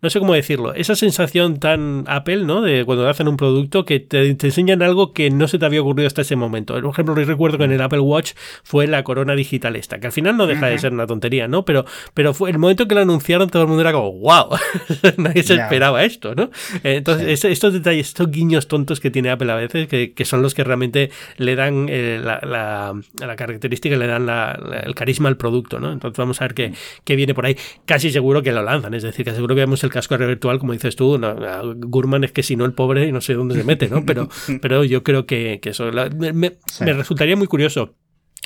no 0.02 0.08
sé 0.08 0.18
cómo 0.18 0.34
decirlo, 0.34 0.74
esa 0.74 0.94
sensación 0.94 1.58
tan 1.58 2.04
Apple, 2.06 2.44
¿no? 2.44 2.62
De 2.62 2.84
cuando 2.84 3.08
hacen 3.08 3.28
un 3.28 3.36
producto 3.36 3.84
que 3.84 4.00
te, 4.00 4.28
enseñan 4.28 4.82
algo 4.82 5.12
que 5.12 5.30
no 5.30 5.46
se 5.46 5.58
te 5.58 5.66
había 5.66 5.82
ocurrido 5.82 6.06
hasta 6.06 6.22
ese 6.22 6.36
momento. 6.36 6.80
Por 6.80 6.90
ejemplo, 6.90 7.14
recuerdo 7.14 7.58
que 7.58 7.64
en 7.64 7.72
el 7.72 7.80
Apple 7.82 8.00
Watch 8.00 8.32
fue 8.64 8.86
la 8.86 9.04
corona 9.04 9.34
digital 9.34 9.76
esta, 9.76 10.00
que 10.00 10.06
al 10.06 10.12
final 10.12 10.36
no 10.36 10.46
deja 10.46 10.68
de 10.68 10.78
ser 10.78 10.92
una 10.92 11.06
tontería, 11.06 11.48
¿no? 11.48 11.64
Pero, 11.64 11.84
pero 12.14 12.32
fue 12.32 12.50
el 12.50 12.58
momento 12.58 12.88
que 12.88 12.94
la 12.94 13.02
anunciaron, 13.02 13.50
todo 13.50 13.62
el 13.62 13.68
mundo 13.68 13.82
era 13.82 13.92
como, 13.92 14.12
wow, 14.12 14.56
nadie 15.18 15.42
se 15.42 15.54
esperaba 15.54 16.02
esto, 16.02 16.34
¿no? 16.34 16.50
Entonces, 16.82 17.44
estos 17.44 17.72
detalles, 17.74 18.08
estos 18.08 18.30
guiños 18.30 18.68
tontos 18.68 19.00
que 19.00 19.10
tiene 19.10 19.30
Apple 19.30 19.52
a 19.52 19.56
veces, 19.56 19.86
que, 19.86 20.24
son 20.24 20.42
los 20.42 20.54
que 20.54 20.64
realmente 20.64 21.10
le 21.36 21.56
dan 21.56 21.88
eh, 21.90 22.20
la, 22.22 22.40
la, 23.18 23.36
característica, 23.36 23.96
le 23.96 24.06
dan 24.06 24.28
el 24.84 24.94
carisma 24.94 25.28
al 25.28 25.36
producto, 25.36 25.78
¿no? 25.78 25.92
Entonces 25.92 26.16
vamos 26.16 26.40
a 26.40 26.44
ver 26.44 26.54
qué, 26.54 26.72
qué 27.04 27.16
viene 27.16 27.34
por 27.34 27.44
ahí. 27.44 27.56
Casi 27.84 28.10
seguro 28.10 28.42
que 28.42 28.52
lo 28.52 28.62
lanzan, 28.62 28.94
es 28.94 29.02
decir, 29.02 29.24
que 29.24 29.32
seguro 29.32 29.54
que 29.54 29.60
vemos 29.60 29.82
el 29.84 29.89
casco 29.90 30.16
virtual, 30.16 30.58
como 30.58 30.72
dices 30.72 30.96
tú, 30.96 31.18
no, 31.18 31.36
Gurman 31.76 32.24
es 32.24 32.32
que 32.32 32.42
si 32.42 32.56
no 32.56 32.64
el 32.64 32.72
pobre 32.72 33.10
no 33.12 33.20
sé 33.20 33.34
dónde 33.34 33.54
se 33.54 33.64
mete, 33.64 33.88
¿no? 33.88 34.04
Pero, 34.04 34.28
pero 34.62 34.84
yo 34.84 35.02
creo 35.02 35.26
que, 35.26 35.60
eso 35.62 35.90
me, 35.92 36.52
resultaría 36.92 37.36
muy 37.36 37.46
curioso 37.46 37.94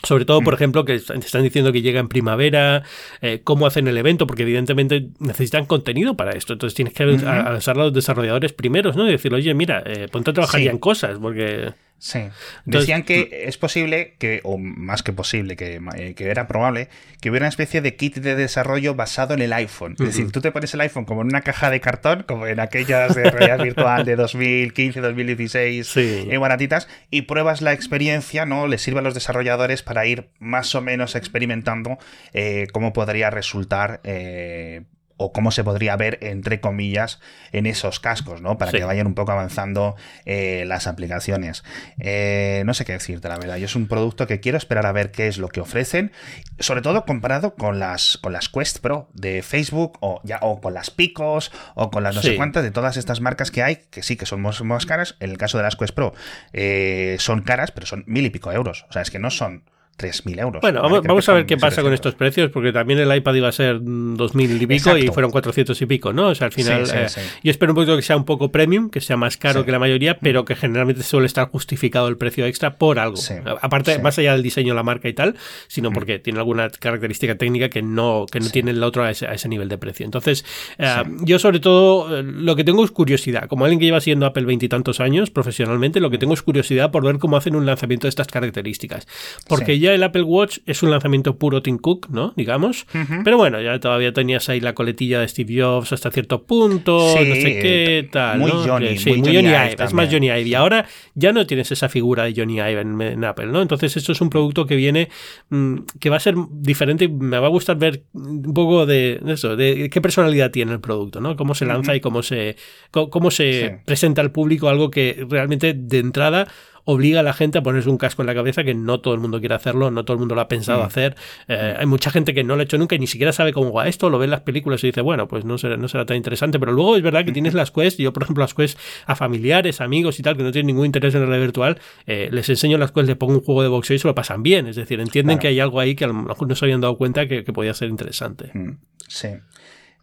sobre 0.03 0.27
todo, 0.27 0.43
por 0.43 0.53
mm. 0.53 0.57
ejemplo, 0.57 0.85
que 0.85 0.95
están 0.97 1.43
diciendo 1.43 1.73
que 1.73 1.81
llega 1.81 1.99
en 1.99 2.09
primavera, 2.09 2.83
eh, 3.23 3.41
cómo 3.43 3.67
hacen 3.67 3.89
el 3.89 3.97
evento, 3.97 4.27
porque 4.27 4.43
evidentemente 4.43 5.09
necesitan 5.19 5.65
contenido 5.65 6.15
para 6.15 6.33
esto. 6.33 6.53
Entonces 6.53 6.75
tienes 6.75 6.93
que 6.93 7.05
avanzar 7.05 7.77
a 7.79 7.85
los 7.85 7.93
desarrolladores 7.95 8.53
primeros, 8.53 8.97
¿no? 8.97 9.09
Y 9.09 9.13
decir, 9.13 9.33
oye, 9.33 9.55
mira, 9.55 9.83
eh, 9.87 10.09
ponte 10.11 10.31
a 10.31 10.35
trabajar 10.35 10.61
ya 10.61 10.71
en 10.71 10.79
cosas, 10.79 11.19
porque... 11.19 11.73
Sí. 11.99 12.21
Decían 12.67 13.03
que 13.03 13.45
es 13.47 13.57
posible 13.57 14.15
que, 14.19 14.41
o 14.45 14.59
más 14.59 15.03
que 15.03 15.13
posible, 15.13 15.57
que, 15.57 15.81
eh, 15.97 16.15
que, 16.15 16.29
era 16.29 16.47
probable, 16.47 16.89
que 17.23 17.31
hubiera 17.31 17.45
una 17.45 17.49
especie 17.49 17.81
de 17.81 17.97
kit 17.97 18.17
de 18.17 18.35
desarrollo 18.35 18.95
basado 18.95 19.33
en 19.33 19.41
el 19.41 19.53
iPhone. 19.55 19.97
Es 19.99 20.07
decir, 20.07 20.31
tú 20.31 20.43
te 20.43 20.53
pones 20.53 20.75
el 20.75 20.83
iPhone 20.83 21.07
como 21.07 21.23
en 21.23 21.29
una 21.29 21.41
caja 21.41 21.71
de 21.71 21.81
cartón, 21.81 22.25
como 22.29 22.47
en 22.47 22.61
aquellas 22.61 23.15
de 23.15 23.31
realidad 23.31 23.63
virtual 23.63 24.05
de 24.05 24.17
2015, 24.17 25.01
2016, 25.01 25.87
sí. 25.87 26.29
baratitas, 26.39 26.89
y 27.11 27.23
pruebas 27.23 27.63
la 27.63 27.73
experiencia, 27.73 28.45
¿no? 28.45 28.67
Le 28.67 28.77
sirve 28.77 28.99
a 28.99 29.03
los 29.03 29.15
desarrolladores 29.15 29.83
para 29.83 30.05
ir 30.07 30.29
más 30.39 30.75
o 30.75 30.83
menos 30.83 31.15
experimentando 31.15 31.99
eh, 32.35 32.67
cómo 32.73 32.93
podría 32.93 33.31
resultar 33.31 34.01
eh, 34.05 34.83
o 35.17 35.33
cómo 35.33 35.51
se 35.51 35.63
podría 35.63 35.97
ver, 35.97 36.19
entre 36.23 36.61
comillas, 36.61 37.21
en 37.53 37.67
esos 37.67 38.01
cascos, 38.01 38.41
¿no? 38.41 38.59
Para 38.59 38.73
que 38.73 38.85
vayan 38.85 39.07
un 39.07 39.15
poco 39.15 39.33
avanzando 39.33 39.97
eh, 40.25 40.65
las 40.67 40.87
aplicaciones. 40.87 41.63
Eh, 41.99 42.63
no 42.67 42.75
sé 42.75 42.85
qué 42.85 42.93
decirte, 42.93 43.29
la 43.29 43.39
verdad. 43.39 43.57
Yo 43.57 43.67
es 43.67 43.77
un 43.77 43.87
producto 43.87 44.27
que 44.27 44.41
quiero 44.41 44.59
esperar 44.59 44.87
a 44.87 44.93
ver 44.93 45.11
qué 45.11 45.29
es 45.29 45.39
lo 45.39 45.49
que 45.49 45.61
ofrecen, 45.61 46.13
sobre 46.59 46.83
todo 46.83 47.05
comparado 47.05 47.55
con 47.55 47.79
las, 47.79 48.19
con 48.19 48.33
las 48.33 48.49
Quest 48.49 48.79
Pro 48.79 49.09
de 49.15 49.43
Facebook 49.43 49.99
o, 50.01 50.21
ya, 50.25 50.39
o 50.43 50.61
con 50.61 50.75
las 50.75 50.91
Picos 50.91 51.53
o 51.75 51.91
con 51.91 52.03
las 52.03 52.15
no 52.15 52.23
sé 52.23 52.37
cuántas 52.37 52.63
de 52.63 52.71
todas 52.71 52.97
estas 52.97 53.21
marcas 53.21 53.51
que 53.51 53.63
hay, 53.63 53.77
que 53.91 54.03
sí 54.03 54.17
que 54.17 54.27
son 54.27 54.41
más, 54.41 54.87
caras. 54.87 55.17
En 55.21 55.31
el 55.31 55.39
caso 55.39 55.59
de 55.59 55.65
las 55.65 55.77
Quest 55.77 55.95
Pro 55.95 56.15
eh, 56.53 57.17
son 57.21 57.43
caras, 57.43 57.71
pero 57.71 57.87
son 57.87 58.05
mil 58.07 58.25
y 58.25 58.31
pico 58.31 58.53
euros. 58.53 58.85
O 58.89 58.93
sea, 58.93 59.03
es 59.03 59.11
que 59.11 59.19
no 59.19 59.31
son 59.31 59.65
3.000 59.99 60.41
euros. 60.41 60.61
Bueno, 60.61 60.83
vamos, 60.83 61.29
a 61.29 61.35
ver 61.35 61.47
qué 61.47 61.57
pasa 61.57 61.83
con 61.83 61.93
estos 61.93 62.15
precios, 62.15 62.51
porque 62.51 62.73
también 62.73 62.99
el 62.99 63.15
iPad 63.15 63.35
iba 63.35 63.49
a 63.49 63.53
ser 63.53 63.81
2.000 63.81 64.63
y 64.63 64.67
pico 64.67 64.97
y 64.97 65.09
fueron 65.09 65.31
400 65.31 65.81
y 65.81 65.87
pico, 65.87 66.13
¿no? 66.13 66.29
O 66.29 66.35
sea, 66.35 66.47
al 66.47 66.53
final, 66.53 66.85
eh, 66.93 67.07
yo 67.43 67.51
espero 67.51 67.73
un 67.73 67.77
poquito 67.77 67.97
que 67.97 68.03
sea 68.03 68.17
un 68.17 68.25
poco 68.25 68.51
premium, 68.51 68.91
que 68.91 69.01
sea 69.01 69.17
más 69.17 69.37
caro 69.37 69.65
que 69.65 69.73
la 69.73 69.79
mayoría, 69.79 70.19
pero 70.19 70.45
que 70.45 70.57
generalmente 70.57 71.03
suele 71.03 71.27
estar 71.27 71.49
justificado 71.49 72.09
el 72.09 72.17
precio 72.17 72.47
extra 72.47 72.77
por 72.77 72.99
algo. 72.99 73.19
Aparte, 73.61 73.99
más 73.99 74.19
allá 74.19 74.33
del 74.33 74.43
diseño 74.43 74.75
la 74.75 74.83
marca 74.83 75.09
y 75.09 75.13
tal, 75.13 75.37
sino 75.69 75.93
porque 75.93 76.19
tiene 76.19 76.39
alguna 76.39 76.71
característica 76.71 77.37
técnica 77.37 77.69
que 77.69 77.83
no, 77.83 78.27
que 78.31 78.41
no 78.41 78.49
tiene 78.51 78.73
el 78.73 78.83
otro 78.83 79.05
a 79.05 79.11
ese, 79.11 79.49
nivel 79.49 79.69
de 79.69 79.79
precio. 79.79 80.05
Entonces, 80.05 80.45
eh, 80.79 81.03
yo 81.23 81.39
sobre 81.39 81.61
todo, 81.61 82.19
eh, 82.19 82.23
lo 82.23 82.57
que 82.57 82.65
tengo 82.65 82.85
es 82.85 82.91
curiosidad. 82.91 83.47
Como 83.49 83.65
alguien 83.65 83.79
que 83.79 83.87
lleva 83.87 84.01
siendo 84.01 84.27
Apple 84.27 84.45
veintitantos 84.45 85.01
años 85.01 85.31
profesionalmente, 85.31 86.01
lo 86.01 86.11
que 86.11 86.19
tengo 86.19 86.35
es 86.35 86.43
curiosidad 86.43 86.91
por 86.91 87.05
ver 87.05 87.19
cómo 87.19 87.37
hacen 87.37 87.57
un 87.57 87.67
lanzamiento 87.67 88.07
de 88.07 88.11
estas 88.11 88.29
características. 88.29 89.07
Porque 89.49 89.79
el 89.93 90.03
Apple 90.03 90.23
Watch 90.23 90.59
es 90.67 90.83
un 90.83 90.91
lanzamiento 90.91 91.37
puro 91.37 91.63
Tim 91.63 91.79
Cook, 91.79 92.09
¿no? 92.11 92.33
Digamos. 92.37 92.87
Pero 93.25 93.37
bueno, 93.37 93.61
ya 93.61 93.79
todavía 93.81 94.13
tenías 94.13 94.49
ahí 94.49 94.61
la 94.61 94.75
coletilla 94.75 95.21
de 95.21 95.29
Steve 95.29 95.61
Jobs 95.61 95.93
hasta 95.93 96.11
cierto 96.11 96.45
punto, 96.45 97.15
no 97.15 97.35
sé 97.35 97.59
qué, 97.61 98.09
tal. 98.11 98.39
Muy 98.39 98.51
Johnny. 98.51 98.97
sí, 98.97 99.11
muy, 99.11 99.35
Johnny, 99.35 99.49
Ive. 99.49 99.77
Es 99.79 99.93
más 99.93 100.09
Johnny 100.11 100.29
Ive. 100.29 100.49
Y 100.49 100.55
ahora 100.55 100.87
ya 101.15 101.33
no 101.33 101.47
tienes 101.47 101.71
esa 101.73 101.89
figura 101.89 102.25
de 102.25 102.35
Johnny 102.37 102.55
Ive 102.55 102.81
en, 102.81 103.25
Apple, 103.25 103.47
¿no? 103.47 103.63
Entonces, 103.63 103.97
esto 103.97 104.13
es 104.13 104.21
un 104.21 104.31
producto 104.31 104.67
que 104.67 104.77
viene, 104.77 105.09
mm, 105.51 105.77
que 106.01 106.11
va 106.11 106.17
a 106.17 106.21
ser 106.21 106.35
diferente 106.51 107.05
y 107.05 107.09
me 107.09 107.39
va 107.39 107.47
a 107.47 107.51
gustar 107.51 107.77
ver 107.77 108.05
un 108.13 108.55
poco 108.55 108.87
de 108.87 109.21
eso, 109.27 109.57
de 109.57 109.91
qué 109.91 110.01
personalidad 110.01 110.51
tiene 110.51 110.73
el 110.73 110.81
producto, 110.81 111.21
¿no? 111.21 111.37
Cómo 111.37 111.55
se 111.55 111.67
lanza 111.67 111.95
y 111.95 112.01
cómo 112.01 112.23
se, 112.23 112.57
cómo, 112.91 113.31
se 113.31 113.81
presenta 113.85 114.21
al 114.21 114.31
público 114.31 114.69
algo 114.69 114.91
que 114.91 115.27
realmente 115.29 115.75
de 115.75 115.99
entrada 115.99 116.49
obliga 116.85 117.21
a 117.21 117.23
la 117.23 117.33
gente 117.33 117.59
a 117.59 117.63
ponerse 117.63 117.89
un 117.89 117.99
casco 117.99 118.23
en 118.23 118.27
la 118.27 118.35
cabeza 118.35 118.63
que 118.65 118.75
no 118.75 119.01
todo 119.01 119.15
el 119.15 119.21
mundo 119.21 119.41
quiere 119.41 119.55
hacerlo, 119.55 119.91
no 119.91 120.05
todo 120.05 120.15
el 120.15 120.19
mundo 120.19 120.35
lo 120.35 120.41
ha 120.41 120.49
pensado 120.49 120.83
mm. 120.83 120.87
hacer. 120.87 121.17
Eh, 121.49 121.75
hay 121.79 121.87
mucha 121.87 122.11
gente 122.11 122.35
que 122.35 122.45
no 122.45 122.55
lo 122.57 122.61
ha 122.61 122.65
hecho 122.65 122.79
nunca 122.79 122.95
y 122.95 122.99
ni 122.99 123.07
siquiera 123.07 123.33
sabe 123.33 123.53
cómo 123.53 123.73
va 123.73 123.89
esto, 123.89 124.11
lo 124.11 124.19
ve 124.19 124.27
en 124.27 124.31
las 124.31 124.43
películas 124.43 124.83
y 124.85 124.89
dice, 124.89 125.01
bueno, 125.01 125.27
pues 125.29 125.45
no 125.45 125.59
será, 125.59 125.77
no 125.77 125.89
será 125.89 126.07
tan 126.07 126.17
interesante. 126.17 126.59
Pero 126.59 126.73
luego 126.73 126.97
es 126.97 127.03
verdad 127.03 127.25
que 127.25 127.33
tienes 127.33 127.55
las 127.55 127.71
quests, 127.71 127.99
yo 127.99 128.13
por 128.13 128.23
ejemplo 128.23 128.43
las 128.43 128.55
quests 128.55 128.81
a 129.07 129.17
familiares, 129.17 129.81
amigos 129.81 130.19
y 130.21 130.23
tal, 130.23 130.37
que 130.37 130.43
no 130.43 130.53
tienen 130.53 130.69
ningún 130.69 130.87
interés 130.87 131.15
en 131.15 131.21
la 131.21 131.27
realidad 131.27 131.47
virtual, 131.47 131.81
eh, 132.07 132.29
les 132.31 132.49
enseño 132.49 132.79
las 132.79 132.93
quests, 132.93 133.09
les 133.09 133.17
pongo 133.17 133.35
un 133.35 133.41
juego 133.41 133.63
de 133.63 133.69
boxeo 133.69 133.97
y 133.97 133.99
se 133.99 134.09
lo 134.09 134.15
pasan 134.15 134.43
bien. 134.43 134.67
Es 134.67 134.77
decir, 134.77 135.01
entienden 135.01 135.39
que 135.39 135.49
hay 135.49 135.61
algo 135.61 135.81
ahí 135.81 135.95
que 135.95 136.05
a 136.05 136.09
lo 136.09 136.15
mejor 136.15 136.49
no 136.49 136.55
se 136.55 136.65
habían 136.65 136.81
dado 136.81 136.97
cuenta 136.97 137.27
que, 137.27 137.45
podía 137.55 137.73
ser 137.73 137.89
interesante. 137.89 138.51
Mm, 138.53 138.79
sí. 139.07 139.29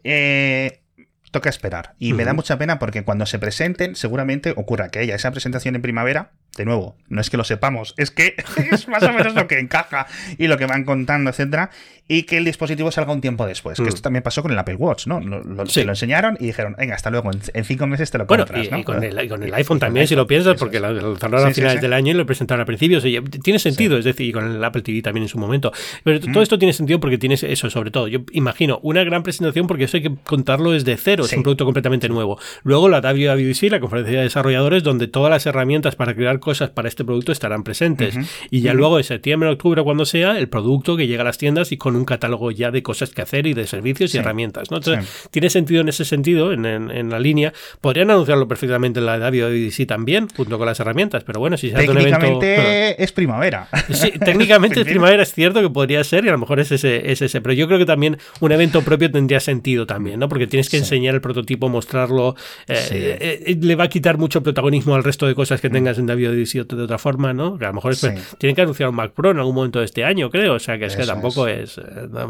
Eh, 0.05 0.79
toca 1.31 1.49
esperar. 1.49 1.95
Y 1.99 2.13
me 2.13 2.23
da 2.23 2.33
mucha 2.33 2.57
pena 2.57 2.79
porque 2.79 3.03
cuando 3.03 3.25
se 3.25 3.39
presenten, 3.39 3.95
seguramente 3.95 4.53
ocurra 4.55 4.89
que 4.89 4.99
haya 4.99 5.15
esa 5.15 5.31
presentación 5.31 5.75
en 5.75 5.81
primavera 5.81 6.31
de 6.57 6.65
nuevo, 6.65 6.97
no 7.07 7.21
es 7.21 7.29
que 7.29 7.37
lo 7.37 7.43
sepamos, 7.43 7.93
es 7.97 8.11
que 8.11 8.35
es 8.71 8.87
más 8.87 9.03
o 9.03 9.13
menos 9.13 9.33
lo 9.35 9.47
que 9.47 9.59
encaja 9.59 10.07
y 10.37 10.47
lo 10.47 10.57
que 10.57 10.65
van 10.65 10.83
contando, 10.83 11.29
etcétera, 11.29 11.69
y 12.11 12.23
que 12.23 12.37
el 12.37 12.43
dispositivo 12.43 12.91
salga 12.91 13.13
un 13.13 13.21
tiempo 13.21 13.45
después. 13.45 13.77
Que 13.77 13.83
mm. 13.83 13.87
esto 13.87 14.01
también 14.01 14.21
pasó 14.21 14.41
con 14.41 14.51
el 14.51 14.59
Apple 14.59 14.75
Watch, 14.75 15.07
¿no? 15.07 15.21
Lo, 15.21 15.41
lo, 15.41 15.63
lo 15.63 15.91
enseñaron 15.91 16.35
y 16.41 16.47
dijeron, 16.47 16.75
venga, 16.77 16.93
hasta 16.95 17.09
luego, 17.09 17.31
en, 17.53 17.63
cinco 17.63 17.87
meses 17.87 18.11
te 18.11 18.17
lo 18.17 18.27
compras, 18.27 18.67
y, 18.67 18.83
con, 18.83 19.01
el, 19.01 19.53
iPhone 19.53 19.79
también, 19.79 20.07
si 20.07 20.15
lo 20.15 20.27
piensas, 20.27 20.57
porque 20.57 20.81
lo 20.81 20.91
lanzaron 20.91 21.47
a 21.47 21.53
finales 21.53 21.81
del 21.81 21.93
año 21.93 22.11
y 22.11 22.15
lo 22.15 22.25
presentaron 22.25 22.59
al 22.59 22.65
principio. 22.65 23.01
tiene 23.41 23.59
sentido, 23.59 23.97
es 23.97 24.03
decir, 24.03 24.27
y 24.27 24.33
con 24.33 24.45
el 24.45 24.61
Apple 24.61 24.81
TV 24.81 25.01
también 25.01 25.23
en 25.23 25.29
su 25.29 25.37
momento. 25.37 25.71
Pero 26.03 26.19
todo 26.19 26.39
mm. 26.39 26.43
esto 26.43 26.59
tiene 26.59 26.73
sentido 26.73 26.99
porque 26.99 27.17
tienes 27.17 27.43
eso, 27.43 27.69
sobre 27.69 27.91
todo. 27.91 28.09
Yo 28.09 28.19
imagino 28.33 28.81
una 28.83 29.05
gran 29.05 29.23
presentación 29.23 29.67
porque 29.67 29.85
eso 29.85 29.95
hay 29.95 30.03
que 30.03 30.15
contarlo 30.25 30.71
desde 30.71 30.97
cero, 30.97 31.23
es 31.23 31.31
un 31.31 31.43
producto 31.43 31.63
completamente 31.63 32.09
nuevo. 32.09 32.37
Luego 32.63 32.89
la 32.89 32.99
WWDC, 32.99 33.71
la 33.71 33.79
conferencia 33.79 34.17
de 34.17 34.23
desarrolladores, 34.23 34.83
donde 34.83 35.07
todas 35.07 35.31
las 35.31 35.45
herramientas 35.45 35.95
para 35.95 36.13
crear 36.13 36.40
cosas 36.41 36.69
para 36.71 36.89
este 36.89 37.05
producto 37.05 37.31
estarán 37.31 37.63
presentes. 37.63 38.17
Y 38.49 38.61
ya 38.61 38.73
luego 38.73 38.97
en 38.97 39.03
septiembre, 39.03 39.49
octubre, 39.49 39.81
cuando 39.83 40.05
sea, 40.05 40.37
el 40.37 40.49
producto 40.49 40.97
que 40.97 41.07
llega 41.07 41.21
a 41.21 41.25
las 41.25 41.37
tiendas 41.37 41.71
y 41.71 41.77
con 41.77 41.95
un 41.95 42.03
catálogo 42.03 42.51
ya 42.51 42.71
de 42.71 42.83
cosas 42.83 43.11
que 43.11 43.21
hacer 43.21 43.47
y 43.47 43.53
de 43.53 43.67
servicios 43.67 44.13
y 44.13 44.17
herramientas. 44.17 44.69
¿no? 44.69 44.77
Entonces, 44.77 45.27
tiene 45.31 45.49
sentido 45.49 45.81
en 45.81 45.89
ese 45.89 46.05
sentido, 46.05 46.51
en, 46.51 47.09
la 47.09 47.19
línea. 47.19 47.53
Podrían 47.79 48.11
anunciarlo 48.11 48.47
perfectamente 48.47 48.99
en 48.99 49.05
la 49.05 49.17
WWDC 49.17 49.87
también, 49.87 50.27
junto 50.35 50.57
con 50.57 50.67
las 50.67 50.79
herramientas, 50.79 51.23
pero 51.23 51.39
bueno, 51.39 51.57
si 51.57 51.69
se 51.69 51.77
hace 51.77 51.89
un 51.89 51.97
evento. 51.97 52.39
es 52.41 53.11
primavera. 53.11 53.67
Sí, 53.89 54.11
técnicamente 54.11 54.81
es 54.81 54.85
primavera, 54.85 55.23
es 55.23 55.33
cierto 55.33 55.61
que 55.61 55.69
podría 55.69 56.03
ser 56.03 56.25
y 56.25 56.29
a 56.29 56.31
lo 56.31 56.37
mejor 56.37 56.59
es 56.59 56.71
ese, 56.71 57.11
es 57.11 57.21
ese, 57.21 57.41
pero 57.41 57.53
yo 57.53 57.67
creo 57.67 57.79
que 57.79 57.85
también 57.85 58.17
un 58.39 58.51
evento 58.51 58.81
propio 58.81 59.11
tendría 59.11 59.39
sentido 59.39 59.85
también, 59.85 60.19
¿no? 60.19 60.29
Porque 60.29 60.47
tienes 60.47 60.69
que 60.69 60.77
enseñar 60.77 61.15
el 61.15 61.21
prototipo, 61.21 61.69
mostrarlo, 61.69 62.35
eh, 62.67 62.87
eh, 62.91 63.43
eh, 63.45 63.57
le 63.59 63.75
va 63.75 63.85
a 63.85 63.89
quitar 63.89 64.17
mucho 64.17 64.41
protagonismo 64.43 64.95
al 64.95 65.03
resto 65.03 65.27
de 65.27 65.35
cosas 65.35 65.61
que 65.61 65.69
mm. 65.69 65.73
tengas 65.73 65.97
en 65.99 66.07
WWDC 66.35 66.67
de 66.67 66.83
otra 66.83 66.97
forma, 66.97 67.33
¿no? 67.33 67.57
Que 67.57 67.65
a 67.65 67.69
lo 67.69 67.75
mejor 67.75 67.95
tienen 68.37 68.55
que 68.55 68.61
anunciar 68.61 68.89
un 68.89 68.95
Mac 68.95 69.11
Pro 69.11 69.31
en 69.31 69.37
algún 69.37 69.55
momento 69.55 69.79
de 69.79 69.85
este 69.85 70.03
año, 70.03 70.29
creo, 70.29 70.55
o 70.55 70.59
sea 70.59 70.77
que 70.77 70.85
es 70.85 70.95
que 70.95 71.05
tampoco 71.05 71.47
es, 71.47 71.79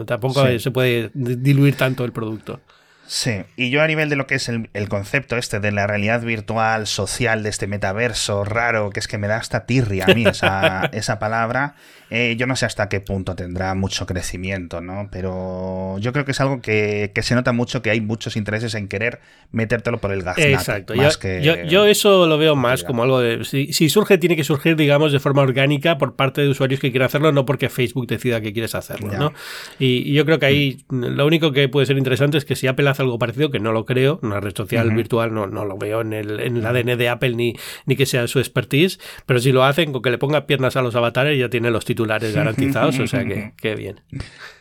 tampoco 0.06 0.46
se 0.60 0.72
puede 0.72 1.12
diluir 1.14 1.76
tanto 1.76 2.04
el 2.06 2.12
producto. 2.12 2.60
Sí, 3.08 3.42
y 3.58 3.72
yo 3.72 3.82
a 3.82 3.88
nivel 3.88 4.08
de 4.08 4.16
lo 4.16 4.26
que 4.26 4.36
es 4.36 4.48
el, 4.48 4.70
concepto 4.88 5.36
este 5.36 5.60
de 5.60 5.74
la 5.74 5.86
realidad 5.86 6.22
virtual 6.22 6.88
social, 6.88 7.44
de 7.44 7.50
este 7.50 7.68
metaverso 7.68 8.46
raro, 8.46 8.90
que 8.90 9.02
es 9.02 9.10
que 9.10 9.18
me 9.18 9.28
da 9.28 9.36
hasta 9.36 9.66
tirria 9.66 10.06
a 10.06 10.14
mí 10.14 10.26
esa, 10.26 10.86
esa 10.94 11.20
palabra, 11.20 11.76
eh, 12.14 12.36
yo 12.38 12.46
no 12.46 12.58
sé 12.58 12.66
hasta 12.66 12.90
qué 12.90 13.00
punto 13.00 13.36
tendrá 13.36 13.74
mucho 13.74 14.06
crecimiento, 14.06 14.82
¿no? 14.82 15.08
Pero 15.10 15.98
yo 16.00 16.12
creo 16.12 16.26
que 16.26 16.32
es 16.32 16.42
algo 16.42 16.60
que, 16.60 17.10
se 17.22 17.36
nota 17.36 17.54
mucho 17.54 17.82
que 17.82 17.90
hay 17.90 18.02
muchos 18.02 18.36
intereses 18.36 18.76
en 18.76 18.90
querer 18.90 19.22
metértelo 19.54 19.98
por 20.00 20.12
el 20.12 20.22
gas. 20.22 20.38
Exacto. 20.38 20.94
yo, 20.94 21.86
eso 21.86 22.28
lo 22.28 22.38
veo 22.38 22.58
más 22.58 22.84
como 22.84 23.04
algo 23.04 23.22
de. 23.22 23.46
Si, 23.46 23.90
surge, 23.90 24.18
tiene 24.18 24.36
que 24.36 24.44
surgir, 24.44 24.76
digamos, 24.76 25.14
de 25.14 25.22
forma 25.22 25.42
orgánica 25.42 25.98
por 25.98 26.18
parte 26.18 26.42
de 26.42 26.50
usuarios 26.50 26.82
que 26.82 26.92
quieran 26.92 27.06
hacerlo, 27.06 27.32
no 27.32 27.46
porque 27.46 27.70
Facebook 27.70 28.08
decida 28.08 28.42
que 28.42 28.52
quieres 28.52 28.76
hacerlo, 28.76 29.14
¿no? 29.18 29.34
Y, 29.80 30.12
yo 30.12 30.26
creo 30.26 30.38
que 30.38 30.48
ahí 30.48 30.84
lo 30.90 31.26
único 31.26 31.54
que 31.54 31.70
puede 31.70 31.86
ser 31.86 31.98
interesante 31.98 32.38
es 32.38 32.44
que 32.44 32.58
si 32.58 32.68
Apple 32.68 32.90
hace 32.90 33.04
algo 33.04 33.18
parecido, 33.20 33.52
que 33.52 33.62
no 33.62 33.72
lo 33.72 33.86
creo, 33.86 34.20
una 34.22 34.42
red 34.42 34.54
social 34.54 34.92
virtual 34.92 35.34
no, 35.34 35.48
no 35.48 35.64
lo 35.64 35.78
veo 35.78 36.02
en 36.02 36.12
el, 36.12 36.42
en 36.42 36.58
el 36.58 36.66
ADN 36.66 36.98
de 36.98 37.08
Apple 37.08 37.36
ni, 37.36 37.56
ni 37.86 37.96
que 37.96 38.06
sea 38.06 38.28
su 38.28 38.40
expertise, 38.40 39.00
pero 39.26 39.40
si 39.40 39.54
lo 39.54 39.64
hacen 39.64 39.94
con 39.94 40.02
que 40.02 40.12
le 40.12 40.18
ponga 40.18 40.46
piernas 40.46 40.76
a 40.76 40.82
los 40.82 40.94
avatares 40.96 41.40
ya 41.40 41.50
tiene 41.50 41.72
los 41.72 41.86
títulos 41.86 42.01
garantizados, 42.06 43.00
o 43.00 43.08
sea 43.08 43.26
que, 43.26 43.54
qué 43.62 43.76
bien. 43.76 44.02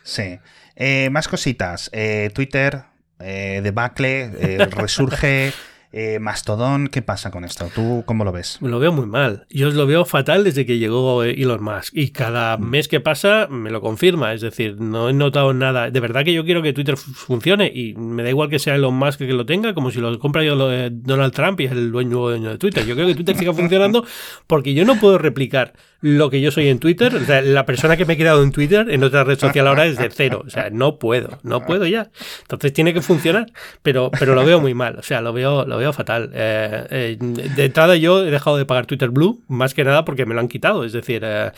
Sí. 0.02 0.38
Eh, 0.76 1.10
más 1.10 1.28
cositas. 1.28 1.90
Eh, 1.92 2.30
Twitter, 2.34 2.82
eh, 3.18 3.60
debacle, 3.62 4.66
resurge. 4.70 5.52
Eh, 5.92 6.20
Mastodon, 6.20 6.86
¿qué 6.86 7.02
pasa 7.02 7.32
con 7.32 7.44
esto? 7.44 7.68
¿Tú 7.74 8.04
cómo 8.06 8.24
lo 8.24 8.30
ves? 8.30 8.58
Lo 8.60 8.78
veo 8.78 8.92
muy 8.92 9.06
mal. 9.06 9.46
Yo 9.50 9.70
lo 9.70 9.88
veo 9.88 10.04
fatal 10.04 10.44
desde 10.44 10.64
que 10.64 10.78
llegó 10.78 11.24
Elon 11.24 11.64
Musk. 11.64 11.96
Y 11.96 12.10
cada 12.10 12.56
mm. 12.56 12.70
mes 12.70 12.86
que 12.86 13.00
pasa 13.00 13.48
me 13.50 13.70
lo 13.70 13.80
confirma. 13.80 14.32
Es 14.32 14.40
decir, 14.40 14.80
no 14.80 15.08
he 15.08 15.12
notado 15.12 15.52
nada. 15.52 15.90
De 15.90 15.98
verdad 15.98 16.24
que 16.24 16.32
yo 16.32 16.44
quiero 16.44 16.62
que 16.62 16.72
Twitter 16.72 16.96
funcione 16.96 17.72
y 17.74 17.94
me 17.94 18.22
da 18.22 18.28
igual 18.28 18.48
que 18.48 18.60
sea 18.60 18.76
Elon 18.76 18.94
Musk 18.94 19.18
que 19.18 19.32
lo 19.32 19.46
tenga, 19.46 19.74
como 19.74 19.90
si 19.90 20.00
lo 20.00 20.16
compra 20.20 20.44
yo 20.44 20.54
Donald 20.54 21.32
Trump 21.32 21.60
y 21.60 21.64
es 21.64 21.72
el 21.72 21.90
dueño, 21.90 22.18
dueño 22.18 22.50
de 22.50 22.58
Twitter. 22.58 22.86
Yo 22.86 22.94
creo 22.94 23.08
que 23.08 23.16
Twitter 23.16 23.36
siga 23.36 23.52
funcionando 23.52 24.04
porque 24.46 24.74
yo 24.74 24.84
no 24.84 24.94
puedo 25.00 25.18
replicar 25.18 25.72
lo 26.00 26.30
que 26.30 26.40
yo 26.40 26.50
soy 26.50 26.68
en 26.68 26.78
Twitter. 26.78 27.14
O 27.14 27.24
sea, 27.24 27.42
la 27.42 27.66
persona 27.66 27.96
que 27.96 28.04
me 28.04 28.14
he 28.14 28.16
quedado 28.16 28.42
en 28.42 28.52
Twitter, 28.52 28.90
en 28.90 29.04
otra 29.04 29.24
red 29.24 29.38
social 29.38 29.66
ahora 29.66 29.86
es 29.86 29.98
de 29.98 30.10
cero. 30.10 30.42
O 30.46 30.50
sea, 30.50 30.70
no 30.70 30.98
puedo, 30.98 31.38
no 31.42 31.64
puedo 31.64 31.86
ya. 31.86 32.10
Entonces 32.42 32.72
tiene 32.72 32.94
que 32.94 33.02
funcionar, 33.02 33.46
pero, 33.82 34.10
pero 34.10 34.34
lo 34.34 34.44
veo 34.44 34.60
muy 34.60 34.74
mal. 34.74 34.96
O 34.98 35.02
sea, 35.02 35.20
lo 35.20 35.32
veo, 35.32 35.64
lo 35.66 35.78
veo 35.78 35.92
fatal. 35.92 36.30
Eh, 36.34 36.86
eh, 36.90 37.16
de 37.20 37.64
entrada 37.64 37.96
yo 37.96 38.24
he 38.24 38.30
dejado 38.30 38.56
de 38.56 38.64
pagar 38.64 38.86
Twitter 38.86 39.10
Blue, 39.10 39.42
más 39.48 39.74
que 39.74 39.84
nada 39.84 40.04
porque 40.04 40.26
me 40.26 40.34
lo 40.34 40.40
han 40.40 40.48
quitado. 40.48 40.84
Es 40.84 40.92
decir, 40.92 41.22
eh, 41.24 41.50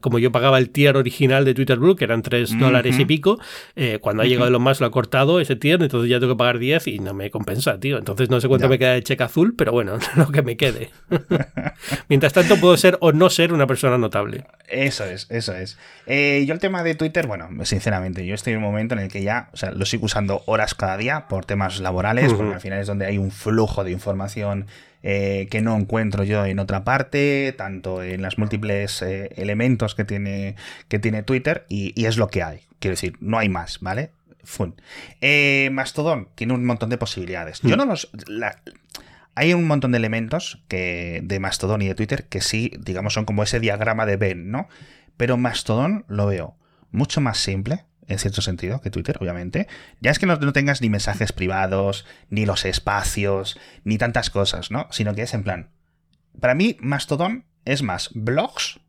como 0.00 0.18
yo 0.18 0.30
pagaba 0.32 0.58
el 0.58 0.70
tier 0.70 0.96
original 0.96 1.44
de 1.44 1.54
Twitter 1.54 1.78
Blue, 1.78 1.96
que 1.96 2.04
eran 2.04 2.22
3 2.22 2.58
dólares 2.58 2.98
y 2.98 3.04
pico, 3.04 3.38
cuando 4.00 4.22
ha 4.22 4.26
llegado 4.26 4.50
lo 4.50 4.60
más 4.60 4.80
lo 4.80 4.86
ha 4.86 4.90
cortado 4.90 5.40
ese 5.40 5.56
tier, 5.56 5.82
entonces 5.82 6.10
ya 6.10 6.20
tengo 6.20 6.34
que 6.34 6.38
pagar 6.38 6.58
10 6.58 6.86
y 6.88 6.98
no 6.98 7.14
me 7.14 7.30
compensa, 7.30 7.78
tío. 7.78 7.98
Entonces 7.98 8.30
no 8.30 8.40
sé 8.40 8.48
cuánto 8.48 8.68
me 8.68 8.78
queda 8.78 8.92
de 8.92 9.02
cheque 9.02 9.22
azul, 9.22 9.54
pero 9.56 9.72
bueno, 9.72 9.98
lo 10.16 10.28
que 10.28 10.42
me 10.42 10.56
quede. 10.56 10.90
Mientras 12.08 12.32
tanto 12.32 12.56
puedo 12.56 12.76
ser 12.76 12.98
o 13.00 13.12
no 13.12 13.30
ser 13.30 13.52
una 13.52 13.66
persona 13.70 13.98
notable. 13.98 14.46
Eso 14.66 15.04
es, 15.04 15.28
eso 15.30 15.54
es. 15.54 15.78
Eh, 16.06 16.44
yo 16.44 16.54
el 16.54 16.58
tema 16.58 16.82
de 16.82 16.96
Twitter, 16.96 17.28
bueno, 17.28 17.48
sinceramente, 17.64 18.26
yo 18.26 18.34
estoy 18.34 18.54
en 18.54 18.58
un 18.58 18.64
momento 18.64 18.96
en 18.96 19.00
el 19.00 19.08
que 19.08 19.22
ya, 19.22 19.48
o 19.52 19.56
sea, 19.56 19.70
lo 19.70 19.86
sigo 19.86 20.06
usando 20.06 20.42
horas 20.46 20.74
cada 20.74 20.96
día 20.96 21.28
por 21.28 21.44
temas 21.44 21.78
laborales, 21.78 22.32
porque 22.32 22.54
al 22.54 22.60
final 22.60 22.80
es 22.80 22.88
donde 22.88 23.06
hay 23.06 23.16
un 23.16 23.30
flujo 23.30 23.84
de 23.84 23.92
información 23.92 24.66
eh, 25.04 25.46
que 25.52 25.60
no 25.60 25.76
encuentro 25.76 26.24
yo 26.24 26.44
en 26.46 26.58
otra 26.58 26.82
parte, 26.82 27.54
tanto 27.56 28.02
en 28.02 28.22
las 28.22 28.38
múltiples 28.38 29.02
eh, 29.02 29.30
elementos 29.36 29.94
que 29.94 30.04
tiene, 30.04 30.56
que 30.88 30.98
tiene 30.98 31.22
Twitter, 31.22 31.64
y, 31.68 32.04
es 32.04 32.16
lo 32.16 32.26
que 32.26 32.42
hay. 32.42 32.62
Quiero 32.80 32.94
decir, 32.94 33.16
no 33.20 33.38
hay 33.38 33.48
más, 33.48 33.78
¿vale? 33.80 34.10
Fun. 34.42 34.74
Mastodon 35.70 36.26
tiene 36.34 36.54
un 36.54 36.64
montón 36.64 36.90
de 36.90 36.98
posibilidades. 36.98 37.60
Yo 37.62 37.76
mm. 37.76 37.78
no 37.78 37.84
los. 37.84 38.10
Hay 39.34 39.54
un 39.54 39.66
montón 39.66 39.92
de 39.92 39.98
elementos 39.98 40.62
que, 40.68 41.20
de 41.22 41.40
Mastodon 41.40 41.82
y 41.82 41.88
de 41.88 41.94
Twitter 41.94 42.26
que 42.28 42.40
sí, 42.40 42.72
digamos, 42.78 43.14
son 43.14 43.24
como 43.24 43.42
ese 43.42 43.60
diagrama 43.60 44.06
de 44.06 44.16
Venn, 44.16 44.50
¿no? 44.50 44.68
Pero 45.16 45.36
Mastodon 45.36 46.04
lo 46.08 46.26
veo 46.26 46.56
mucho 46.90 47.20
más 47.20 47.38
simple, 47.38 47.84
en 48.06 48.18
cierto 48.18 48.42
sentido, 48.42 48.80
que 48.80 48.90
Twitter, 48.90 49.16
obviamente. 49.20 49.68
Ya 50.00 50.10
es 50.10 50.18
que 50.18 50.26
no, 50.26 50.38
tengas 50.52 50.80
ni 50.80 50.90
mensajes 50.90 51.32
privados, 51.32 52.06
ni 52.28 52.44
los 52.44 52.64
espacios, 52.64 53.58
ni 53.84 53.98
tantas 53.98 54.30
cosas, 54.30 54.70
¿no? 54.70 54.88
Sino 54.90 55.14
que 55.14 55.22
es 55.22 55.34
en 55.34 55.44
plan. 55.44 55.70
Para 56.40 56.54
mí, 56.54 56.76
Mastodon 56.80 57.44
es 57.64 57.82
más 57.82 58.10
blogs 58.14 58.80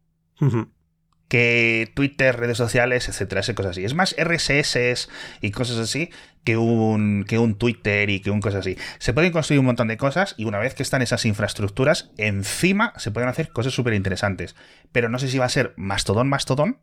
que 1.31 1.89
Twitter, 1.93 2.37
redes 2.37 2.57
sociales, 2.57 3.07
etcétera, 3.07 3.39
esas 3.39 3.55
cosas 3.55 3.71
así. 3.71 3.85
Es 3.85 3.93
más 3.93 4.13
RSS 4.19 5.07
y 5.39 5.51
cosas 5.51 5.77
así 5.77 6.09
que 6.43 6.57
un, 6.57 7.23
que 7.25 7.39
un 7.39 7.55
Twitter 7.55 8.09
y 8.09 8.19
que 8.19 8.31
un 8.31 8.41
cosa 8.41 8.57
así. 8.57 8.77
Se 8.99 9.13
pueden 9.13 9.31
construir 9.31 9.61
un 9.61 9.65
montón 9.65 9.87
de 9.87 9.95
cosas 9.95 10.35
y 10.37 10.43
una 10.43 10.59
vez 10.59 10.73
que 10.73 10.83
están 10.83 11.01
esas 11.01 11.25
infraestructuras, 11.25 12.11
encima 12.17 12.91
se 12.97 13.11
pueden 13.11 13.29
hacer 13.29 13.53
cosas 13.53 13.73
súper 13.73 13.93
interesantes. 13.93 14.57
Pero 14.91 15.07
no 15.07 15.19
sé 15.19 15.29
si 15.29 15.37
va 15.37 15.45
a 15.45 15.49
ser 15.49 15.73
Mastodon, 15.77 16.27
Mastodon 16.27 16.79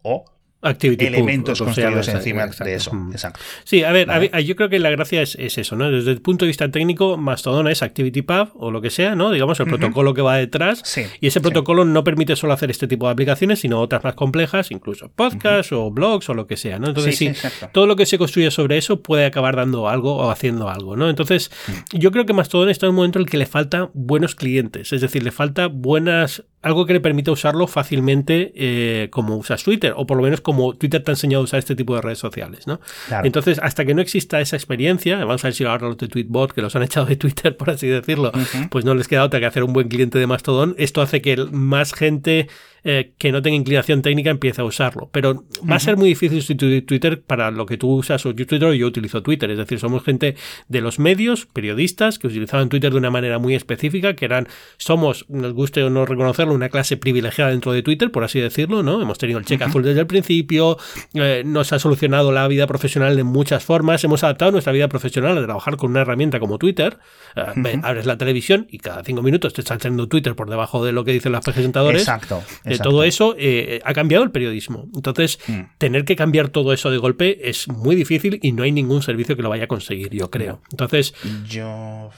o 0.00 0.24
elementos 0.62 1.58
construidos 1.58 2.08
encima 2.08 2.46
de 2.46 2.74
eso. 2.74 2.92
Exacto. 3.10 3.40
Sí, 3.64 3.82
a 3.82 3.92
ver, 3.92 4.08
yo 4.44 4.56
creo 4.56 4.68
que 4.68 4.78
la 4.78 4.90
gracia 4.90 5.22
es, 5.22 5.36
eso, 5.36 5.76
¿no? 5.76 5.90
Desde 5.90 6.10
el 6.10 6.20
punto 6.20 6.44
de 6.44 6.48
vista 6.48 6.70
técnico, 6.70 7.16
Mastodon 7.16 7.68
es 7.68 7.82
ActivityPub 7.82 8.50
o 8.54 8.70
lo 8.70 8.80
que 8.80 8.90
sea, 8.90 9.14
¿no? 9.14 9.30
Digamos, 9.30 9.58
el 9.60 9.66
protocolo 9.66 10.14
que 10.14 10.22
va 10.22 10.36
detrás. 10.36 10.82
y 11.20 11.26
ese 11.26 11.40
protocolo 11.40 11.84
no 11.84 12.04
permite 12.04 12.36
solo 12.36 12.52
hacer 12.52 12.70
este 12.70 12.86
tipo 12.86 13.06
de 13.06 13.12
aplicaciones, 13.12 13.60
sino 13.60 13.80
otras 13.80 14.04
más 14.04 14.14
complejas, 14.14 14.70
incluso 14.70 15.10
podcasts 15.10 15.72
o 15.72 15.90
blogs 15.90 16.28
o 16.28 16.34
lo 16.34 16.46
que 16.46 16.56
sea, 16.56 16.78
¿no? 16.78 16.88
Entonces, 16.88 17.16
sí, 17.16 17.32
todo 17.72 17.86
lo 17.86 17.96
que 17.96 18.06
se 18.06 18.18
construye 18.18 18.50
sobre 18.50 18.76
eso 18.76 19.02
puede 19.02 19.24
acabar 19.24 19.56
dando 19.56 19.88
algo 19.88 20.16
o 20.16 20.30
haciendo 20.30 20.68
algo, 20.68 20.96
¿no? 20.96 21.08
Entonces, 21.08 21.50
mm. 21.66 21.98
yo 21.98 22.10
creo 22.12 22.26
que 22.26 22.32
Mastodon 22.32 22.68
está 22.68 22.86
en 22.86 22.90
un 22.90 22.96
momento 22.96 23.18
en 23.18 23.24
el 23.24 23.30
que 23.30 23.38
le 23.38 23.46
falta 23.46 23.90
buenos 23.94 24.34
clientes, 24.34 24.92
es 24.92 25.00
decir, 25.00 25.22
le 25.22 25.30
falta 25.30 25.68
buenas 25.68 26.44
algo 26.62 26.84
que 26.84 26.92
le 26.92 27.00
permita 27.00 27.30
usarlo 27.30 27.66
fácilmente 27.66 28.52
eh, 28.54 29.08
como 29.10 29.36
usas 29.36 29.62
Twitter, 29.64 29.94
o 29.96 30.06
por 30.06 30.16
lo 30.18 30.22
menos 30.22 30.40
como 30.40 30.74
Twitter 30.74 31.02
te 31.02 31.10
ha 31.10 31.14
enseñado 31.14 31.40
a 31.40 31.44
usar 31.44 31.58
este 31.58 31.74
tipo 31.74 31.94
de 31.94 32.02
redes 32.02 32.18
sociales, 32.18 32.66
¿no? 32.66 32.80
Entonces, 33.24 33.58
hasta 33.62 33.84
que 33.84 33.94
no 33.94 34.02
exista 34.02 34.40
esa 34.40 34.56
experiencia, 34.56 35.16
vamos 35.24 35.42
a 35.44 35.48
ver 35.48 35.54
si 35.54 35.64
ahora 35.64 35.88
los 35.88 35.96
de 35.96 36.08
Tweetbot, 36.08 36.52
que 36.52 36.60
los 36.60 36.76
han 36.76 36.82
echado 36.82 37.06
de 37.06 37.16
Twitter, 37.16 37.56
por 37.56 37.70
así 37.70 37.86
decirlo, 37.86 38.32
pues 38.70 38.84
no 38.84 38.94
les 38.94 39.08
queda 39.08 39.24
otra 39.24 39.40
que 39.40 39.46
hacer 39.46 39.64
un 39.64 39.72
buen 39.72 39.88
cliente 39.88 40.18
de 40.18 40.26
Mastodon. 40.26 40.74
Esto 40.76 41.00
hace 41.00 41.22
que 41.22 41.36
más 41.50 41.94
gente 41.94 42.48
eh, 42.84 43.12
que 43.18 43.32
no 43.32 43.42
tenga 43.42 43.56
inclinación 43.56 44.02
técnica 44.02 44.30
empiece 44.30 44.60
a 44.60 44.64
usarlo. 44.64 45.08
Pero 45.12 45.44
va 45.68 45.76
a 45.76 45.80
ser 45.80 45.96
muy 45.96 46.08
difícil 46.08 46.40
sustituir 46.40 46.86
Twitter 46.86 47.20
para 47.20 47.50
lo 47.50 47.66
que 47.66 47.76
tú 47.76 47.90
usas 47.90 48.24
o 48.26 48.34
Twitter 48.34 48.64
o 48.64 48.74
yo 48.74 48.86
utilizo 48.86 49.22
Twitter. 49.22 49.50
Es 49.50 49.58
decir, 49.58 49.78
somos 49.78 50.04
gente 50.04 50.36
de 50.68 50.80
los 50.80 50.98
medios, 50.98 51.46
periodistas, 51.46 52.18
que 52.18 52.26
utilizaban 52.26 52.68
Twitter 52.68 52.92
de 52.92 52.98
una 52.98 53.10
manera 53.10 53.38
muy 53.38 53.54
específica, 53.54 54.14
que 54.14 54.24
eran, 54.24 54.48
somos, 54.76 55.26
nos 55.28 55.52
guste 55.52 55.82
o 55.82 55.90
no 55.90 56.06
reconocerlo, 56.06 56.54
una 56.54 56.68
clase 56.68 56.96
privilegiada 56.96 57.50
dentro 57.50 57.72
de 57.72 57.82
Twitter, 57.82 58.10
por 58.10 58.24
así 58.24 58.40
decirlo, 58.40 58.82
¿no? 58.82 59.00
Hemos 59.00 59.18
tenido 59.18 59.38
el 59.38 59.44
cheque 59.44 59.64
azul 59.64 59.82
desde 59.82 60.00
el 60.00 60.06
principio, 60.06 60.78
eh, 61.14 61.42
nos 61.44 61.72
ha 61.72 61.78
solucionado 61.78 62.32
la 62.32 62.46
vida 62.48 62.66
profesional 62.66 63.16
de 63.16 63.24
muchas 63.24 63.64
formas, 63.64 64.02
hemos 64.04 64.24
adaptado 64.24 64.52
nuestra 64.52 64.72
vida 64.72 64.88
profesional 64.88 65.38
a 65.38 65.44
trabajar 65.44 65.76
con 65.76 65.90
una 65.90 66.00
herramienta 66.00 66.40
como 66.40 66.58
Twitter. 66.58 66.98
Eh, 67.36 67.80
abres 67.82 68.06
la 68.06 68.16
televisión 68.18 68.66
y 68.70 68.78
cada 68.78 69.02
cinco 69.02 69.22
minutos 69.22 69.52
te 69.52 69.60
están 69.60 69.80
saliendo 69.80 70.08
Twitter 70.08 70.34
por 70.34 70.50
debajo 70.50 70.84
de 70.84 70.92
lo 70.92 71.04
que 71.04 71.12
dicen 71.12 71.32
los 71.32 71.44
presentadores. 71.44 72.02
Exacto. 72.02 72.42
De 72.70 72.78
todo 72.78 73.04
eso 73.04 73.36
ha 73.84 73.92
cambiado 73.94 74.24
el 74.24 74.30
periodismo. 74.30 74.88
Entonces, 74.94 75.38
mm. 75.46 75.60
tener 75.78 76.04
que 76.04 76.16
cambiar 76.16 76.48
todo 76.48 76.72
eso 76.72 76.90
de 76.90 76.98
golpe 76.98 77.48
es 77.48 77.68
muy 77.68 77.96
difícil 77.96 78.38
y 78.42 78.52
no 78.52 78.62
hay 78.62 78.72
ningún 78.72 79.02
servicio 79.02 79.36
que 79.36 79.42
lo 79.42 79.48
vaya 79.48 79.64
a 79.64 79.68
conseguir, 79.68 80.10
yo 80.10 80.30
creo. 80.30 80.60
Entonces, 80.70 81.14
yo 81.48 82.10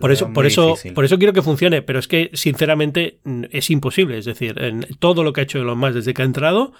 por 0.00 0.12
eso, 0.12 0.32
por 0.32 0.46
eso, 0.46 0.76
por 0.94 1.04
eso 1.04 1.18
quiero 1.18 1.32
que 1.32 1.42
funcione, 1.42 1.82
pero 1.82 1.98
es 1.98 2.08
que 2.08 2.30
sinceramente 2.34 3.18
es 3.50 3.70
imposible. 3.70 4.18
Es 4.18 4.24
decir, 4.24 4.60
en 4.60 4.86
todo 4.98 5.22
lo 5.22 5.32
que 5.32 5.40
ha 5.40 5.44
hecho 5.44 5.58
Elon 5.58 5.78
Musk 5.78 5.94
desde 5.94 6.14
que 6.14 6.22
ha 6.22 6.24
entrado 6.24 6.72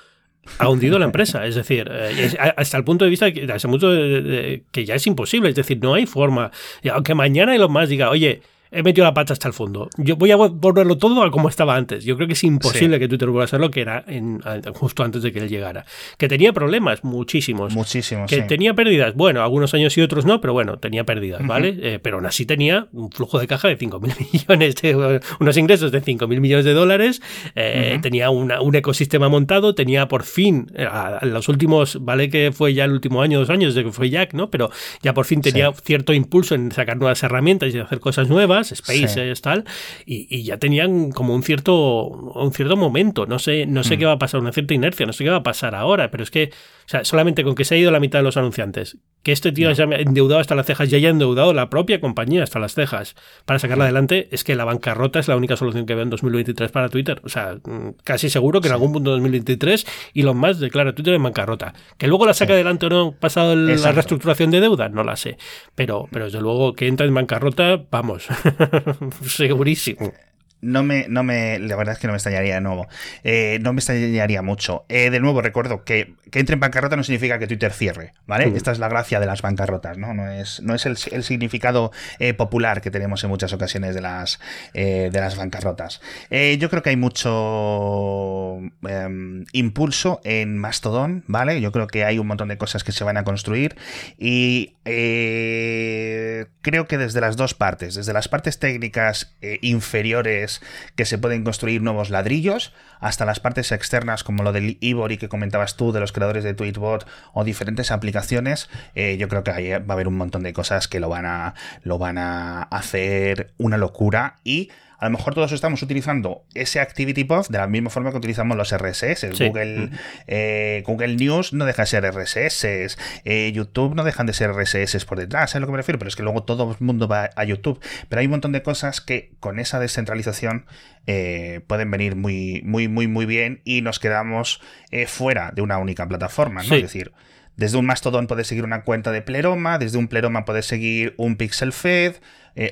ha 0.58 0.68
hundido 0.68 0.98
la 0.98 1.04
empresa. 1.04 1.46
Es 1.46 1.54
decir, 1.54 1.88
eh, 1.90 2.36
hasta 2.56 2.76
el 2.76 2.84
punto 2.84 3.04
de 3.04 3.10
vista 3.10 3.30
que, 3.32 4.62
que 4.70 4.84
ya 4.84 4.94
es 4.94 5.06
imposible. 5.06 5.50
Es 5.50 5.56
decir, 5.56 5.78
no 5.80 5.94
hay 5.94 6.06
forma. 6.06 6.50
Aunque 6.92 7.14
mañana 7.14 7.54
Elon 7.54 7.72
Musk 7.72 7.88
diga, 7.88 8.10
oye, 8.10 8.40
he 8.70 8.82
metido 8.82 9.04
la 9.04 9.14
pata 9.14 9.32
hasta 9.32 9.48
el 9.48 9.54
fondo. 9.54 9.88
Yo 9.96 10.16
voy 10.16 10.30
a 10.30 10.36
volverlo 10.36 10.98
todo 10.98 11.22
a 11.22 11.30
como 11.30 11.48
estaba 11.48 11.76
antes. 11.76 12.04
Yo 12.04 12.16
creo 12.16 12.26
que 12.26 12.34
es 12.34 12.44
imposible 12.44 12.98
que 12.98 13.08
Twitter 13.08 13.28
vuelva 13.28 13.44
a 13.44 13.48
ser 13.48 13.60
lo 13.60 13.70
que 13.70 13.80
era 13.80 14.04
en, 14.06 14.40
justo 14.74 15.02
antes 15.02 15.22
de 15.22 15.32
que 15.32 15.40
él 15.40 15.48
llegara. 15.48 15.84
Que 16.16 16.28
tenía 16.28 16.52
problemas, 16.52 17.04
muchísimos. 17.04 17.74
Muchísimos. 17.74 18.30
Que 18.30 18.42
tenía 18.42 18.74
pérdidas. 18.74 19.14
Bueno, 19.14 19.42
algunos 19.42 19.74
años 19.74 19.96
y 19.96 20.02
otros 20.02 20.24
no, 20.24 20.40
pero 20.40 20.52
bueno, 20.52 20.78
tenía 20.78 21.04
pérdidas, 21.04 21.46
¿vale? 21.46 21.76
Eh, 21.80 21.98
pero 22.02 22.16
aún 22.16 22.26
así 22.26 22.46
tenía 22.46 22.88
un 22.92 23.10
flujo 23.10 23.38
de 23.38 23.46
caja 23.46 23.68
de 23.68 23.78
5.000 23.78 24.32
millones, 24.32 24.74
de, 24.76 25.20
unos 25.40 25.56
ingresos 25.56 25.92
de 25.92 26.02
5.000 26.02 26.40
millones 26.40 26.64
de 26.64 26.72
dólares. 26.72 27.22
Eh, 27.54 27.98
tenía 28.02 28.30
un 28.30 28.74
ecosistema 28.74 29.28
montado, 29.28 29.74
tenía 29.74 30.08
por 30.08 30.24
fin, 30.24 30.70
eh, 30.74 30.88
los 31.22 31.48
últimos, 31.48 31.98
¿vale? 32.04 32.28
Que 32.28 32.52
fue 32.52 32.74
ya 32.74 32.84
el 32.84 32.92
último 32.92 33.22
año, 33.22 33.38
dos 33.38 33.50
años 33.50 33.74
desde 33.74 33.86
que 33.86 33.92
fue 33.92 34.10
Jack, 34.10 34.34
¿no? 34.34 34.50
Pero 34.50 34.70
ya 35.02 35.14
por 35.14 35.24
fin 35.24 35.40
tenía 35.40 35.72
cierto 35.72 36.12
impulso 36.12 36.54
en 36.54 36.72
sacar 36.72 36.96
nuevas 36.96 37.22
herramientas 37.22 37.74
y 37.74 37.78
hacer 37.78 38.00
cosas 38.00 38.28
nuevas 38.28 38.57
Space 38.60 39.34
tal, 39.40 39.64
y, 40.06 40.42
ya 40.42 40.58
tenían 40.58 41.10
como 41.10 41.34
un 41.34 41.42
cierto, 41.42 42.06
un 42.06 42.52
cierto 42.52 42.76
momento. 42.76 43.26
No 43.26 43.38
sé, 43.38 43.66
no 43.66 43.84
sé 43.84 43.96
mm. 43.96 43.98
qué 43.98 44.04
va 44.06 44.12
a 44.12 44.18
pasar, 44.18 44.40
una 44.40 44.52
cierta 44.52 44.74
inercia, 44.74 45.06
no 45.06 45.12
sé 45.12 45.24
qué 45.24 45.30
va 45.30 45.36
a 45.36 45.42
pasar 45.42 45.74
ahora, 45.74 46.10
pero 46.10 46.22
es 46.22 46.30
que, 46.30 46.50
o 46.52 46.88
sea, 46.88 47.04
solamente 47.04 47.44
con 47.44 47.54
que 47.54 47.64
se 47.64 47.74
ha 47.74 47.78
ido 47.78 47.90
la 47.90 48.00
mitad 48.00 48.18
de 48.20 48.22
los 48.24 48.36
anunciantes, 48.36 48.98
que 49.22 49.32
este 49.32 49.52
tío 49.52 49.68
haya 49.68 49.84
endeudado 49.84 50.40
hasta 50.40 50.54
las 50.54 50.66
cejas 50.66 50.90
y 50.92 50.96
haya 50.96 51.08
endeudado 51.08 51.52
la 51.52 51.68
propia 51.68 52.00
compañía 52.00 52.42
hasta 52.42 52.58
las 52.58 52.74
cejas 52.74 53.14
para 53.44 53.58
sacarla 53.58 53.84
adelante, 53.84 54.28
es 54.30 54.44
que 54.44 54.54
la 54.54 54.64
bancarrota 54.64 55.18
es 55.18 55.28
la 55.28 55.36
única 55.36 55.56
solución 55.56 55.86
que 55.86 55.94
veo 55.94 56.04
en 56.04 56.10
2023 56.10 56.70
para 56.70 56.88
Twitter. 56.88 57.20
O 57.24 57.28
sea, 57.28 57.58
mm, 57.62 57.96
casi 58.04 58.30
seguro 58.30 58.60
que 58.60 58.68
en 58.68 58.74
algún 58.74 58.92
punto 58.92 59.10
de 59.10 59.16
2023 59.16 59.86
Elon 60.14 60.38
Musk 60.38 60.60
declara 60.60 60.94
Twitter 60.94 61.14
en 61.14 61.22
bancarrota. 61.22 61.74
Que 61.98 62.06
luego 62.06 62.26
la 62.26 62.34
saca 62.34 62.52
adelante 62.52 62.86
o 62.86 62.88
no 62.88 63.12
pasado 63.12 63.54
la 63.54 63.92
reestructuración 63.92 64.50
de 64.50 64.60
deuda, 64.60 64.88
no 64.88 65.04
la 65.04 65.16
sé. 65.16 65.36
Pero, 65.74 66.08
pero 66.10 66.26
desde 66.26 66.40
luego 66.40 66.74
que 66.74 66.86
entra 66.86 67.06
en 67.06 67.14
bancarrota, 67.14 67.84
vamos, 67.90 68.28
segurísimo 69.26 70.12
no 70.60 70.82
me, 70.82 71.06
no 71.08 71.22
me, 71.22 71.58
la 71.58 71.76
verdad 71.76 71.94
es 71.94 72.00
que 72.00 72.06
no 72.06 72.12
me 72.12 72.16
extrañaría 72.16 72.54
de 72.54 72.60
nuevo. 72.60 72.88
Eh, 73.22 73.58
no 73.62 73.72
me 73.72 73.78
extrañaría 73.78 74.42
mucho. 74.42 74.84
Eh, 74.88 75.10
de 75.10 75.20
nuevo, 75.20 75.40
recuerdo 75.40 75.84
que, 75.84 76.14
que, 76.30 76.40
entre 76.40 76.54
en 76.54 76.60
bancarrota 76.60 76.96
no 76.96 77.04
significa 77.04 77.38
que 77.38 77.46
Twitter 77.46 77.72
cierre, 77.72 78.14
¿vale? 78.26 78.52
Esta 78.56 78.72
es 78.72 78.78
la 78.78 78.88
gracia 78.88 79.20
de 79.20 79.26
las 79.26 79.42
bancarrotas, 79.42 79.98
¿no? 79.98 80.14
No 80.14 80.30
es, 80.30 80.60
no 80.62 80.74
es 80.74 80.86
el, 80.86 80.96
significado 80.96 81.92
eh, 82.18 82.34
popular 82.34 82.80
que 82.80 82.90
tenemos 82.90 83.22
en 83.22 83.30
muchas 83.30 83.52
ocasiones 83.52 83.94
de 83.94 84.00
las, 84.00 84.40
de 84.74 85.10
las 85.12 85.36
bancarrotas. 85.36 86.00
yo 86.30 86.70
creo 86.70 86.82
que 86.82 86.90
hay 86.90 86.96
mucho 86.96 88.58
em, 88.88 89.44
impulso 89.52 90.20
en 90.24 90.58
Mastodon, 90.58 91.24
¿vale? 91.26 91.60
Yo 91.60 91.72
creo 91.72 91.86
que 91.86 92.04
hay 92.04 92.18
un 92.18 92.26
montón 92.26 92.48
de 92.48 92.58
cosas 92.58 92.84
que 92.84 92.92
se 92.92 93.04
van 93.04 93.16
a 93.16 93.24
construir 93.24 93.76
y 94.18 94.74
creo 94.84 96.88
que 96.88 96.98
desde 96.98 97.20
las 97.20 97.36
dos 97.36 97.54
partes, 97.54 97.94
desde 97.94 98.12
las 98.12 98.28
partes 98.28 98.58
técnicas 98.58 99.36
inferiores, 99.60 100.47
que 100.96 101.04
se 101.04 101.18
pueden 101.18 101.44
construir 101.44 101.82
nuevos 101.82 102.10
ladrillos, 102.10 102.72
hasta 103.00 103.24
las 103.24 103.40
partes 103.40 103.72
externas 103.72 104.24
como 104.24 104.42
lo 104.42 104.52
del 104.52 104.78
Ivory 104.80 105.18
que 105.18 105.28
comentabas 105.28 105.76
tú, 105.76 105.92
de 105.92 106.00
los 106.00 106.12
creadores 106.12 106.44
de 106.44 106.54
Tweetbot 106.54 107.06
o 107.32 107.44
diferentes 107.44 107.90
aplicaciones, 107.90 108.68
eh, 108.94 109.16
yo 109.18 109.28
creo 109.28 109.44
que 109.44 109.50
ahí 109.50 109.70
va 109.70 109.84
a 109.88 109.92
haber 109.92 110.08
un 110.08 110.16
montón 110.16 110.42
de 110.42 110.52
cosas 110.52 110.88
que 110.88 111.00
lo 111.00 111.08
van 111.08 111.26
a, 111.26 111.54
lo 111.82 111.98
van 111.98 112.18
a 112.18 112.62
hacer 112.62 113.52
una 113.58 113.76
locura 113.76 114.36
y 114.44 114.70
a 114.98 115.04
lo 115.06 115.16
mejor 115.16 115.34
todos 115.34 115.52
estamos 115.52 115.80
utilizando 115.82 116.44
ese 116.54 116.80
ActivityPub 116.80 117.46
de 117.48 117.58
la 117.58 117.68
misma 117.68 117.88
forma 117.88 118.10
que 118.10 118.16
utilizamos 118.16 118.56
los 118.56 118.76
RSS. 118.76 119.30
Google, 119.38 119.90
eh, 120.26 120.82
Google 120.84 121.14
News 121.14 121.52
no 121.52 121.66
deja 121.66 121.82
de 121.82 121.86
ser 121.86 122.04
RSS, 122.04 122.96
eh, 123.24 123.52
YouTube 123.54 123.94
no 123.94 124.02
dejan 124.02 124.26
de 124.26 124.32
ser 124.32 124.50
RSS 124.50 125.04
por 125.04 125.20
detrás, 125.20 125.50
¿sabes 125.50 125.56
a 125.56 125.60
lo 125.60 125.66
que 125.66 125.72
me 125.72 125.76
refiero? 125.78 126.00
Pero 126.00 126.08
es 126.08 126.16
que 126.16 126.24
luego 126.24 126.42
todo 126.42 126.72
el 126.72 126.84
mundo 126.84 127.06
va 127.06 127.30
a 127.36 127.44
YouTube. 127.44 127.80
Pero 128.08 128.20
hay 128.20 128.26
un 128.26 128.32
montón 128.32 128.50
de 128.50 128.62
cosas 128.62 129.00
que 129.00 129.30
con 129.38 129.60
esa 129.60 129.78
descentralización 129.78 130.66
eh, 131.06 131.60
pueden 131.68 131.92
venir 131.92 132.16
muy, 132.16 132.62
muy, 132.64 132.88
muy, 132.88 133.06
muy 133.06 133.24
bien 133.24 133.60
y 133.64 133.82
nos 133.82 134.00
quedamos 134.00 134.60
fuera 135.06 135.52
de 135.54 135.62
una 135.62 135.78
única 135.78 136.08
plataforma, 136.08 136.64
¿no? 136.64 136.74
Es 136.74 136.82
decir, 136.82 137.12
desde 137.56 137.78
un 137.78 137.86
Mastodon 137.86 138.26
puedes 138.26 138.48
seguir 138.48 138.64
una 138.64 138.82
cuenta 138.82 139.12
de 139.12 139.22
Pleroma, 139.22 139.78
desde 139.78 139.98
un 139.98 140.08
Pleroma 140.08 140.44
puedes 140.44 140.66
seguir 140.66 141.14
un 141.18 141.36
Pixel 141.36 141.72
Fed 141.72 142.16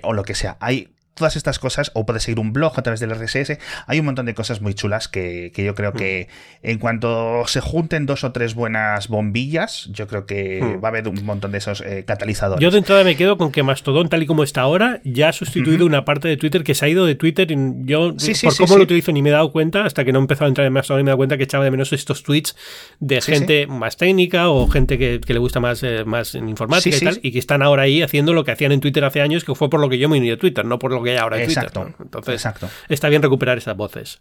o 0.03 0.12
lo 0.12 0.24
que 0.24 0.35
sea. 0.35 0.57
Hay 0.59 0.96
todas 1.17 1.35
estas 1.37 1.59
cosas, 1.59 1.91
o 1.95 2.05
puedes 2.05 2.23
seguir 2.23 2.39
un 2.39 2.53
blog 2.53 2.79
a 2.79 2.83
través 2.83 3.01
del 3.01 3.11
RSS, 3.11 3.59
hay 3.87 3.99
un 3.99 4.05
montón 4.05 4.27
de 4.27 4.35
cosas 4.35 4.61
muy 4.61 4.75
chulas 4.75 5.09
que, 5.09 5.51
yo 5.57 5.75
creo 5.75 5.93
que 5.95 6.29
mm. 6.62 6.69
en 6.69 6.79
cuanto 6.79 7.47
se 7.47 7.61
junten 7.61 8.05
dos 8.05 8.23
o 8.23 8.33
tres 8.33 8.55
buenas 8.55 9.09
bombillas, 9.09 9.89
yo 9.93 10.07
creo 10.07 10.27
que 10.27 10.61
mm. 10.62 10.85
va 10.85 10.89
a 10.89 10.91
haber 10.91 11.09
un 11.09 11.25
montón 11.25 11.53
de 11.53 11.59
esos 11.59 11.81
eh, 11.81 12.05
catalizadores. 12.07 12.62
Yo 12.62 12.71
de 12.71 12.79
entrada 12.79 13.03
me 13.03 13.17
quedo 13.17 13.39
con 13.39 13.51
que 13.51 13.62
Mastodon, 13.62 14.09
tal 14.09 14.23
y 14.23 14.27
como 14.27 14.43
está 14.43 14.61
ahora, 14.61 15.01
ya 15.05 15.31
ha 15.31 15.33
sustituido 15.33 15.87
una 15.87 16.05
parte 16.05 16.29
de 16.29 16.37
Twitter 16.37 16.62
que 16.62 16.75
se 16.75 16.85
ha 16.85 16.89
ido 16.89 17.07
de 17.07 17.14
Twitter. 17.14 17.51
Y 17.51 17.57
yo, 17.85 18.14
por 18.43 18.57
cómo 18.57 18.77
lo 18.77 18.83
utilizo, 18.85 19.11
ni 19.12 19.23
me 19.23 19.31
he 19.31 19.33
dado 19.33 19.51
cuenta, 19.53 19.87
hasta 19.87 20.05
que 20.05 20.12
no 20.12 20.19
he 20.19 20.23
empezado 20.23 20.47
a 20.47 20.49
entrar 20.49 20.67
en 20.67 20.73
Mastodon 20.73 21.01
y 21.01 21.05
me 21.05 21.09
he 21.09 21.12
dado 21.12 21.19
cuenta 21.19 21.39
que 21.39 21.45
echaba 21.45 21.64
de 21.64 21.71
menos 21.71 21.93
estos 21.93 22.23
tweets 22.23 22.55
de 23.01 23.23
gente 23.23 23.67
más 23.67 23.97
técnica 23.97 24.51
o 24.51 24.69
gente 24.69 24.99
que, 24.99 25.21
le 25.27 25.39
gusta 25.39 25.61
más, 25.61 25.83
eh, 25.83 26.05
más 26.05 26.35
informática 26.35 26.97
y 26.97 27.01
tal, 27.01 27.21
y 27.23 27.33
que 27.33 27.39
están 27.39 27.62
ahora 27.62 27.83
ahí 27.83 28.03
haciendo 28.03 28.35
lo 28.35 28.45
que 28.45 28.51
hacían 28.51 28.73
en 28.73 28.81
Twitter 28.81 29.05
hace 29.05 29.23
años, 29.23 29.45
que 29.45 29.55
fue 29.55 29.71
por 29.71 29.81
lo 29.81 29.89
que 29.89 29.99
yo 29.99 30.09
me 30.09 30.19
uní 30.19 30.31
a 30.31 30.39
Twitter, 30.39 30.64
no 30.64 30.79
por 30.79 30.93
lo 30.93 31.03
que 31.03 31.06
hay 31.11 31.17
ahora 31.17 31.37
en 31.39 31.45
exacto, 31.45 31.83
Twitter. 31.83 31.97
Entonces, 32.03 32.35
exacto. 32.35 32.69
está 32.89 33.09
bien 33.09 33.23
recuperar 33.23 33.59
esas 33.59 33.77
voces. 33.77 34.21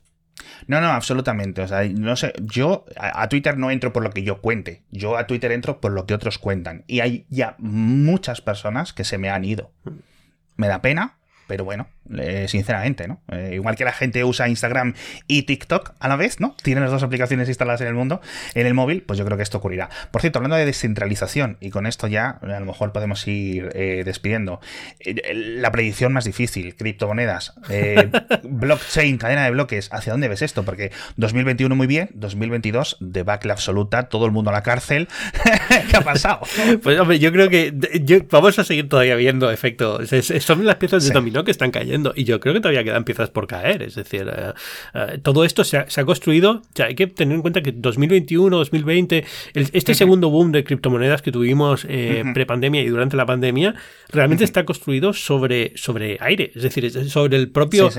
No, 0.68 0.82
no, 0.82 0.88
absolutamente. 0.88 1.62
O 1.62 1.68
sea, 1.68 1.84
no 1.84 2.16
sé, 2.16 2.34
yo 2.42 2.86
a, 2.98 3.28
Twitter 3.30 3.58
no 3.58 3.72
entro 3.72 3.94
por 3.94 4.04
lo 4.04 4.12
que 4.12 4.24
yo 4.24 4.42
cuente. 4.42 4.84
Yo 4.92 5.18
a 5.18 5.28
Twitter 5.28 5.52
entro 5.52 5.80
por 5.80 5.92
lo 5.92 6.06
que 6.06 6.14
otros 6.14 6.38
cuentan. 6.38 6.84
Y 6.88 7.00
hay 7.00 7.26
ya 7.30 7.56
muchas 7.58 8.42
personas 8.42 8.94
que 8.94 9.04
se 9.04 9.18
me 9.18 9.30
han 9.30 9.46
ido. 9.46 9.72
Me 10.56 10.68
da 10.68 10.82
pena, 10.82 11.18
pero 11.48 11.66
bueno, 11.66 11.88
sinceramente, 12.48 13.08
¿no? 13.08 13.20
Eh, 13.32 13.52
igual 13.56 13.76
que 13.76 13.84
la 13.84 13.92
gente 13.92 14.24
usa 14.24 14.48
Instagram 14.48 14.94
y 15.28 15.44
TikTok 15.44 15.94
a 16.00 16.08
la 16.08 16.16
vez, 16.16 16.40
¿no? 16.40 16.56
Tienen 16.62 16.84
las 16.84 16.92
dos 16.92 17.04
aplicaciones 17.04 17.48
instaladas 17.48 17.82
en 17.82 17.88
el 17.88 17.96
mundo, 17.96 18.22
en 18.54 18.68
el 18.68 18.74
móvil, 18.74 19.02
pues 19.02 19.18
yo 19.18 19.26
creo 19.26 19.38
que 19.38 19.44
esto 19.44 19.58
ocurrirá. 19.58 19.90
Por 20.12 20.22
cierto, 20.22 20.40
hablando 20.40 20.56
de 20.56 20.66
descentralización, 20.66 21.58
y 21.60 21.72
con 21.72 21.88
esto 21.88 22.08
ya 22.08 22.40
a 22.42 22.60
lo 22.60 22.66
mejor 22.66 22.92
podemos 22.92 23.28
ir 23.28 23.70
eh, 23.74 24.04
despidiendo, 24.06 24.60
eh, 25.00 25.34
la 25.34 25.72
predicción 25.72 26.14
más 26.14 26.26
difícil, 26.26 26.76
criptomonedas, 26.76 27.56
blockchain, 28.44 29.18
cadena 29.18 29.46
de 29.46 29.52
bloques, 29.52 29.90
¿hacia 29.92 30.14
dónde 30.14 30.28
ves 30.28 30.42
esto? 30.42 30.64
Porque 30.64 30.92
2021 31.18 31.76
muy 31.76 31.88
bien, 31.88 32.10
2022 32.14 32.98
debacle 33.00 33.52
absoluta, 33.52 34.10
todo 34.10 34.26
el 34.26 34.32
mundo 34.32 34.52
a 34.52 34.54
la 34.54 34.64
cárcel. 34.64 35.08
¿Qué 35.90 35.98
ha 35.98 36.02
pasado? 36.02 36.42
pues 36.84 37.00
hombre, 37.00 37.20
yo 37.20 37.32
creo 37.32 37.50
que 37.50 37.74
vamos 38.30 38.60
a 38.60 38.64
seguir 38.64 38.88
todavía 38.90 39.16
viendo 39.16 39.50
efectos. 39.50 40.10
Son 40.40 40.66
las 40.66 40.76
piezas 40.76 41.04
de 41.04 41.12
dominó 41.12 41.44
que 41.44 41.52
están 41.52 41.72
cayendo 41.72 41.95
y 42.16 42.24
yo 42.24 42.40
creo 42.40 42.54
que 42.54 42.60
todavía 42.60 42.84
quedan 42.84 43.04
piezas 43.04 43.30
por 43.30 43.48
caer. 43.48 43.84
Es 43.84 43.96
decir, 43.96 44.28
eh, 44.28 44.54
eh, 44.94 45.20
todo 45.22 45.46
esto 45.46 45.64
se 45.64 45.78
ha, 45.78 46.06
construido. 46.06 46.62
hay 46.84 46.96
que 46.96 47.08
tener 47.08 47.36
en 47.36 47.42
cuenta 47.42 47.62
que 47.62 47.72
2021, 47.72 48.58
2020, 48.58 49.26
este 49.54 49.96
segundo 49.96 50.30
boom 50.30 50.52
de 50.52 50.64
criptomonedas 50.64 51.22
que 51.22 51.32
tuvimos 51.32 51.86
eh, 51.90 52.24
pre-pandemia 52.34 52.82
y 52.82 52.88
durante 52.88 53.18
la 53.18 53.26
pandemia, 53.26 53.76
realmente 54.10 54.44
está 54.44 54.66
construido 54.66 55.14
sobre, 55.14 55.74
sobre 55.76 56.18
aire. 56.20 56.52
Es 56.56 56.64
decir, 56.64 56.92
sobre 57.10 57.38
el 57.38 57.50
propio. 57.50 57.90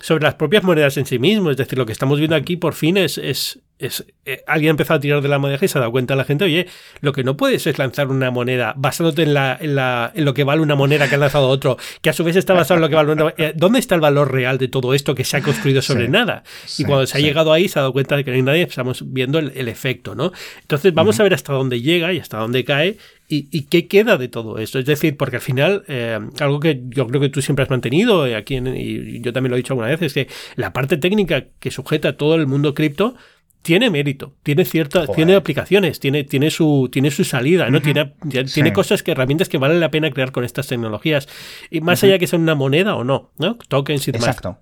sobre 0.00 0.24
las 0.24 0.34
propias 0.34 0.62
monedas 0.64 0.96
en 0.96 1.06
sí 1.06 1.18
mismo. 1.18 1.50
Es 1.50 1.56
decir, 1.56 1.78
lo 1.78 1.86
que 1.86 1.92
estamos 1.92 2.18
viendo 2.18 2.36
aquí 2.36 2.56
por 2.56 2.74
fin 2.74 2.96
es, 2.96 3.18
es 3.18 3.60
es, 3.78 4.06
eh, 4.24 4.42
alguien 4.46 4.70
ha 4.70 4.72
empezado 4.72 4.98
a 4.98 5.00
tirar 5.00 5.22
de 5.22 5.28
la 5.28 5.38
moneda 5.38 5.58
y 5.60 5.68
se 5.68 5.78
ha 5.78 5.80
dado 5.80 5.92
cuenta 5.92 6.14
la 6.14 6.24
gente, 6.24 6.44
oye, 6.44 6.66
lo 7.00 7.12
que 7.12 7.24
no 7.24 7.36
puedes 7.36 7.66
es 7.66 7.78
lanzar 7.78 8.08
una 8.08 8.30
moneda 8.30 8.74
basándote 8.76 9.22
en, 9.22 9.34
la, 9.34 9.58
en, 9.60 9.74
la, 9.74 10.12
en 10.14 10.24
lo 10.24 10.34
que 10.34 10.44
vale 10.44 10.62
una 10.62 10.74
moneda 10.74 11.08
que 11.08 11.16
ha 11.16 11.18
lanzado 11.18 11.48
otro, 11.48 11.76
que 12.00 12.10
a 12.10 12.12
su 12.12 12.24
vez 12.24 12.36
está 12.36 12.54
basado 12.54 12.78
en 12.78 12.82
lo 12.82 12.88
que 12.88 12.94
vale 12.94 13.12
una 13.12 13.34
eh, 13.36 13.52
¿Dónde 13.56 13.78
está 13.78 13.94
el 13.94 14.00
valor 14.00 14.32
real 14.32 14.58
de 14.58 14.68
todo 14.68 14.94
esto 14.94 15.14
que 15.14 15.24
se 15.24 15.36
ha 15.36 15.42
construido 15.42 15.82
sobre 15.82 16.08
nada? 16.08 16.44
y 16.78 16.84
cuando 16.84 17.06
se 17.06 17.18
ha 17.18 17.20
llegado 17.20 17.52
ahí, 17.52 17.68
se 17.68 17.78
ha 17.78 17.82
dado 17.82 17.92
cuenta 17.92 18.16
de 18.16 18.24
que 18.24 18.30
no 18.30 18.36
hay 18.36 18.42
nadie, 18.42 18.62
estamos 18.62 19.04
viendo 19.12 19.38
el, 19.38 19.68
efecto, 19.68 20.14
¿no? 20.14 20.32
Entonces 20.60 20.92
vamos 20.92 21.18
a 21.18 21.22
ver 21.22 21.34
hasta 21.34 21.52
dónde 21.52 21.80
llega 21.80 22.12
y 22.12 22.18
hasta 22.18 22.38
dónde 22.38 22.64
cae 22.64 22.98
¿Y, 23.34 23.62
qué 23.62 23.88
queda 23.88 24.18
de 24.18 24.28
todo 24.28 24.58
esto? 24.58 24.78
Es 24.78 24.84
decir, 24.84 25.16
porque 25.16 25.36
al 25.36 25.42
final, 25.42 25.84
eh, 25.88 26.18
algo 26.38 26.60
que 26.60 26.82
yo 26.88 27.06
creo 27.06 27.18
que 27.18 27.30
tú 27.30 27.40
siempre 27.40 27.62
has 27.62 27.70
mantenido, 27.70 28.26
eh, 28.26 28.36
aquí 28.36 28.56
y 28.56 29.22
yo 29.22 29.32
también 29.32 29.50
lo 29.50 29.56
he 29.56 29.60
dicho 29.60 29.72
alguna 29.72 29.88
vez, 29.88 30.02
es 30.02 30.12
que 30.12 30.28
la 30.56 30.74
parte 30.74 30.98
técnica 30.98 31.46
que 31.58 31.70
sujeta 31.70 32.18
todo 32.18 32.34
el 32.34 32.46
mundo 32.46 32.74
cripto 32.74 33.14
tiene 33.62 33.90
mérito, 33.90 34.34
tiene 34.42 34.64
ciertas, 34.64 35.10
tiene 35.12 35.34
aplicaciones, 35.34 36.00
tiene, 36.00 36.24
tiene 36.24 36.50
su, 36.50 36.88
tiene 36.92 37.10
su 37.10 37.24
salida, 37.24 37.70
¿no? 37.70 37.80
Tiene, 37.80 38.12
tiene 38.52 38.72
cosas 38.72 39.02
que, 39.02 39.12
herramientas 39.12 39.48
que 39.48 39.58
valen 39.58 39.80
la 39.80 39.90
pena 39.90 40.10
crear 40.10 40.32
con 40.32 40.44
estas 40.44 40.66
tecnologías. 40.66 41.28
Y 41.70 41.80
más 41.80 42.02
allá 42.02 42.18
que 42.18 42.26
sea 42.26 42.38
una 42.38 42.54
moneda 42.54 42.96
o 42.96 43.04
no, 43.04 43.30
¿no? 43.38 43.56
Tokens 43.68 44.08
y 44.08 44.12
demás. 44.12 44.28
Exacto. 44.28 44.58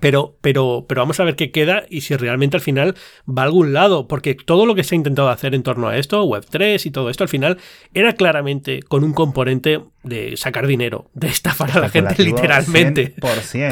Pero, 0.00 0.36
pero, 0.40 0.84
pero 0.88 1.00
vamos 1.00 1.20
a 1.20 1.24
ver 1.24 1.36
qué 1.36 1.50
queda 1.50 1.84
y 1.88 2.02
si 2.02 2.14
realmente 2.16 2.56
al 2.56 2.60
final 2.60 2.96
va 3.26 3.42
a 3.42 3.44
algún 3.46 3.72
lado, 3.72 4.08
porque 4.08 4.34
todo 4.34 4.66
lo 4.66 4.74
que 4.74 4.84
se 4.84 4.94
ha 4.94 4.96
intentado 4.96 5.28
hacer 5.30 5.54
en 5.54 5.62
torno 5.62 5.88
a 5.88 5.96
esto, 5.96 6.22
Web3 6.24 6.84
y 6.84 6.90
todo 6.90 7.08
esto, 7.08 7.24
al 7.24 7.28
final 7.28 7.58
era 7.94 8.12
claramente 8.14 8.82
con 8.82 9.04
un 9.04 9.14
componente 9.14 9.80
de 10.02 10.36
sacar 10.36 10.66
dinero, 10.66 11.10
de 11.14 11.28
estafar 11.28 11.70
a 11.72 11.80
la 11.80 11.88
gente 11.88 12.22
literalmente. 12.22 13.14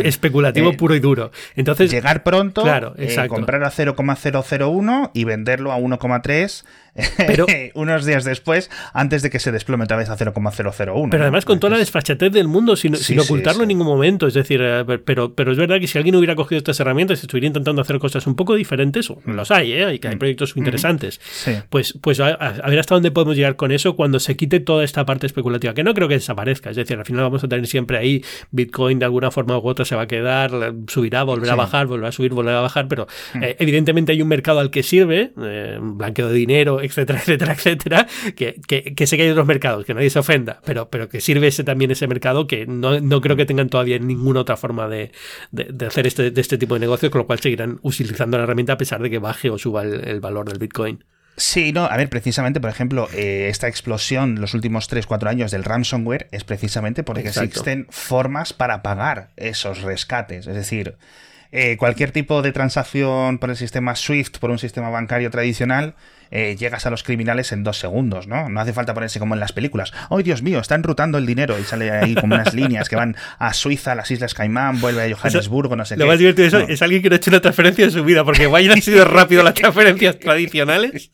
Especulativo 0.05 0.73
puro 0.75 0.95
y 0.95 1.01
duro. 1.01 1.31
Entonces, 1.57 1.91
llegar 1.91 2.23
pronto, 2.23 2.63
claro, 2.63 2.95
eh, 2.99 3.17
comprar 3.29 3.65
a 3.65 3.71
0,001 3.71 5.11
y 5.15 5.25
venderlo 5.25 5.73
a 5.73 5.79
1,3 5.79 6.65
pero, 7.17 7.47
unos 7.75 8.05
días 8.05 8.25
después, 8.25 8.71
antes 8.93 9.23
de 9.23 9.31
que 9.31 9.39
se 9.39 9.53
desplome 9.53 9.85
otra 9.85 9.97
vez 9.97 10.09
a 10.11 10.17
0,001. 10.17 11.11
Pero 11.11 11.23
además 11.23 11.45
con 11.45 11.61
toda 11.61 11.73
la 11.73 11.79
desfachatez 11.79 12.33
del 12.33 12.49
mundo, 12.49 12.77
sin, 12.77 12.95
ocultarlo 13.19 13.63
en 13.63 13.69
ningún 13.69 13.87
momento. 13.87 14.27
Es 14.27 14.35
decir, 14.35 14.61
eh, 14.63 14.85
pero, 15.05 15.35
pero 15.35 15.53
es 15.53 15.59
verdad 15.59 15.81
que 15.81 15.87
si 15.87 15.99
alguien 15.99 16.17
hubiera 16.17 16.35
cogido 16.35 16.59
estas 16.59 16.79
herramientas 16.81 17.21
y 17.21 17.23
estuviera 17.23 17.47
intentando 17.47 17.83
hacer 17.83 17.99
cosas 17.99 18.27
un 18.27 18.35
poco 18.35 18.55
diferentes, 18.55 19.13
los 19.25 19.51
hay, 19.51 19.73
¿eh? 19.73 19.95
Y 19.95 19.99
que 19.99 20.09
hay 20.09 20.17
mm. 20.17 20.19
proyectos 20.19 20.57
interesantes. 20.57 21.21
Pues, 21.71 21.95
pues 22.01 22.21
a, 22.21 22.37
ver 22.67 22.79
hasta 22.79 22.95
dónde 22.95 23.11
podemos 23.11 23.37
llegar 23.37 23.57
con 23.57 23.73
eso 23.73 23.97
cuando 23.97 24.21
se 24.21 24.37
quite 24.37 24.61
toda 24.61 24.85
esta 24.85 25.07
parte 25.07 25.27
especulativa, 25.27 25.75
que 25.75 25.85
no 25.85 25.95
creo 25.95 26.09
que 26.09 26.18
desaparezca. 26.19 26.71
Es 26.71 26.77
decir, 26.77 26.99
al 26.99 27.05
final 27.05 27.23
vamos 27.23 27.43
a 27.43 27.49
tener 27.49 27.67
siempre 27.67 27.99
ahí 27.99 28.25
Bitcoin 28.51 28.99
de 28.99 29.05
alguna 29.05 29.31
forma 29.31 29.59
u 29.59 29.67
otra 29.67 29.85
se 29.85 29.97
va 29.97 30.03
a 30.03 30.07
quedar, 30.07 30.75
subirá, 30.89 31.23
volverá 31.23 31.53
a 31.55 31.57
bajar, 31.57 31.87
volverá 31.87 32.09
a 32.09 32.13
subir, 32.13 32.33
volverá 32.33 32.59
a 32.59 32.63
bajar, 32.63 32.89
pero 32.89 33.07
mm. 33.35 33.43
eh, 33.43 33.57
evidentemente 33.59 34.13
hay 34.13 34.23
un 34.23 34.29
mercado 34.29 34.61
al 34.61 34.71
que 34.71 34.83
sirve, 34.83 35.33
eh, 35.43 35.79
blanqueo 35.81 36.29
de 36.29 36.35
dinero, 36.35 36.81
etcétera, 36.83 37.19
etcétera, 37.21 37.53
etcétera, 37.53 38.07
que, 38.37 38.61
que, 38.67 39.07
sé 39.07 39.17
que 39.17 39.23
hay 39.25 39.31
otros 39.31 39.47
mercados, 39.47 39.85
que 39.85 39.95
nadie 39.95 40.11
se 40.11 40.19
ofenda, 40.19 40.61
pero, 40.65 40.89
pero 40.89 41.09
que 41.09 41.21
sirve 41.21 41.49
ese 41.49 41.65
también 41.65 41.91
ese 41.91 42.07
mercado 42.07 42.47
que 42.47 42.67
no, 42.67 43.01
no 43.01 43.21
creo 43.21 43.37
que 43.37 43.47
tengan 43.47 43.69
todavía 43.69 43.99
ninguna 43.99 44.41
otra 44.41 44.57
forma 44.57 44.89
de, 44.89 45.13
de, 45.51 45.87
hacer 45.87 46.07
este, 46.07 46.31
de 46.31 46.41
este 46.41 46.59
tipo 46.59 46.75
de 46.75 46.81
negocios, 46.81 47.11
con 47.11 47.21
lo 47.21 47.27
cual 47.27 47.41
seguirán 47.41 47.79
utilizando 47.83 48.37
la 48.37 48.45
herramienta 48.45 48.75
a 48.75 48.79
pesar 48.79 49.03
de 49.03 49.11
que 49.11 49.19
baje 49.19 49.51
o 49.51 49.59
suba 49.59 49.83
el, 49.83 50.21
valor 50.21 50.49
del 50.49 50.59
Bitcoin. 50.59 51.05
Sí, 51.39 51.73
no, 51.73 51.85
a 51.85 51.97
ver, 51.97 52.09
precisamente, 52.09 52.61
por 52.61 52.69
ejemplo, 52.69 53.09
eh, 53.15 53.47
esta 53.49 53.69
explosión 53.69 54.41
los 54.41 54.55
últimos 54.55 54.91
3-4 54.91 55.29
años 55.29 55.51
del 55.53 55.63
ransomware 55.63 56.29
es 56.33 56.43
precisamente 56.43 57.05
porque 57.05 57.29
existen 57.29 57.87
formas 57.91 58.53
para 58.53 58.83
pagar 58.83 59.31
esos 59.37 59.83
rescates. 59.83 60.49
Es 60.49 60.55
decir, 60.57 60.97
eh, 61.53 61.77
cualquier 61.77 62.11
tipo 62.11 62.43
de 62.43 62.51
transacción 62.51 63.39
por 63.39 63.51
el 63.51 63.57
sistema 63.57 63.95
SWIFT, 63.95 64.39
por 64.39 64.51
un 64.51 64.59
sistema 64.59 64.91
bancario 64.91 65.31
tradicional, 65.31 65.95
eh, 66.31 66.57
llegas 66.59 66.87
a 66.87 66.91
los 66.91 67.03
criminales 67.03 67.53
en 67.53 67.65
dos 67.65 67.79
segundos, 67.79 68.27
¿no? 68.27 68.49
No 68.49 68.61
hace 68.61 68.73
falta 68.73 68.95
ponerse 68.95 69.19
como 69.19 69.35
en 69.35 69.41
las 69.41 69.53
películas. 69.53 69.93
¡Ay, 70.11 70.23
Dios 70.23 70.43
mío! 70.43 70.59
Está 70.61 70.75
enrutando 70.75 71.19
el 71.19 71.27
dinero 71.27 71.59
y 71.59 71.65
sale 71.65 71.91
ahí 71.91 72.15
como 72.15 72.35
unas 72.35 72.55
líneas 72.55 72.89
que 72.89 72.97
van 72.97 73.17
a 73.39 73.53
Suiza, 73.53 73.93
a 73.93 73.95
las 73.95 74.11
Islas 74.11 74.35
Caimán, 74.35 74.81
vuelve 74.81 75.03
a 75.03 75.17
Johannesburgo, 75.17 75.77
no 75.77 75.85
sé 75.85 75.95
qué. 75.95 76.01
Lo 76.01 76.07
más 76.07 76.19
divertido 76.19 76.59
es, 76.61 76.83
alguien 76.83 77.03
que 77.03 77.09
no 77.09 77.15
ha 77.15 77.17
hecho 77.17 77.31
una 77.31 77.41
transferencia 77.41 77.85
en 77.85 77.91
su 77.91 78.05
vida, 78.05 78.25
porque 78.25 78.47
vayan 78.47 78.79
ha 78.79 78.81
sido 78.81 79.05
rápido 79.05 79.43
las 79.43 79.55
transferencias 79.55 80.19
tradicionales. 80.19 81.11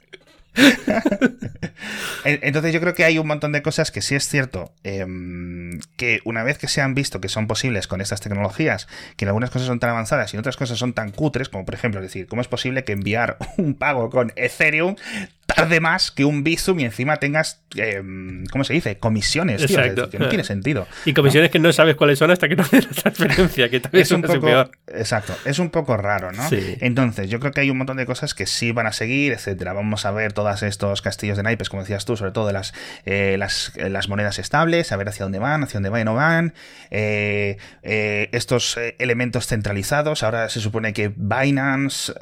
Entonces 2.25 2.73
yo 2.73 2.81
creo 2.81 2.95
que 2.95 3.05
hay 3.05 3.19
un 3.19 3.27
montón 3.27 3.53
de 3.53 3.63
cosas 3.63 3.91
que 3.91 4.01
sí 4.03 4.15
es 4.15 4.29
cierto 4.29 4.73
em, 4.83 5.81
que 5.97 6.21
una 6.25 6.43
vez 6.43 6.59
que 6.59 6.69
se 6.69 6.81
han 6.81 6.95
visto 6.95 7.21
que 7.21 7.29
son 7.29 7.47
posibles 7.47 7.87
con 7.87 8.01
estas 8.01 8.21
tecnologías, 8.21 8.89
que 9.17 9.25
en 9.25 9.29
algunas 9.29 9.51
cosas 9.51 9.67
son 9.67 9.81
tan 9.81 9.91
avanzadas 9.91 10.33
y 10.33 10.37
en 10.37 10.41
otras 10.41 10.57
cosas 10.57 10.79
son 10.79 10.93
tan 10.93 11.11
cutres, 11.11 11.49
como 11.49 11.65
por 11.65 11.75
ejemplo, 11.75 12.01
decir, 12.01 12.27
¿cómo 12.27 12.41
es 12.41 12.49
posible 12.49 12.85
que 12.85 12.93
enviar 12.93 13.37
un 13.57 13.75
pago 13.75 14.11
con 14.11 14.33
Ethereum 14.37 14.97
tarde 15.55 15.81
más 15.81 16.11
que 16.11 16.25
un 16.25 16.45
Bizum 16.45 16.81
y 16.81 16.85
encima 16.85 17.17
tengas, 17.17 17.63
em, 17.77 18.45
¿cómo 18.47 18.65
se 18.65 18.75
dice? 18.75 18.99
Comisiones, 18.99 19.67
tío, 19.67 20.11
que 20.11 20.19
no 20.19 20.29
tiene 20.29 20.45
sentido. 20.45 20.87
Y 21.05 21.15
comisiones 21.15 21.51
que 21.51 21.59
no 21.59 21.73
sabes 21.73 21.97
cuáles 21.97 22.19
son 22.19 22.31
hasta 22.31 22.49
que 22.49 22.57
no 22.57 22.63
haces 22.65 22.87
la 22.87 23.03
transferencia, 23.03 23.69
que 23.69 23.81
también 23.81 24.03
es 24.03 24.11
un 24.11 24.23
poco 24.23 24.41
peor. 24.41 24.71
Exacto, 24.87 25.35
es 25.45 25.59
un 25.59 25.71
poco 25.71 25.97
raro, 25.97 26.33
¿no? 26.33 26.43
Entonces, 26.81 27.29
yo 27.31 27.41
creo 27.41 27.53
que 27.53 27.61
hay 27.61 27.71
un 27.71 27.79
montón 27.79 27.97
de 27.97 28.07
cosas 28.07 28.35
que 28.35 28.47
sí 28.47 28.73
van 28.73 28.87
a 28.87 28.93
seguir, 28.93 29.33
etcétera. 29.33 29.73
Vamos 29.73 30.05
a 30.07 30.11
ver 30.11 30.33
todos 30.33 30.63
estos 30.63 31.03
castillos 31.03 31.37
de 31.37 31.43
naipes, 31.43 31.69
como 31.69 31.83
decías 31.83 32.05
tú, 32.05 32.17
sobre 32.17 32.33
todo 32.33 32.47
de 32.47 32.53
las, 32.53 32.75
eh, 33.05 33.37
las, 33.39 33.73
las, 33.77 34.09
monedas 34.09 34.39
estables, 34.39 34.93
a 34.93 34.97
ver 34.97 35.09
hacia 35.09 35.25
dónde 35.25 35.39
van, 35.39 35.63
hacia 35.63 35.79
dónde 35.79 35.89
van 35.89 36.01
y 36.03 36.05
no 36.05 36.15
van. 36.15 36.55
Eh, 36.91 37.57
eh, 37.83 38.29
estos 38.33 38.79
elementos 38.99 39.47
centralizados, 39.47 40.23
ahora 40.23 40.49
se 40.49 40.61
supone 40.61 40.93
que 40.93 41.13
Binance, 41.15 42.13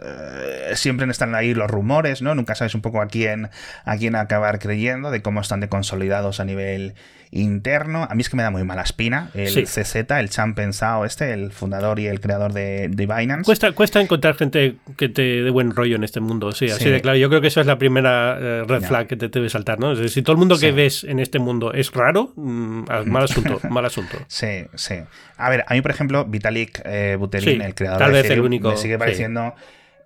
siempre 0.74 1.06
están 1.10 1.34
ahí 1.34 1.54
los 1.54 1.70
rumores, 1.70 2.22
¿no? 2.22 2.34
Nunca 2.34 2.54
sabes 2.54 2.74
un 2.74 2.80
poco 2.80 3.00
a 3.00 3.08
quién, 3.22 3.50
a 3.84 3.96
quién 3.96 4.16
acabar 4.16 4.58
creyendo, 4.58 5.10
de 5.10 5.22
cómo 5.22 5.40
están 5.40 5.60
de 5.60 5.68
consolidados 5.68 6.40
a 6.40 6.44
nivel 6.44 6.94
interno. 7.30 8.06
A 8.10 8.14
mí 8.14 8.20
es 8.20 8.28
que 8.28 8.36
me 8.36 8.42
da 8.42 8.50
muy 8.50 8.62
mala 8.62 8.82
espina 8.82 9.30
el 9.32 9.66
CZ, 9.66 9.94
el 10.10 10.28
Chan 10.28 10.54
Pensao 10.54 11.06
este, 11.06 11.32
el 11.32 11.50
fundador 11.50 11.98
y 11.98 12.06
el 12.06 12.20
creador 12.20 12.52
de, 12.52 12.88
Binance. 12.88 13.44
Cuesta, 13.44 13.72
cuesta 13.72 14.00
encontrar 14.00 14.34
gente 14.34 14.76
que 14.96 15.08
te 15.08 15.42
dé 15.42 15.50
buen 15.50 15.74
rollo 15.74 15.96
en 15.96 16.04
este 16.04 16.20
mundo, 16.20 16.52
sí, 16.52 16.68
así 16.68 16.90
de 16.90 17.00
claro. 17.00 17.16
Yo 17.16 17.28
creo 17.28 17.40
que 17.40 17.46
eso 17.46 17.60
es 17.60 17.66
la 17.66 17.78
primera 17.78 18.38
eh, 18.38 18.64
red 18.66 18.82
flag 18.82 19.06
que 19.06 19.16
te 19.16 19.28
debe 19.28 19.48
saltar, 19.48 19.80
¿no? 19.80 19.92
Es 19.92 19.98
decir, 19.98 20.10
si 20.10 20.22
todo 20.22 20.34
el 20.34 20.38
mundo 20.38 20.58
que 20.58 20.72
ves 20.72 21.04
en 21.04 21.18
este 21.18 21.38
mundo 21.38 21.72
es 21.72 21.90
raro, 21.92 22.32
mm, 22.36 22.84
mal 23.06 23.24
asunto, 23.24 23.60
mal 23.70 23.84
asunto. 23.86 24.18
Sí, 24.28 24.66
sí. 24.74 24.96
A 25.38 25.48
ver, 25.48 25.64
a 25.66 25.74
mí, 25.74 25.80
por 25.80 25.90
ejemplo, 25.90 26.24
Vitalik 26.26 26.82
eh, 26.84 27.16
Buterin, 27.18 27.62
el 27.62 27.74
creador 27.74 27.98
tal 27.98 28.12
de 28.12 28.22
vez 28.22 28.30
el 28.30 28.40
único, 28.40 28.70
me 28.70 28.76
sigue 28.76 28.98
pareciendo... 28.98 29.54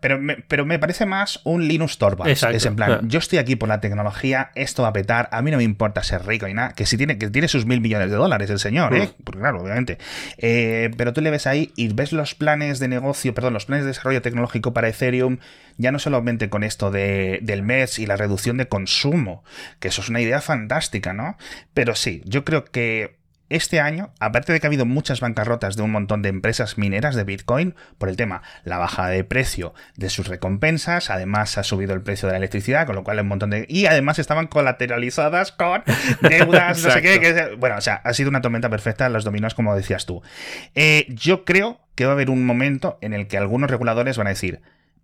Pero 0.06 0.20
me, 0.20 0.36
pero 0.36 0.64
me 0.64 0.78
parece 0.78 1.04
más 1.04 1.40
un 1.42 1.66
Linux 1.66 1.98
Torvalds. 1.98 2.40
Es 2.44 2.64
en 2.64 2.76
plan, 2.76 3.08
yo 3.08 3.18
estoy 3.18 3.40
aquí 3.40 3.56
por 3.56 3.68
la 3.68 3.80
tecnología, 3.80 4.52
esto 4.54 4.82
va 4.82 4.90
a 4.90 4.92
petar, 4.92 5.28
a 5.32 5.42
mí 5.42 5.50
no 5.50 5.56
me 5.56 5.64
importa 5.64 6.04
ser 6.04 6.24
rico 6.24 6.46
y 6.46 6.54
nada, 6.54 6.74
que 6.74 6.86
si 6.86 6.96
tiene, 6.96 7.18
que 7.18 7.28
tiene 7.28 7.48
sus 7.48 7.66
mil 7.66 7.80
millones 7.80 8.08
de 8.12 8.16
dólares 8.16 8.48
el 8.50 8.60
señor, 8.60 8.94
¿eh? 8.94 9.08
Mm. 9.08 9.22
Porque 9.24 9.40
claro, 9.40 9.60
obviamente. 9.60 9.98
Eh, 10.38 10.92
pero 10.96 11.12
tú 11.12 11.22
le 11.22 11.30
ves 11.32 11.48
ahí 11.48 11.72
y 11.74 11.92
ves 11.92 12.12
los 12.12 12.36
planes 12.36 12.78
de 12.78 12.86
negocio, 12.86 13.34
perdón, 13.34 13.54
los 13.54 13.66
planes 13.66 13.84
de 13.84 13.88
desarrollo 13.88 14.22
tecnológico 14.22 14.72
para 14.72 14.88
Ethereum, 14.88 15.38
ya 15.76 15.90
no 15.90 15.98
solamente 15.98 16.48
con 16.50 16.62
esto 16.62 16.92
de, 16.92 17.40
del 17.42 17.64
mes 17.64 17.98
y 17.98 18.06
la 18.06 18.14
reducción 18.16 18.58
de 18.58 18.68
consumo, 18.68 19.42
que 19.80 19.88
eso 19.88 20.02
es 20.02 20.08
una 20.08 20.20
idea 20.20 20.40
fantástica, 20.40 21.14
¿no? 21.14 21.36
Pero 21.74 21.96
sí, 21.96 22.22
yo 22.26 22.44
creo 22.44 22.64
que 22.64 23.16
este 23.48 23.80
año, 23.80 24.10
aparte 24.18 24.52
de 24.52 24.60
que 24.60 24.66
ha 24.66 24.68
habido 24.68 24.86
muchas 24.86 25.20
bancarrotas 25.20 25.76
de 25.76 25.82
un 25.82 25.92
montón 25.92 26.22
de 26.22 26.28
empresas 26.28 26.78
mineras 26.78 27.14
de 27.14 27.24
Bitcoin 27.24 27.74
por 27.98 28.08
el 28.08 28.16
tema, 28.16 28.42
la 28.64 28.78
bajada 28.78 29.08
de 29.10 29.24
precio 29.24 29.74
de 29.96 30.10
sus 30.10 30.28
recompensas, 30.28 31.10
además 31.10 31.56
ha 31.58 31.62
subido 31.62 31.94
el 31.94 32.02
precio 32.02 32.28
de 32.28 32.32
la 32.32 32.38
electricidad, 32.38 32.86
con 32.86 32.96
lo 32.96 33.04
cual 33.04 33.20
un 33.20 33.28
montón 33.28 33.50
de... 33.50 33.66
Y 33.68 33.86
además 33.86 34.18
estaban 34.18 34.46
colateralizadas 34.46 35.52
con 35.52 35.82
deudas, 36.22 36.82
no 36.82 36.90
sé 36.90 37.02
qué, 37.02 37.56
Bueno, 37.58 37.76
o 37.76 37.80
sea, 37.80 37.96
ha 37.96 38.12
sido 38.14 38.30
una 38.30 38.40
tormenta 38.40 38.68
perfecta 38.68 39.08
los 39.08 39.24
dominos, 39.24 39.54
como 39.54 39.74
decías 39.76 40.06
tú. 40.06 40.22
Eh, 40.74 41.06
yo 41.08 41.44
creo 41.44 41.80
que 41.94 42.04
va 42.04 42.12
a 42.12 42.14
haber 42.14 42.30
un 42.30 42.44
momento 42.44 42.98
en 43.00 43.14
el 43.14 43.26
que 43.26 43.38
algunos 43.38 43.70
reguladores 43.70 44.16
van 44.16 44.26
a 44.26 44.30
decir, 44.30 44.60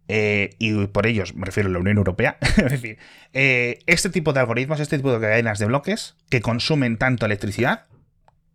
eh, 0.09 0.51
y 0.59 0.87
por 0.89 1.07
ellos 1.07 1.35
me 1.35 1.47
refiero 1.47 1.69
a 1.69 1.73
la 1.73 1.79
Unión 1.79 1.97
Europea, 1.97 2.37
es 2.41 2.71
decir, 2.71 2.99
eh, 3.33 3.79
este 3.87 4.11
tipo 4.11 4.33
de 4.33 4.41
algoritmos, 4.41 4.81
este 4.81 4.97
tipo 4.97 5.13
de 5.13 5.21
cadenas 5.21 5.59
de 5.59 5.67
bloques 5.67 6.17
que 6.29 6.41
consumen 6.41 6.99
tanto 6.99 7.27
electricidad, 7.27 7.87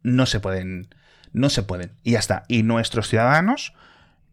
no 0.08 0.26
se 0.26 0.39
pueden. 0.39 0.88
No 1.34 1.49
se 1.49 1.64
pueden. 1.64 1.91
Y 2.03 2.12
ya 2.12 2.20
está. 2.20 2.43
Y 2.47 2.64
nuestros 2.64 3.10
ciudadanos, 3.10 3.74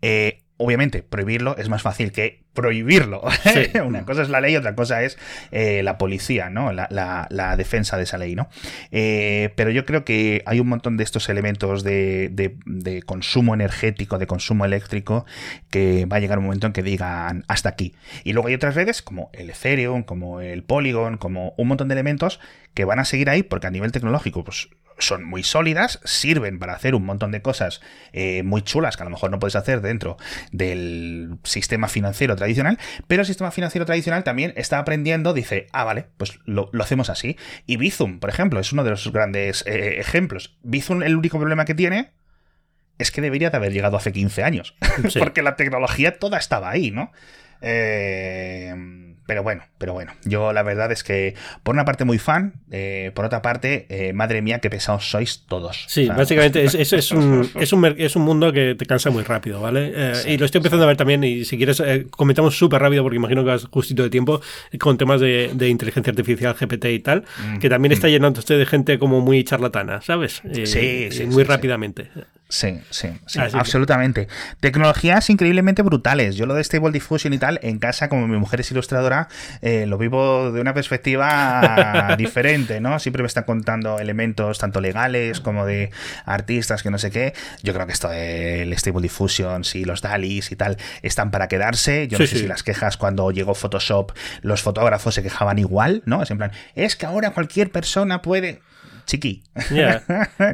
eh, 0.03 0.43
obviamente, 0.57 1.03
prohibirlo 1.03 1.57
es 1.57 1.68
más 1.68 1.83
fácil 1.83 2.12
que 2.12 2.43
prohibirlo. 2.55 3.23
Una 3.85 4.05
cosa 4.05 4.23
es 4.23 4.31
la 4.31 4.41
ley, 4.41 4.57
otra 4.57 4.75
cosa 4.75 5.03
es 5.03 5.19
eh, 5.51 5.83
la 5.83 5.99
policía, 5.99 6.49
¿no? 6.49 6.73
La, 6.73 7.55
defensa 7.57 7.97
de 7.97 8.05
esa 8.05 8.19
ley, 8.19 8.35
¿no? 8.35 8.49
Eh, 8.91 9.53
pero 9.57 9.71
yo 9.71 9.85
creo 9.85 10.05
que 10.05 10.43
hay 10.47 10.61
un 10.61 10.69
montón 10.69 10.97
de 10.97 11.05
estos 11.05 11.29
elementos 11.29 11.83
de, 11.85 12.31
de, 12.31 13.03
consumo 13.03 13.55
energético, 13.55 14.19
de 14.19 14.27
consumo 14.27 14.65
eléctrico, 14.65 15.27
que 15.71 16.07
va 16.07 16.17
a 16.17 16.21
llegar 16.21 16.39
un 16.39 16.45
momento 16.45 16.67
en 16.67 16.73
que 16.73 16.83
digan 16.83 17.45
hasta 17.49 17.69
aquí. 17.69 17.95
Y 18.25 18.33
luego 18.33 18.49
hay 18.49 18.55
otras 18.55 18.75
redes 18.75 19.03
como 19.03 19.31
el 19.33 19.51
Ethereum, 19.51 20.03
como 20.03 20.41
el 20.41 20.63
Polygon, 20.63 21.19
como 21.19 21.55
un 21.57 21.69
montón 21.69 21.89
de 21.89 21.95
elementos 21.95 22.41
que 22.75 22.85
van 22.85 22.99
a 22.99 23.05
seguir 23.05 23.31
ahí 23.31 23.43
porque 23.43 23.67
a 23.67 23.71
nivel 23.71 23.93
tecnológico, 23.93 24.45
pues 24.45 24.69
son 24.99 25.25
muy 25.25 25.43
sólidas, 25.43 26.01
sirven 26.05 26.59
para 26.59 26.75
hacer 26.75 26.95
un 26.95 27.05
montón 27.05 27.33
de 27.33 27.43
cosas 27.43 27.81
eh, 28.13 28.43
muy 28.43 28.63
chulas 28.63 28.97
que 28.97 29.03
a 29.03 29.05
lo 29.05 29.11
mejor 29.11 29.31
no 29.31 29.39
puedes 29.39 29.57
hacer 29.57 29.81
dentro 29.81 30.17
del 30.53 31.39
sistema 31.43 31.89
financiero 31.89 32.37
tradicional, 32.45 32.78
pero 33.07 33.22
el 33.22 33.26
sistema 33.26 33.51
financiero 33.51 33.84
tradicional 33.86 34.24
también 34.24 34.53
está 34.57 34.78
aprendiendo, 34.78 35.32
dice, 35.34 35.66
ah, 35.72 35.84
vale, 35.84 36.07
pues 36.16 36.38
lo, 36.45 36.70
hacemos 36.80 37.11
así. 37.11 37.36
Y 37.66 37.76
Bizum, 37.76 38.20
por 38.20 38.30
ejemplo, 38.30 38.61
es 38.61 38.72
uno 38.72 38.84
de 38.84 38.90
los 38.90 39.11
grandes 39.12 39.64
eh, 39.66 39.99
ejemplos. 39.99 40.59
Bizum, 40.62 41.03
el 41.03 41.16
único 41.16 41.38
problema 41.38 41.64
que 41.64 41.74
tiene 41.74 42.12
es 42.99 43.11
que 43.11 43.20
debería 43.20 43.51
de 43.51 43.57
haber 43.57 43.72
llegado 43.72 43.97
hace 43.97 44.12
15 44.12 44.45
años, 44.45 44.76
porque 45.18 45.42
la 45.42 45.57
tecnología 45.57 46.18
toda 46.18 46.38
estaba 46.38 46.70
ahí, 46.70 46.90
¿no? 46.90 47.12
Eh 47.61 49.14
pero 49.27 49.43
bueno, 49.43 49.62
pero 49.79 49.93
bueno. 49.95 50.12
Yo 50.25 50.53
la 50.53 50.62
verdad 50.62 50.93
es 50.93 51.03
que, 51.03 51.35
por 51.62 51.75
una 51.75 51.85
parte, 51.85 52.05
muy 52.05 52.18
fan. 52.18 52.55
Eh, 52.70 53.11
por 53.14 53.25
otra 53.25 53.41
parte, 53.41 53.87
eh, 53.89 54.12
madre 54.12 54.43
mía, 54.43 54.59
qué 54.59 54.68
pesados 54.68 55.11
sois 55.11 55.45
todos. 55.47 55.85
Sí, 55.89 56.09
básicamente 56.09 56.64
es, 56.64 56.75
es, 56.75 57.11
un, 57.12 57.49
es, 57.55 57.72
un, 57.72 57.85
es 57.97 58.16
un 58.16 58.22
mundo 58.22 58.53
que 58.53 58.75
te 58.75 58.85
cansa 58.87 59.11
muy 59.11 59.22
rápido, 59.22 59.61
¿vale? 59.61 59.93
Eh, 59.95 60.12
y 60.35 60.37
lo 60.37 60.45
estoy 60.45 60.59
empezando 60.59 60.85
a 60.85 60.89
ver 60.89 60.97
también. 60.97 61.25
Y 61.25 61.45
si 61.45 61.57
quieres, 61.57 61.83
comentamos 62.11 62.59
súper 62.59 62.83
rápido, 62.83 63.03
porque 63.03 63.16
imagino 63.16 63.43
que 63.45 63.51
vas 63.51 63.66
justito 63.70 64.03
de 64.03 64.11
tiempo, 64.11 64.41
con 64.79 64.99
temas 64.99 65.20
de, 65.20 65.51
de 65.55 65.68
inteligencia 65.68 66.11
artificial, 66.11 66.55
GPT 66.55 66.85
y 66.87 66.99
tal, 66.99 67.25
mm, 67.39 67.59
que 67.59 67.68
también 67.68 67.93
está 67.93 68.09
mm. 68.09 68.11
llenando 68.11 68.41
usted 68.41 68.59
de 68.59 68.66
gente 68.66 68.99
como 68.99 69.20
muy 69.20 69.43
charlatana, 69.45 70.03
¿sabes? 70.03 70.43
sí, 70.64 71.09
sí. 71.11 71.27
Muy 71.27 71.45
rápidamente. 71.45 72.11
Sí, 72.55 72.79
sí, 72.91 73.09
sí, 73.27 73.41
absolutamente. 73.53 74.29
Tecnologías 74.61 75.29
increíblemente 75.29 75.83
brutales. 75.83 76.37
Yo 76.37 76.47
lo 76.47 76.55
de 76.55 76.63
Stable 76.63 76.93
Diffusion 76.93 77.33
y 77.33 77.39
tal, 77.39 77.59
en 77.65 77.81
casa, 77.81 78.09
como 78.09 78.29
mi 78.29 78.39
mujer 78.39 78.61
es 78.61 78.71
ilustradora, 78.71 79.27
eh, 79.61 79.87
lo 79.87 79.99
vivo 79.99 80.53
de 80.53 80.61
una 80.61 80.73
perspectiva 80.73 82.15
diferente, 82.17 82.81
¿no? 82.81 83.01
Siempre 83.01 83.25
me 83.25 83.27
están 83.27 83.43
contando 83.43 83.99
elementos 83.99 84.61
tanto 84.61 84.81
legales 84.81 85.41
como 85.41 85.67
de 85.67 85.91
artistas 86.27 86.85
que 86.85 86.93
no 86.93 86.99
sé 86.99 87.11
qué. 87.11 87.35
Yo 87.65 87.75
creo 87.75 87.89
que 87.89 87.93
esto 87.93 88.09
del 88.09 88.73
Stable 88.79 89.03
Diffusion, 89.03 89.65
sí, 89.65 89.85
los 89.85 90.01
DALIs 90.01 90.53
y 90.53 90.55
tal, 90.55 90.77
están 91.03 91.33
para 91.33 91.49
quedarse. 91.49 92.07
Yo 92.07 92.21
no 92.21 92.27
sé 92.29 92.39
si 92.39 92.47
las 92.47 92.63
quejas 92.63 92.97
cuando 92.97 93.33
llegó 93.33 93.57
Photoshop, 93.57 94.13
los 94.43 94.63
fotógrafos 94.63 95.13
se 95.17 95.25
quejaban 95.25 95.59
igual, 95.59 96.03
¿no? 96.07 96.23
Es 96.23 96.31
en 96.31 96.39
plan, 96.39 96.53
es 96.77 96.95
que 96.95 97.05
ahora 97.05 97.31
cualquier 97.31 97.73
persona 97.73 98.23
puede 98.23 98.63
chiqui. 99.07 99.43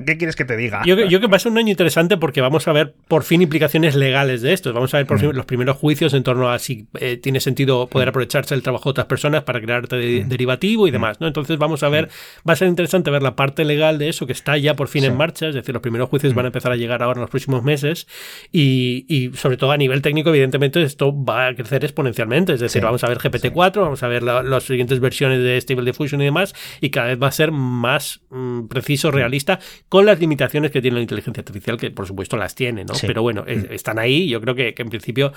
¿Qué 0.07 0.17
quieres 0.19 0.37
que 0.37 0.45
te 0.45 0.57
diga? 0.57 0.83
Yo, 0.85 0.97
yo 0.97 1.21
que 1.21 1.27
va 1.27 1.37
a 1.37 1.41
ser 1.41 1.53
un 1.53 1.59
año 1.59 1.71
interesante 1.71 2.17
porque 2.17 2.41
vamos 2.41 2.67
a 2.69 2.73
ver 2.73 2.95
por 3.09 3.23
fin 3.23 3.43
implicaciones 3.43 3.95
legales 3.95 4.43
de 4.43 4.53
esto. 4.53 4.73
Vamos 4.73 4.93
a 4.95 4.99
ver 4.99 5.07
por 5.07 5.19
fin 5.19 5.31
mm. 5.31 5.37
los 5.37 5.47
primeros 5.47 5.77
juicios 5.77 6.15
en 6.15 6.23
torno 6.23 6.51
a 6.51 6.59
si 6.59 6.87
eh, 6.99 7.17
tiene 7.17 7.41
sentido 7.41 7.87
poder 7.89 8.09
mm. 8.09 8.11
aprovecharse 8.11 8.55
del 8.55 8.63
trabajo 8.63 8.85
de 8.85 8.91
otras 8.91 9.07
personas 9.07 9.45
para 9.45 9.61
crear 9.61 9.85
mm. 9.85 10.29
derivativo 10.29 10.87
y 10.89 10.91
demás. 10.91 11.21
¿no? 11.21 11.27
Entonces 11.27 11.59
vamos 11.59 11.83
a 11.83 11.89
ver, 11.89 12.09
va 12.49 12.53
a 12.53 12.57
ser 12.57 12.69
interesante 12.69 13.11
ver 13.11 13.23
la 13.23 13.37
parte 13.37 13.65
legal 13.65 13.99
de 13.99 14.09
eso 14.09 14.27
que 14.27 14.33
está 14.33 14.57
ya 14.57 14.75
por 14.75 14.89
fin 14.89 15.05
en 15.05 15.17
marcha. 15.17 15.49
Es 15.49 15.55
decir, 15.55 15.73
los 15.73 15.83
primeros 15.83 16.09
juicios 16.09 16.35
van 16.35 16.47
a 16.47 16.49
empezar 16.49 16.73
a 16.73 16.77
llegar 16.77 17.03
ahora 17.03 17.19
en 17.19 17.23
los 17.23 17.31
próximos 17.31 17.63
meses 17.63 18.07
y, 18.53 19.07
y 19.09 19.37
sobre 19.37 19.57
todo 19.57 19.73
a 19.73 19.77
nivel 19.77 20.03
técnico, 20.03 20.31
evidentemente, 20.31 20.83
esto 20.83 21.13
va 21.25 21.49
a 21.49 21.55
crecer 21.55 21.85
exponencialmente. 21.85 22.53
Es 22.53 22.61
decir, 22.61 22.83
vamos 22.83 23.05
a 23.05 23.09
ver 23.09 23.19
GPT-4, 23.19 23.81
vamos 23.81 24.03
a 24.03 24.09
ver 24.09 24.23
las 24.23 24.65
siguientes 24.65 25.01
versiones 25.01 25.43
de 25.43 25.61
Stable 25.61 25.85
Diffusion 25.85 26.21
y 26.21 26.25
demás 26.25 26.55
y 26.81 26.91
cada 26.91 27.09
vez 27.09 27.23
va 27.23 27.29
a 27.29 27.33
ser 27.33 27.53
más 27.53 28.21
Mm, 28.41 28.69
preciso, 28.69 29.11
realista, 29.11 29.59
con 29.89 30.07
las 30.07 30.19
limitaciones 30.19 30.71
que 30.71 30.81
tiene 30.81 30.97
la 30.97 31.03
inteligencia 31.03 31.41
artificial, 31.41 31.77
que 31.77 31.91
por 31.91 32.07
supuesto 32.07 32.37
las 32.37 32.55
tiene, 32.55 32.85
¿no? 32.85 32.95
Pero 33.01 33.23
bueno, 33.23 33.45
mm. 33.47 33.73
están 33.73 33.99
ahí. 33.99 34.29
Yo 34.29 34.41
creo 34.41 34.55
que, 34.55 34.75
en 34.77 34.89
principio 34.89 35.33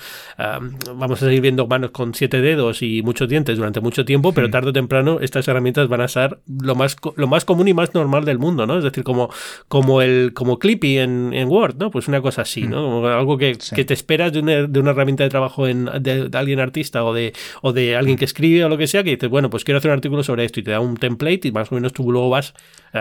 vamos 0.94 1.22
a 1.22 1.26
seguir 1.26 1.42
viendo 1.42 1.66
manos 1.66 1.90
con 1.90 2.14
siete 2.14 2.40
dedos 2.40 2.82
y 2.82 3.02
muchos 3.02 3.28
dientes 3.28 3.56
durante 3.58 3.80
mucho 3.80 4.04
tiempo, 4.04 4.32
pero 4.32 4.48
mm. 4.48 4.50
tarde 4.50 4.70
o 4.70 4.72
temprano 4.72 5.18
estas 5.20 5.46
herramientas 5.48 5.88
van 5.88 6.00
a 6.00 6.08
ser 6.08 6.38
lo 6.62 6.74
más, 6.74 6.96
lo 7.16 7.26
más 7.26 7.44
común 7.44 7.68
y 7.68 7.74
más 7.74 7.94
normal 7.94 8.24
del 8.24 8.38
mundo, 8.38 8.66
¿no? 8.66 8.78
Es 8.78 8.84
decir, 8.84 9.04
como, 9.04 9.30
como 9.68 10.00
el 10.00 10.32
como 10.34 10.58
Clippy 10.58 10.98
en, 10.98 11.32
Word, 11.48 11.76
¿no? 11.76 11.90
Pues 11.90 12.08
una 12.08 12.22
cosa 12.22 12.42
así, 12.42 12.62
¿no? 12.62 13.06
Algo 13.06 13.36
que, 13.36 13.54
te 13.54 13.94
esperas 13.94 14.32
de 14.32 14.40
una, 14.40 14.66
de 14.66 14.80
una, 14.80 14.92
herramienta 14.92 15.24
de 15.24 15.30
trabajo 15.30 15.66
en, 15.66 15.90
de, 16.00 16.30
alguien 16.32 16.60
artista 16.60 17.04
o 17.04 17.12
de, 17.12 17.32
o 17.60 17.72
de 17.72 17.96
alguien 17.96 18.16
que 18.16 18.24
escribe 18.24 18.64
o 18.64 18.68
lo 18.68 18.78
que 18.78 18.86
sea, 18.86 19.04
que 19.04 19.10
dices, 19.10 19.28
bueno, 19.28 19.50
pues 19.50 19.64
quiero 19.64 19.78
hacer 19.78 19.90
un 19.90 19.96
artículo 19.96 20.22
sobre 20.22 20.44
esto 20.44 20.60
y 20.60 20.62
te 20.62 20.70
da 20.70 20.80
un 20.80 20.96
template 20.96 21.48
y 21.48 21.52
más 21.52 21.70
o 21.70 21.74
menos 21.74 21.92
tú 21.92 22.10
luego 22.10 22.30
vas 22.30 22.54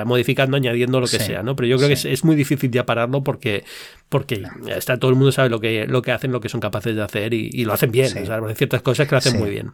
modificando, 0.05 0.57
añadiendo 0.57 0.99
lo 0.99 1.07
que 1.07 1.19
sea, 1.19 1.43
¿no? 1.43 1.55
Pero 1.55 1.67
yo 1.67 1.77
creo 1.77 1.89
que 1.89 1.93
es, 1.93 2.23
muy 2.23 2.35
difícil 2.35 2.71
ya 2.71 2.85
pararlo 2.85 3.23
porque, 3.23 3.63
porque 4.09 4.43
está, 4.69 4.97
todo 4.97 5.11
el 5.11 5.17
mundo 5.17 5.31
sabe 5.31 5.49
lo 5.49 5.59
que, 5.59 5.85
lo 5.87 6.01
que 6.01 6.11
hacen, 6.11 6.31
lo 6.31 6.41
que 6.41 6.49
son 6.49 6.59
capaces 6.59 6.95
de 6.95 7.01
hacer 7.01 7.33
y, 7.33 7.63
lo 7.65 7.73
hacen 7.73 7.91
bien. 7.91 8.11
hay 8.17 8.55
ciertas 8.55 8.81
cosas 8.81 9.07
que 9.07 9.11
lo 9.11 9.17
hacen 9.19 9.37
muy 9.37 9.49
bien. 9.49 9.71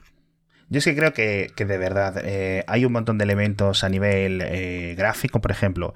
Yo 0.70 0.78
es 0.80 0.86
que 0.86 0.96
creo 0.96 1.14
que, 1.14 1.66
de 1.66 1.78
verdad 1.78 2.22
eh, 2.24 2.64
hay 2.68 2.86
un 2.86 2.92
montón 2.92 3.18
de 3.18 3.24
elementos 3.24 3.84
a 3.84 3.90
nivel 3.90 4.42
eh, 4.44 4.94
gráfico, 4.98 5.42
por 5.42 5.52
ejemplo. 5.52 5.94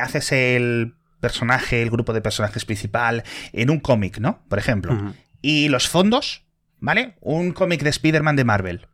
haces 0.00 0.32
el 0.32 0.94
personaje, 1.20 1.82
el 1.82 1.90
grupo 1.90 2.12
de 2.12 2.20
personajes 2.20 2.64
principal 2.64 3.22
en 3.52 3.70
un 3.70 3.80
cómic, 3.80 4.18
¿no? 4.18 4.42
Por 4.48 4.58
ejemplo. 4.58 5.14
Y 5.42 5.68
los 5.68 5.88
fondos, 5.88 6.44
¿vale? 6.80 7.14
Un 7.20 7.52
cómic 7.52 7.82
de 7.82 7.90
Spider-Man 7.90 8.36
de 8.36 8.44
Marvel. 8.44 8.86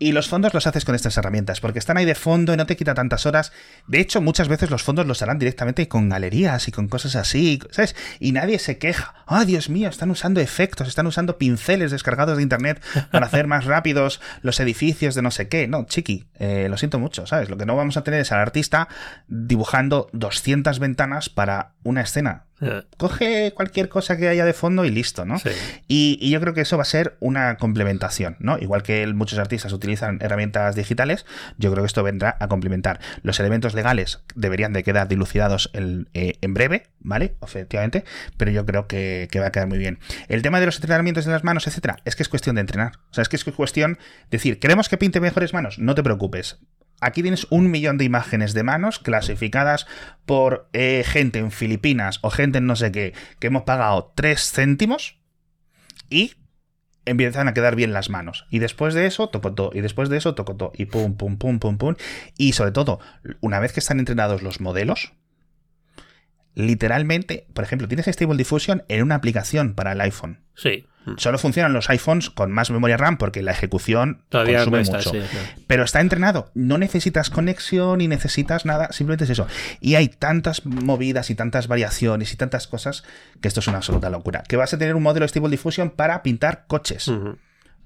Y 0.00 0.12
los 0.12 0.28
fondos 0.28 0.54
los 0.54 0.66
haces 0.66 0.84
con 0.84 0.94
estas 0.94 1.16
herramientas, 1.16 1.60
porque 1.60 1.80
están 1.80 1.96
ahí 1.96 2.04
de 2.04 2.14
fondo 2.14 2.54
y 2.54 2.56
no 2.56 2.66
te 2.66 2.76
quita 2.76 2.94
tantas 2.94 3.26
horas. 3.26 3.52
De 3.88 3.98
hecho, 3.98 4.20
muchas 4.20 4.46
veces 4.46 4.70
los 4.70 4.84
fondos 4.84 5.06
los 5.06 5.22
harán 5.22 5.40
directamente 5.40 5.88
con 5.88 6.08
galerías 6.08 6.68
y 6.68 6.72
con 6.72 6.86
cosas 6.88 7.16
así, 7.16 7.58
¿sabes? 7.70 7.96
Y 8.20 8.30
nadie 8.30 8.60
se 8.60 8.78
queja. 8.78 9.14
¡Ah, 9.26 9.44
Dios 9.44 9.70
mío! 9.70 9.88
Están 9.88 10.10
usando 10.10 10.40
efectos, 10.40 10.86
están 10.86 11.08
usando 11.08 11.36
pinceles 11.36 11.90
descargados 11.90 12.36
de 12.36 12.44
internet 12.44 12.80
para 13.10 13.26
hacer 13.26 13.48
más 13.48 13.64
rápidos 13.64 14.20
los 14.42 14.60
edificios 14.60 15.16
de 15.16 15.22
no 15.22 15.32
sé 15.32 15.48
qué. 15.48 15.66
No, 15.66 15.84
chiqui, 15.84 16.28
eh, 16.38 16.68
lo 16.70 16.76
siento 16.76 16.98
mucho, 17.00 17.26
¿sabes? 17.26 17.50
Lo 17.50 17.56
que 17.56 17.66
no 17.66 17.74
vamos 17.74 17.96
a 17.96 18.04
tener 18.04 18.20
es 18.20 18.30
al 18.30 18.40
artista 18.40 18.88
dibujando 19.26 20.08
200 20.12 20.78
ventanas 20.78 21.28
para 21.28 21.72
una 21.82 22.02
escena. 22.02 22.47
Coge 22.96 23.52
cualquier 23.54 23.88
cosa 23.88 24.16
que 24.16 24.28
haya 24.28 24.44
de 24.44 24.52
fondo 24.52 24.84
y 24.84 24.90
listo, 24.90 25.24
¿no? 25.24 25.36
Y, 25.86 26.28
yo 26.30 26.40
creo 26.40 26.54
que 26.54 26.62
eso 26.62 26.76
va 26.76 26.82
a 26.82 26.86
ser 26.86 27.16
una 27.20 27.56
complementación, 27.56 28.36
¿no? 28.40 28.58
Igual 28.58 28.82
que 28.82 29.06
muchos 29.06 29.38
artistas 29.38 29.72
utilizan 29.72 30.18
herramientas 30.20 30.74
digitales, 30.74 31.24
yo 31.56 31.70
creo 31.70 31.84
que 31.84 31.86
esto 31.86 32.02
vendrá 32.02 32.36
a 32.40 32.48
complementar. 32.48 33.00
Los 33.22 33.38
elementos 33.40 33.74
legales 33.74 34.20
deberían 34.34 34.72
de 34.72 34.82
quedar 34.82 35.08
dilucidados 35.08 35.70
eh, 35.72 36.34
en, 36.40 36.54
breve, 36.54 36.88
¿vale? 37.00 37.36
Efectivamente, 37.42 38.04
pero 38.36 38.50
yo 38.50 38.66
creo 38.66 38.88
que, 38.88 39.28
va 39.38 39.46
a 39.46 39.52
quedar 39.52 39.68
muy 39.68 39.78
bien. 39.78 40.00
El 40.28 40.42
tema 40.42 40.58
de 40.60 40.66
los 40.66 40.76
entrenamientos 40.76 41.24
de 41.24 41.32
las 41.32 41.44
manos, 41.44 41.66
etcétera, 41.66 41.98
es 42.04 42.16
que 42.16 42.22
es 42.22 42.28
cuestión 42.28 42.56
de 42.56 42.62
entrenar. 42.62 42.92
O 43.10 43.14
sea, 43.14 43.22
es 43.22 43.28
que 43.28 43.36
es 43.36 43.44
cuestión 43.44 43.94
de 43.94 44.38
decir, 44.38 44.58
¿queremos 44.58 44.88
que 44.88 44.98
pinte 44.98 45.20
mejores 45.20 45.54
manos? 45.54 45.78
No 45.78 45.94
te 45.94 46.02
preocupes 46.02 46.58
Aquí 47.00 47.22
tienes 47.22 47.46
un 47.50 47.70
millón 47.70 47.96
de 47.98 48.04
imágenes 48.04 48.54
de 48.54 48.64
manos 48.64 48.98
clasificadas 48.98 49.86
por 50.26 50.68
eh, 50.72 51.04
gente 51.06 51.38
en 51.38 51.52
Filipinas 51.52 52.18
o 52.22 52.30
gente 52.30 52.58
en 52.58 52.66
no 52.66 52.76
sé 52.76 52.90
qué, 52.90 53.14
que 53.38 53.46
hemos 53.46 53.62
pagado 53.62 54.12
3 54.16 54.50
céntimos 54.50 55.18
y 56.10 56.34
empiezan 57.04 57.48
a 57.48 57.54
quedar 57.54 57.76
bien 57.76 57.92
las 57.92 58.10
manos. 58.10 58.46
Y 58.50 58.58
después 58.58 58.94
de 58.94 59.06
eso, 59.06 59.28
tocotó. 59.28 59.70
Y 59.72 59.80
después 59.80 60.08
de 60.08 60.18
eso, 60.18 60.34
tocotó. 60.34 60.72
Y 60.74 60.86
pum, 60.86 61.16
pum, 61.16 61.38
pum, 61.38 61.58
pum, 61.58 61.78
pum. 61.78 61.94
Y 62.36 62.52
sobre 62.52 62.72
todo, 62.72 63.00
una 63.40 63.60
vez 63.60 63.72
que 63.72 63.80
están 63.80 63.98
entrenados 63.98 64.42
los 64.42 64.60
modelos, 64.60 65.12
literalmente, 66.54 67.46
por 67.54 67.64
ejemplo, 67.64 67.88
tienes 67.88 68.06
Stable 68.06 68.36
Diffusion 68.36 68.84
en 68.88 69.02
una 69.02 69.14
aplicación 69.14 69.74
para 69.74 69.92
el 69.92 70.00
iPhone. 70.00 70.40
Sí. 70.54 70.86
Solo 71.16 71.38
funcionan 71.38 71.72
los 71.72 71.88
iPhones 71.90 72.30
con 72.30 72.52
más 72.52 72.70
memoria 72.70 72.96
RAM 72.96 73.16
porque 73.16 73.42
la 73.42 73.52
ejecución 73.52 74.22
Todavía 74.28 74.64
consume 74.64 74.84
mucho. 74.84 75.12
Pero 75.66 75.84
está 75.84 76.00
entrenado. 76.00 76.50
No 76.54 76.78
necesitas 76.78 77.30
conexión 77.30 77.98
ni 77.98 78.08
necesitas 78.08 78.64
nada. 78.64 78.92
Simplemente 78.92 79.24
es 79.24 79.30
eso. 79.30 79.46
Y 79.80 79.94
hay 79.94 80.08
tantas 80.08 80.64
movidas 80.66 81.30
y 81.30 81.34
tantas 81.34 81.68
variaciones 81.68 82.32
y 82.32 82.36
tantas 82.36 82.66
cosas 82.66 83.04
que 83.40 83.48
esto 83.48 83.60
es 83.60 83.68
una 83.68 83.78
absoluta 83.78 84.10
locura. 84.10 84.42
Que 84.46 84.56
vas 84.56 84.72
a 84.74 84.78
tener 84.78 84.94
un 84.94 85.02
modelo 85.02 85.26
Stable 85.26 85.50
Diffusion 85.50 85.90
para 85.90 86.22
pintar 86.22 86.64
coches 86.66 87.10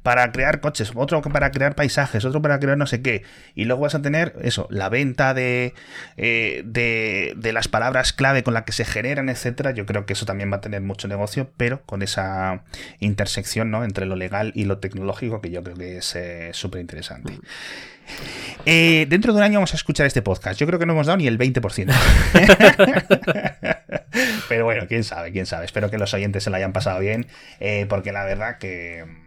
para 0.02 0.32
crear 0.32 0.60
coches, 0.60 0.92
otro 0.94 1.22
para 1.22 1.50
crear 1.50 1.74
paisajes, 1.74 2.24
otro 2.24 2.42
para 2.42 2.58
crear 2.58 2.76
no 2.76 2.86
sé 2.86 3.02
qué. 3.02 3.22
Y 3.54 3.66
luego 3.66 3.82
vas 3.82 3.94
a 3.94 4.02
tener 4.02 4.34
eso, 4.42 4.66
la 4.70 4.88
venta 4.88 5.32
de, 5.32 5.74
eh, 6.16 6.62
de, 6.64 7.34
de, 7.36 7.52
las 7.52 7.68
palabras 7.68 8.12
clave 8.12 8.42
con 8.42 8.54
las 8.54 8.64
que 8.64 8.72
se 8.72 8.84
generan, 8.84 9.28
etcétera. 9.28 9.70
Yo 9.70 9.86
creo 9.86 10.04
que 10.04 10.14
eso 10.14 10.26
también 10.26 10.50
va 10.52 10.56
a 10.56 10.60
tener 10.60 10.80
mucho 10.80 11.06
negocio, 11.06 11.50
pero 11.56 11.82
con 11.82 12.02
esa 12.02 12.64
intersección 12.98 13.70
¿no? 13.70 13.84
entre 13.84 14.06
lo 14.06 14.16
legal 14.16 14.50
y 14.56 14.64
lo 14.64 14.78
tecnológico 14.78 15.40
que 15.40 15.50
yo 15.50 15.62
creo 15.62 15.76
que 15.76 15.98
es 15.98 16.16
eh, 16.16 16.50
súper 16.52 16.80
interesante. 16.80 17.38
Eh, 18.66 19.06
dentro 19.08 19.32
de 19.32 19.38
un 19.38 19.44
año 19.44 19.60
vamos 19.60 19.72
a 19.72 19.76
escuchar 19.76 20.06
este 20.06 20.22
podcast. 20.22 20.58
Yo 20.58 20.66
creo 20.66 20.80
que 20.80 20.86
no 20.86 20.94
hemos 20.94 21.06
dado 21.06 21.18
ni 21.18 21.28
el 21.28 21.38
20%. 21.38 21.92
Pero 24.48 24.64
bueno, 24.64 24.86
quién 24.88 25.04
sabe, 25.04 25.30
quién 25.30 25.46
sabe. 25.46 25.64
Espero 25.64 25.90
que 25.90 25.98
los 25.98 26.12
oyentes 26.12 26.42
se 26.42 26.50
lo 26.50 26.56
hayan 26.56 26.72
pasado 26.72 26.98
bien, 26.98 27.28
porque 27.88 28.10
la 28.12 28.24
verdad 28.24 28.58
que 28.58 29.21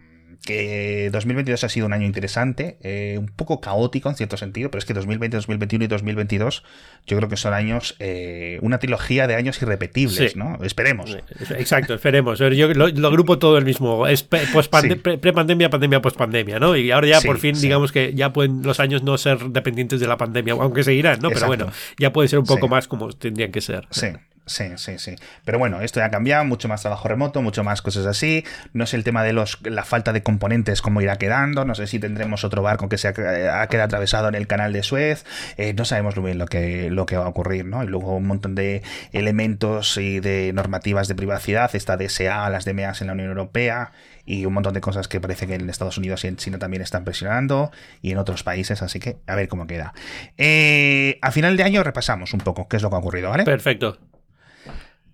que 0.46 1.10
2022 1.12 1.64
ha 1.64 1.70
sido 1.70 1.86
un 1.86 1.94
año 1.94 2.06
interesante, 2.06 2.78
eh, 2.82 3.18
un 3.20 3.28
poco 3.28 3.60
caótico 3.60 4.10
en 4.10 4.16
cierto 4.16 4.38
sentido, 4.38 4.70
pero 4.72 4.80
es 4.80 4.86
que 4.86 4.94
2020, 4.94 5.38
2021 5.38 5.86
y 5.86 5.88
2022 5.88 6.64
yo 7.08 7.18
creo 7.18 7.30
que 7.30 7.38
son 7.38 7.54
años, 7.54 7.96
eh, 8.00 8.60
una 8.62 8.80
trilogía 8.80 9.28
de 9.28 9.36
años 9.36 9.62
irrepetibles, 9.62 10.36
¿no? 10.36 10.58
Esperemos. 10.64 11.18
Exacto, 11.58 11.94
esperemos. 11.94 12.40
Yo 12.40 12.74
lo, 12.74 13.08
agrupo 13.08 13.40
todo 13.40 13.58
el 13.58 13.66
mismo, 13.66 14.08
es 14.08 14.24
pre-pandemia, 14.24 15.70
pandemia, 15.70 16.02
post-pandemia, 16.02 16.60
¿no? 16.60 16.76
Y 16.76 16.92
ahora 16.92 17.08
ya 17.08 17.22
por 17.22 17.40
fin, 17.40 17.60
digamos 17.60 17.92
que 17.92 18.14
ya 18.14 18.32
pueden 18.32 18.62
los 18.64 18.80
años 18.80 19.04
no 19.04 19.18
ser 19.18 19.40
dependientes 19.50 20.00
de 20.00 20.08
la 20.08 20.18
pandemia, 20.18 20.54
aunque 20.54 20.84
seguirán, 20.84 21.20
¿no? 21.22 21.30
Pero 21.30 21.48
bueno, 21.48 21.72
ya 21.98 22.14
puede 22.14 22.30
ser 22.30 22.40
un 22.40 22.46
poco 22.46 22.68
más 22.68 22.88
como 22.88 23.12
tendrían 23.12 23.52
que 23.52 23.62
ser. 23.62 23.88
Sí. 23.90 24.08
Sí, 24.48 24.66
sí, 24.78 25.00
sí. 25.00 25.16
Pero 25.44 25.58
bueno, 25.58 25.82
esto 25.82 26.00
ya 26.00 26.06
ha 26.06 26.12
cambiado, 26.12 26.46
mucho 26.46 26.68
más 26.68 26.82
trabajo 26.82 27.08
remoto, 27.08 27.42
mucho 27.42 27.64
más 27.64 27.82
cosas 27.82 28.06
así. 28.06 28.46
No 28.74 28.86
sé 28.86 28.96
el 28.96 29.04
tema 29.04 29.24
de 29.24 29.34
los 29.34 29.58
la 29.64 29.84
falta 29.84 30.14
de 30.14 30.22
componentes, 30.22 30.84
cómo 30.84 31.02
irá 31.02 31.18
quedando. 31.18 31.66
No 31.66 31.74
sé 31.74 31.88
si 31.88 32.00
tendremos 32.00 32.44
otro 32.44 32.62
barco 32.62 32.88
que 32.88 33.00
se 33.00 33.08
ha, 33.08 33.14
quedado 33.14 33.84
atravesado 33.84 34.28
en 34.28 34.36
el 34.36 34.46
canal 34.46 34.72
de 34.72 34.84
Suez. 34.84 35.26
Eh, 35.58 35.74
no 35.74 35.84
sabemos 35.84 36.16
muy 36.18 36.26
bien 36.26 36.38
lo 36.38 36.46
que, 36.46 36.92
lo 36.92 37.08
que 37.08 37.18
va 37.18 37.26
a 37.26 37.30
ocurrir, 37.30 37.66
¿no? 37.66 37.84
Y 37.84 37.88
luego 37.88 38.16
un 38.16 38.28
montón 38.28 38.54
de 38.54 38.84
elementos 39.14 39.98
y 39.98 40.20
de 40.20 40.52
normativas 40.54 41.08
de 41.08 41.16
privacidad, 41.16 41.76
esta 41.76 41.98
DSA, 41.98 42.48
las 42.52 42.66
DMAs 42.66 43.02
en 43.02 43.08
la 43.08 43.14
Unión 43.14 43.30
Europea 43.30 43.94
y 44.26 44.46
un 44.46 44.54
montón 44.54 44.74
de 44.74 44.82
cosas 44.82 45.08
que 45.08 45.20
parece 45.20 45.48
que 45.48 45.56
en 45.56 45.70
Estados 45.70 45.98
Unidos 45.98 46.24
y 46.24 46.28
en 46.28 46.36
China 46.38 46.60
también 46.60 46.82
están 46.82 47.04
presionando 47.04 47.72
y 48.02 48.12
en 48.12 48.18
otros 48.20 48.44
países, 48.44 48.82
así 48.82 49.00
que 49.00 49.18
a 49.26 49.36
ver 49.36 49.48
cómo 49.48 49.66
queda. 49.68 49.94
Eh, 50.38 51.18
a 51.22 51.32
final 51.32 51.58
de 51.58 51.64
año 51.64 51.84
repasamos 51.84 52.34
un 52.34 52.42
poco 52.42 52.68
qué 52.68 52.78
es 52.78 52.84
lo 52.84 52.90
que 52.90 52.96
ha 52.96 53.00
ocurrido, 53.00 53.30
¿vale? 53.30 53.44
Perfecto. 53.44 53.98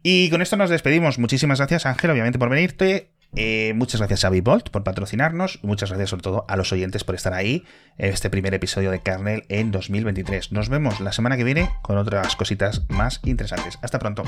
Y 0.04 0.30
con 0.30 0.42
esto 0.42 0.58
nos 0.58 0.70
despedimos. 0.70 1.20
Muchísimas 1.20 1.60
gracias, 1.60 1.86
Ángel, 1.86 2.12
obviamente, 2.12 2.40
por 2.40 2.50
venirte. 2.50 3.10
Eh, 3.36 3.72
muchas 3.76 4.02
gracias 4.02 4.26
a 4.26 4.30
Bolt 4.30 4.70
por 4.70 4.84
patrocinarnos. 4.84 5.60
Muchas 5.64 5.90
gracias 5.90 6.10
sobre 6.10 6.24
todo 6.24 6.46
a 6.48 6.58
los 6.58 6.72
oyentes 6.74 7.04
por 7.04 7.16
estar 7.16 7.34
ahí 7.34 7.64
este 7.98 8.30
primer 8.30 8.54
episodio 8.54 8.92
de 8.92 9.00
Kernel 9.00 9.44
en 9.48 9.72
2023. 9.72 10.52
Nos 10.52 10.70
vemos 10.70 11.00
la 11.00 11.14
semana 11.14 11.38
que 11.38 11.44
viene 11.44 11.70
con 11.82 11.98
otras 11.98 12.36
cositas 12.36 12.84
más 12.90 13.22
interesantes. 13.24 13.80
Hasta 13.82 14.00
pronto. 14.00 14.24